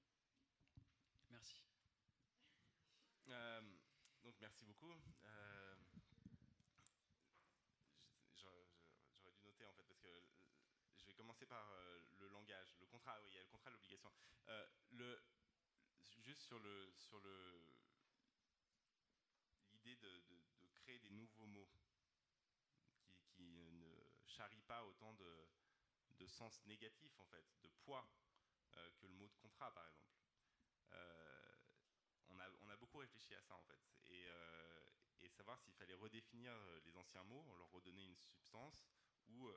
[1.30, 1.62] Merci.
[3.30, 3.62] Euh,
[4.24, 4.94] donc merci beaucoup.
[5.24, 5.76] Euh,
[8.36, 8.68] J'aurais
[9.34, 10.24] dû noter en fait parce que
[10.98, 13.20] je vais commencer par euh, le langage, le contrat.
[13.22, 14.12] Oui, il y a le contrat, l'obligation.
[16.26, 17.62] Juste sur le sur le
[19.70, 21.84] l'idée de, de, de, créer des nouveaux mots qui,
[23.30, 23.44] qui
[23.74, 23.92] ne
[24.26, 25.48] charrient pas autant de
[26.18, 28.08] de sens négatif en fait, de poids
[28.78, 30.16] euh, que le mot de contrat par exemple.
[30.94, 31.56] Euh,
[32.30, 34.82] on, a, on, a, beaucoup réfléchi à ça en fait et, euh,
[35.30, 36.54] savoir s'il fallait redéfinir
[36.86, 38.86] les anciens mots, leur redonner une substance
[39.28, 39.50] ou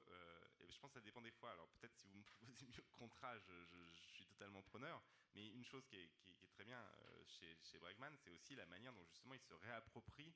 [0.66, 1.52] je pense que ça dépend des fois.
[1.52, 5.02] Alors peut-être si vous me proposez mieux contrat, je, suis totalement preneur.
[5.34, 6.10] Mais une chose qui est,
[6.50, 6.82] très bien
[7.26, 10.34] chez, chez Bregman, c'est aussi la manière dont justement il se réapproprie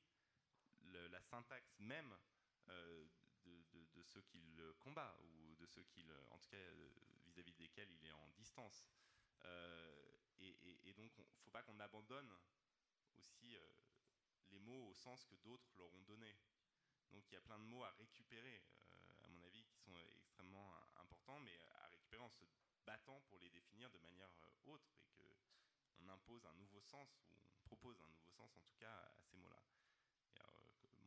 [0.83, 2.15] le, la syntaxe même
[3.45, 6.57] de, ceux qu'il combat ou de ceux qu'il, en tout cas
[7.25, 8.87] vis-à-vis -vis desquels il est en distance.
[9.45, 12.31] Euh, et, donc, il ne faut pas qu'on abandonne
[13.15, 13.73] aussi euh,
[14.51, 16.37] les mots au sens que d'autres leur ont donné.
[17.11, 19.97] Donc, il y a plein de mots à récupérer, euh, à mon avis, qui sont
[20.19, 22.45] extrêmement importants, mais à récupérer en se
[22.85, 24.31] battant pour les définir de manière
[24.65, 25.23] autre et que
[26.01, 29.23] on impose un nouveau sens ou on propose un nouveau sens, en tout cas, à
[29.23, 29.63] ces mots-là.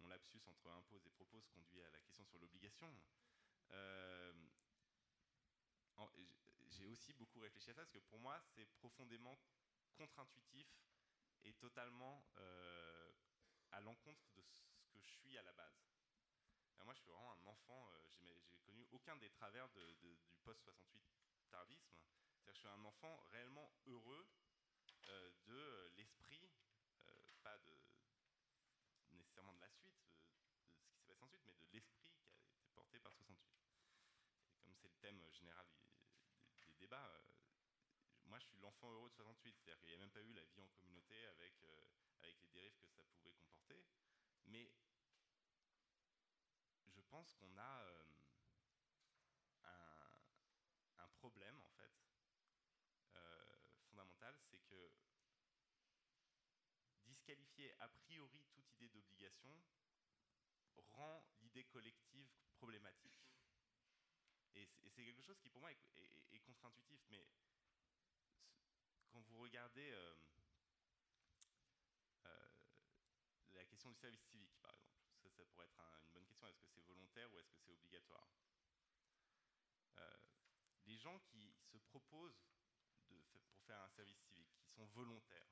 [0.06, 2.88] Mon lapsus entre impose et propose conduit à la question sur l'obligation.
[3.72, 4.32] Euh,
[6.68, 9.36] j'ai aussi beaucoup réfléchi à ça parce que pour moi, c'est profondément
[9.96, 10.68] contre-intuitif
[11.44, 13.12] et totalement euh,
[13.72, 14.62] à l'encontre de ce
[14.92, 15.88] que je suis à la base.
[16.84, 21.02] Moi, je suis vraiment un enfant, euh, j'ai connu aucun des travers du post-68
[21.50, 21.90] tardisme.
[22.44, 24.28] C'est-à-dire que je suis un enfant réellement heureux
[25.08, 26.48] euh, de l'esprit,
[27.08, 27.74] euh, pas de,
[29.16, 30.26] nécessairement de la suite, de,
[30.78, 33.40] de ce qui s'est passé ensuite, mais de l'esprit qui a été porté par 68.
[34.52, 35.68] Et comme c'est le thème général
[36.66, 37.22] des, débats, euh,
[38.26, 40.44] moi je suis l'enfant heureux de 68, c'est-à-dire qu'il n'y a même pas eu la
[40.44, 41.88] vie en communauté avec, euh,
[42.22, 43.86] avec les dérives que ça pouvait comporter.
[44.48, 44.74] Mais
[46.88, 48.04] je pense qu'on a euh,
[50.98, 51.94] un, problème en fait
[53.16, 53.58] euh,
[53.90, 54.92] fondamental, c'est que
[57.06, 59.56] disqualifier a priori toute idée d'obligation
[60.94, 63.35] rend l'idée collective problématique.
[64.56, 67.28] Et c'est quelque chose qui pour moi est, contre-intuitif, mais
[69.10, 70.16] quand vous regardez euh,
[72.26, 72.50] euh,
[73.52, 74.96] la question du service civique, par exemple,
[75.36, 77.72] ça, pourrait être un, une bonne question, est-ce que c'est volontaire ou est-ce que c'est
[77.72, 78.30] obligatoire?
[79.98, 80.18] Euh,
[80.86, 82.46] Les gens qui se proposent
[83.08, 83.24] pour
[83.66, 85.50] faire un service civique, qui sont volontaires,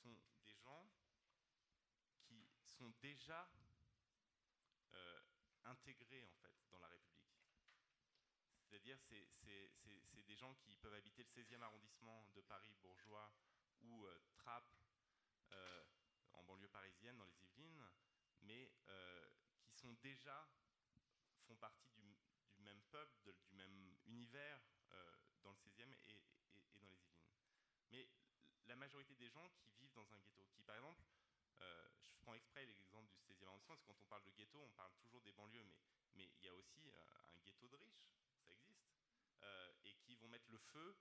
[0.00, 0.90] sont des gens
[2.24, 3.48] qui sont déjà
[5.64, 7.11] intégrés en fait dans la République.
[8.72, 13.30] C'est-à-dire c'est des gens qui peuvent habiter le 16e arrondissement de Paris bourgeois
[13.82, 14.72] ou euh, Trappes
[15.50, 15.84] euh,
[16.32, 17.86] en banlieue parisienne dans les Yvelines,
[18.40, 19.28] mais euh,
[19.62, 20.48] qui sont déjà
[21.46, 22.16] font partie
[22.54, 24.62] du, même peuple, du même univers
[24.92, 26.22] euh, dans le 16e et,
[26.54, 26.98] dans les Yvelines.
[27.90, 28.08] Mais
[28.64, 31.02] la majorité des gens qui vivent dans un ghetto, qui par exemple,
[32.00, 34.70] je prends exprès l'exemple du 16e arrondissement, parce que quand on parle de ghetto, on
[34.70, 35.62] parle toujours des banlieues,
[36.14, 38.90] mais, il y a aussi un ghetto de riches, ça existe,
[39.42, 40.96] euh, et qui vont mettre le feu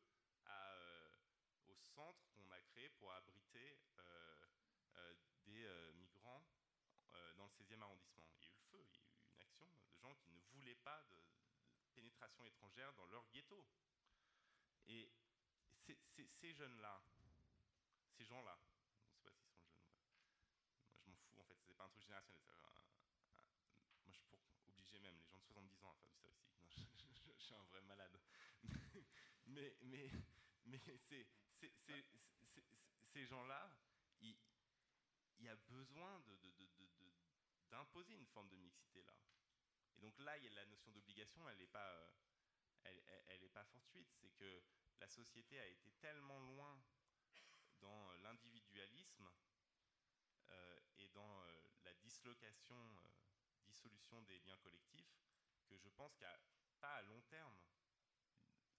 [0.46, 0.78] à,
[1.68, 3.78] au centre qu'on a créé pour abriter
[5.46, 6.44] des migrants
[7.38, 8.28] dans le 16e arrondissement.
[8.38, 8.88] Il y a eu le feu,
[9.34, 11.18] il y a eu une action de gens qui ne voulaient pas de,
[11.92, 13.66] pénétration étrangère dans leur ghetto.
[14.88, 15.12] Et
[16.40, 17.02] ces jeunes-là,
[18.18, 19.84] ces gens-là, je ne sais pas s'ils sont jeunes
[20.90, 22.71] Moi, je m'en fous, en fait, c'est pas un truc générationnel.
[25.00, 28.20] Même les gens de 70 ans à faire du service je, suis un vrai malade.
[29.48, 30.10] mais mais,
[30.66, 30.80] mais
[33.14, 33.70] ces gens-là,
[34.22, 34.36] il,
[35.40, 36.20] y a besoin
[37.70, 39.14] d'imposer de, de, une forme de mixité là.
[39.96, 42.12] Et donc là, il y a la notion d'obligation, elle n'est pas, euh,
[42.84, 44.10] elle, elle, pas fortuite.
[44.20, 44.64] C'est que
[45.00, 46.82] la société a été tellement loin
[47.80, 49.30] dans l'individualisme
[50.50, 52.78] euh, et dans euh, la dislocation,
[53.72, 55.16] dissolution des liens collectifs
[55.68, 56.38] que je pense qu'à
[56.82, 57.56] pas à long terme,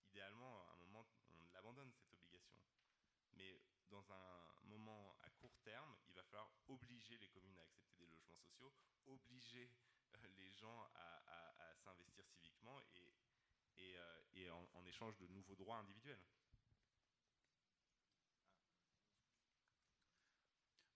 [0.04, 2.58] idéalement, à un moment, on l'abandonne cette obligation.
[3.32, 3.58] Mais
[3.88, 8.06] dans un moment à court terme, il va falloir obliger les communes à accepter des
[8.06, 8.72] logements sociaux,
[9.06, 9.70] obliger
[10.36, 16.22] les gens à, s'investir civiquement et, euh, en, échange de nouveaux droits individuels.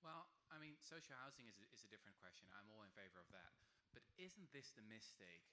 [0.02, 2.46] Well, I mean, social housing is a, is a different question.
[2.54, 3.50] I'm all in favor of that.
[3.96, 5.48] But isn't this the mistake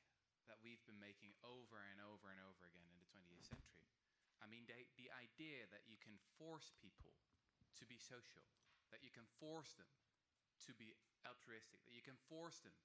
[0.51, 3.87] that we've been making over and over and over again in the 20th century?
[4.43, 7.15] I mean, the, the idea that you can force people
[7.79, 8.43] to be social,
[8.91, 9.87] that you can force them
[10.67, 10.91] to be
[11.23, 12.75] altruistic, that you can force them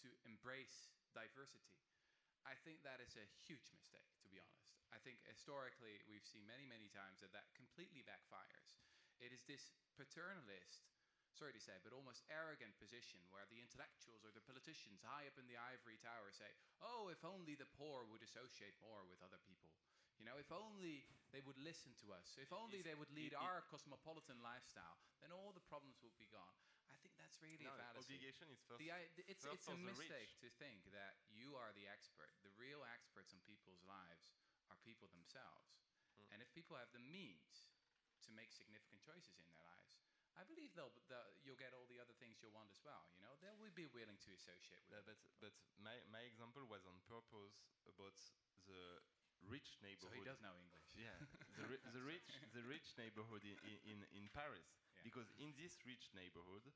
[0.00, 1.76] to embrace diversity.
[2.48, 4.80] I think that is a huge mistake, to be honest.
[4.88, 8.80] I think historically we've seen many, many times that that completely backfires.
[9.20, 10.88] It is this paternalist,
[11.34, 15.34] sorry to say, but almost arrogant position where the intellectuals or the politicians high up
[15.36, 16.48] in the ivory tower say,
[16.80, 19.74] oh, if only the poor would associate more with other people.
[20.14, 21.02] You know, if only
[21.34, 25.50] they would listen to us, if only they would lead our cosmopolitan lifestyle, then all
[25.50, 26.54] the problems would be gone.
[26.94, 28.14] I think that's really no, a fallacy.
[28.14, 28.78] Obligation is first.
[28.78, 28.94] The,
[29.26, 32.30] it's first it's a mistake to think that you are the expert.
[32.46, 34.38] The real experts on people's lives
[34.70, 35.74] are people themselves.
[36.22, 36.30] Mm.
[36.30, 37.74] And if people have the means
[38.24, 40.03] to make significant choices in their lives,
[40.34, 43.06] I believe they'll, they'll, you'll get all the other things you'll want as well.
[43.14, 45.06] You know, they will be willing to associate with.
[45.06, 48.18] but but my, my example was on purpose about
[48.66, 48.98] the
[49.46, 50.10] rich neighborhood.
[50.10, 50.90] So he does know English.
[50.98, 51.14] Yeah,
[51.58, 53.56] the, ri the rich the rich neighborhood in
[53.86, 55.06] in, in Paris, yeah.
[55.06, 56.66] because in this rich neighborhood,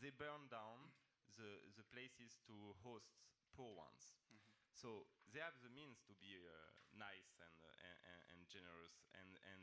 [0.00, 0.92] they burn down
[1.36, 3.12] the the places to host
[3.52, 4.16] poor ones.
[4.32, 4.52] Mm -hmm.
[4.72, 9.30] So they have the means to be uh, nice and, uh, and, and generous, and
[9.52, 9.62] and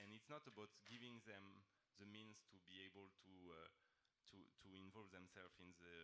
[0.00, 1.62] and it's not about giving them
[2.00, 3.34] the means to be able to.
[3.52, 3.68] Uh,
[4.30, 5.98] to, to involve themselves in the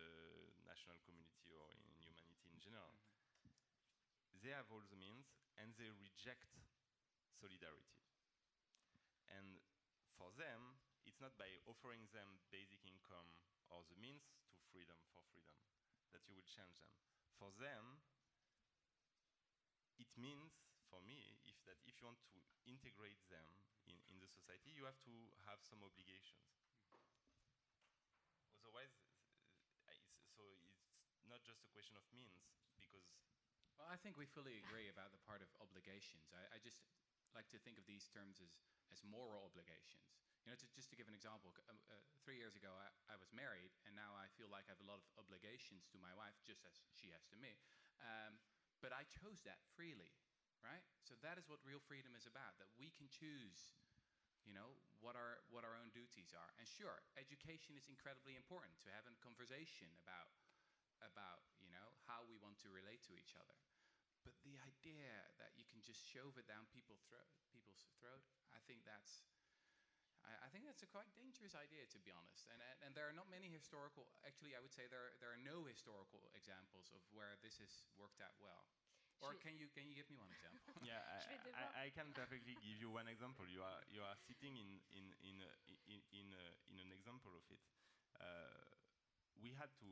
[0.67, 2.91] national community or in humanity in general.
[2.91, 3.67] Mm -hmm
[4.41, 6.55] they have all the means and they reject
[7.35, 7.99] solidarity.
[9.27, 9.59] And
[10.15, 13.27] for them, it's not by offering them basic income
[13.67, 14.23] or the means
[14.55, 15.57] to freedom for freedom
[16.15, 16.95] that you will change them.
[17.35, 17.99] For them,
[19.99, 24.29] it means for me if that if you want to integrate them in, in the
[24.29, 25.15] society, you have to
[25.47, 26.43] have some obligations.
[28.63, 28.91] Otherwise,
[29.87, 30.03] it's,
[30.35, 33.07] so it's not just a question of means because
[33.79, 36.33] well, I think we fully agree about the part of obligations.
[36.33, 36.81] I, I just
[37.37, 38.49] like to think of these terms as,
[38.89, 40.09] as moral obligations.
[40.45, 43.15] You know, to, just to give an example, uh, uh, three years ago I, I,
[43.19, 46.15] was married, and now I feel like I have a lot of obligations to my
[46.15, 47.59] wife, just as she has to me.
[47.99, 48.39] Um,
[48.79, 50.15] but I chose that freely,
[50.65, 50.83] right?
[51.05, 53.73] So that is what real freedom is about, that we can choose
[54.47, 58.71] you know what our what our own duties are and sure education is incredibly important
[58.79, 60.31] to have a conversation about
[61.03, 63.59] about you know how we want to relate to each other
[64.27, 65.07] but the idea
[65.39, 69.23] that you can just shove it down people's throat, people's throat, I think that's,
[70.19, 72.51] I, I, think that's a quite dangerous idea, to be honest.
[72.51, 75.39] And, and, and there are not many historical, actually, I would say there, there are
[75.39, 78.67] no historical examples of where this has worked out well.
[79.21, 80.61] Or can you can you give me one example?
[80.85, 83.49] yeah, I, I, I, can perfectly give you one example.
[83.49, 85.51] You are you are sitting in in in a,
[85.89, 87.61] in in, a, in an example of it.
[88.21, 88.77] Uh,
[89.41, 89.89] we had to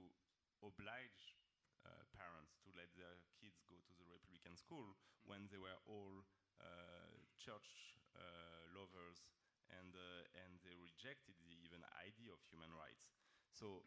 [0.61, 1.37] oblige
[1.85, 5.25] uh, parents to let their kids go to the Republican school mm.
[5.25, 6.21] when they were all
[6.61, 9.29] uh, church uh, lovers
[9.69, 9.97] and,
[10.37, 13.17] and they rejected the even idea of human rights.
[13.49, 13.81] So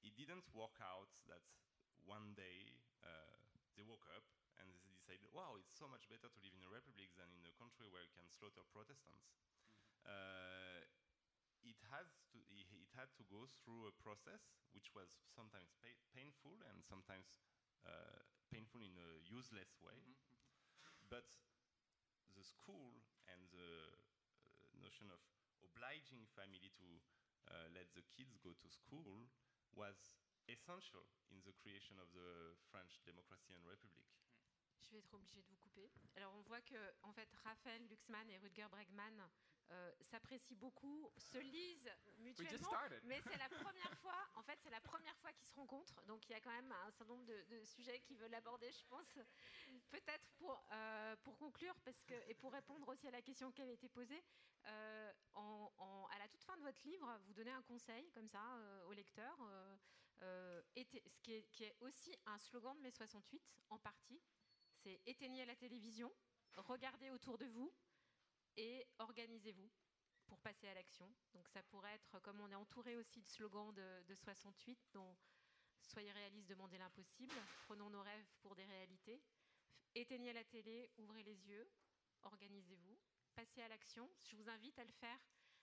[0.00, 1.44] it didn't work out that
[2.08, 2.80] one day
[3.76, 4.24] they woke up
[4.60, 7.44] and they decided, wow, it's so much better to live in a republic than in
[7.48, 9.32] a country where you can slaughter Protestants.
[9.32, 9.88] Mm -hmm.
[10.12, 10.82] uh,
[11.62, 14.42] it has to it had to go through a process
[14.72, 17.38] which was sometimes pay, painful and sometimes
[17.84, 18.20] uh,
[18.50, 20.00] painful in a useless way.
[20.00, 21.08] Mm -hmm.
[21.08, 21.28] But
[22.34, 22.92] the school
[23.32, 23.72] and the
[24.84, 25.20] notion of
[25.62, 26.88] obliging family to
[27.50, 29.28] uh, let the kids go to school
[29.74, 30.16] was
[30.48, 34.19] essential in the creation of the French democracy and republic.
[34.82, 35.90] Je vais être obligée de vous couper.
[36.16, 39.28] Alors on voit que en fait Raphaël Luxman et Rutger Bregman
[39.72, 42.68] euh, s'apprécient beaucoup, se lisent mutuellement.
[43.04, 46.02] Mais c'est la première fois, en fait, c'est la première fois qu'ils se rencontrent.
[46.06, 48.72] Donc il y a quand même un certain nombre de, de sujets qu'ils veulent aborder,
[48.72, 49.06] je pense.
[49.90, 53.62] Peut-être pour, euh, pour conclure, parce que, et pour répondre aussi à la question qui
[53.62, 54.24] avait été posée,
[54.66, 58.28] euh, en- en- à la toute fin de votre livre, vous donnez un conseil comme
[58.28, 58.42] ça
[58.88, 59.36] au lecteur,
[60.20, 64.20] ce qui est, qui est aussi un slogan de mai 68 en partie,
[64.82, 66.12] c'est éteignez la télévision,
[66.56, 67.72] regardez autour de vous
[68.56, 69.70] et organisez-vous
[70.26, 71.12] pour passer à l'action.
[71.34, 75.16] Donc ça pourrait être, comme on est entouré aussi de slogans de, de 68, dont
[75.90, 77.34] Soyez réalistes, demandez l'impossible,
[77.64, 79.20] prenons nos rêves pour des réalités,
[79.94, 81.68] éteignez la télé, ouvrez les yeux,
[82.22, 82.96] organisez-vous,
[83.34, 84.08] passez à l'action.
[84.22, 85.18] Je vous invite à le faire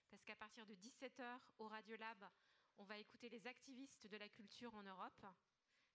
[0.09, 2.29] parce qu'à partir de 17h au Radiolab,
[2.77, 5.25] on va écouter les activistes de la culture en Europe,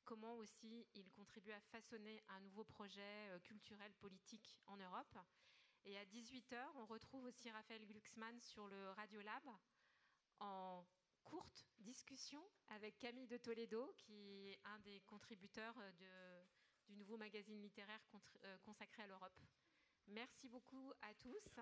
[0.04, 5.18] comment aussi ils contribuent à façonner un nouveau projet euh, culturel politique en Europe.
[5.84, 9.42] Et à 18h, on retrouve aussi Raphaël Glucksmann sur le Radiolab
[10.38, 10.84] en
[11.24, 16.44] courte discussion avec Camille de Toledo, qui est un des contributeurs euh,
[16.88, 18.00] du nouveau magazine littéraire
[18.44, 19.38] euh, consacré à l'Europe.
[20.08, 21.60] Merci beaucoup à tous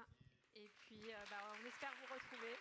[0.54, 2.56] et puis bah, on espère vous retrouver.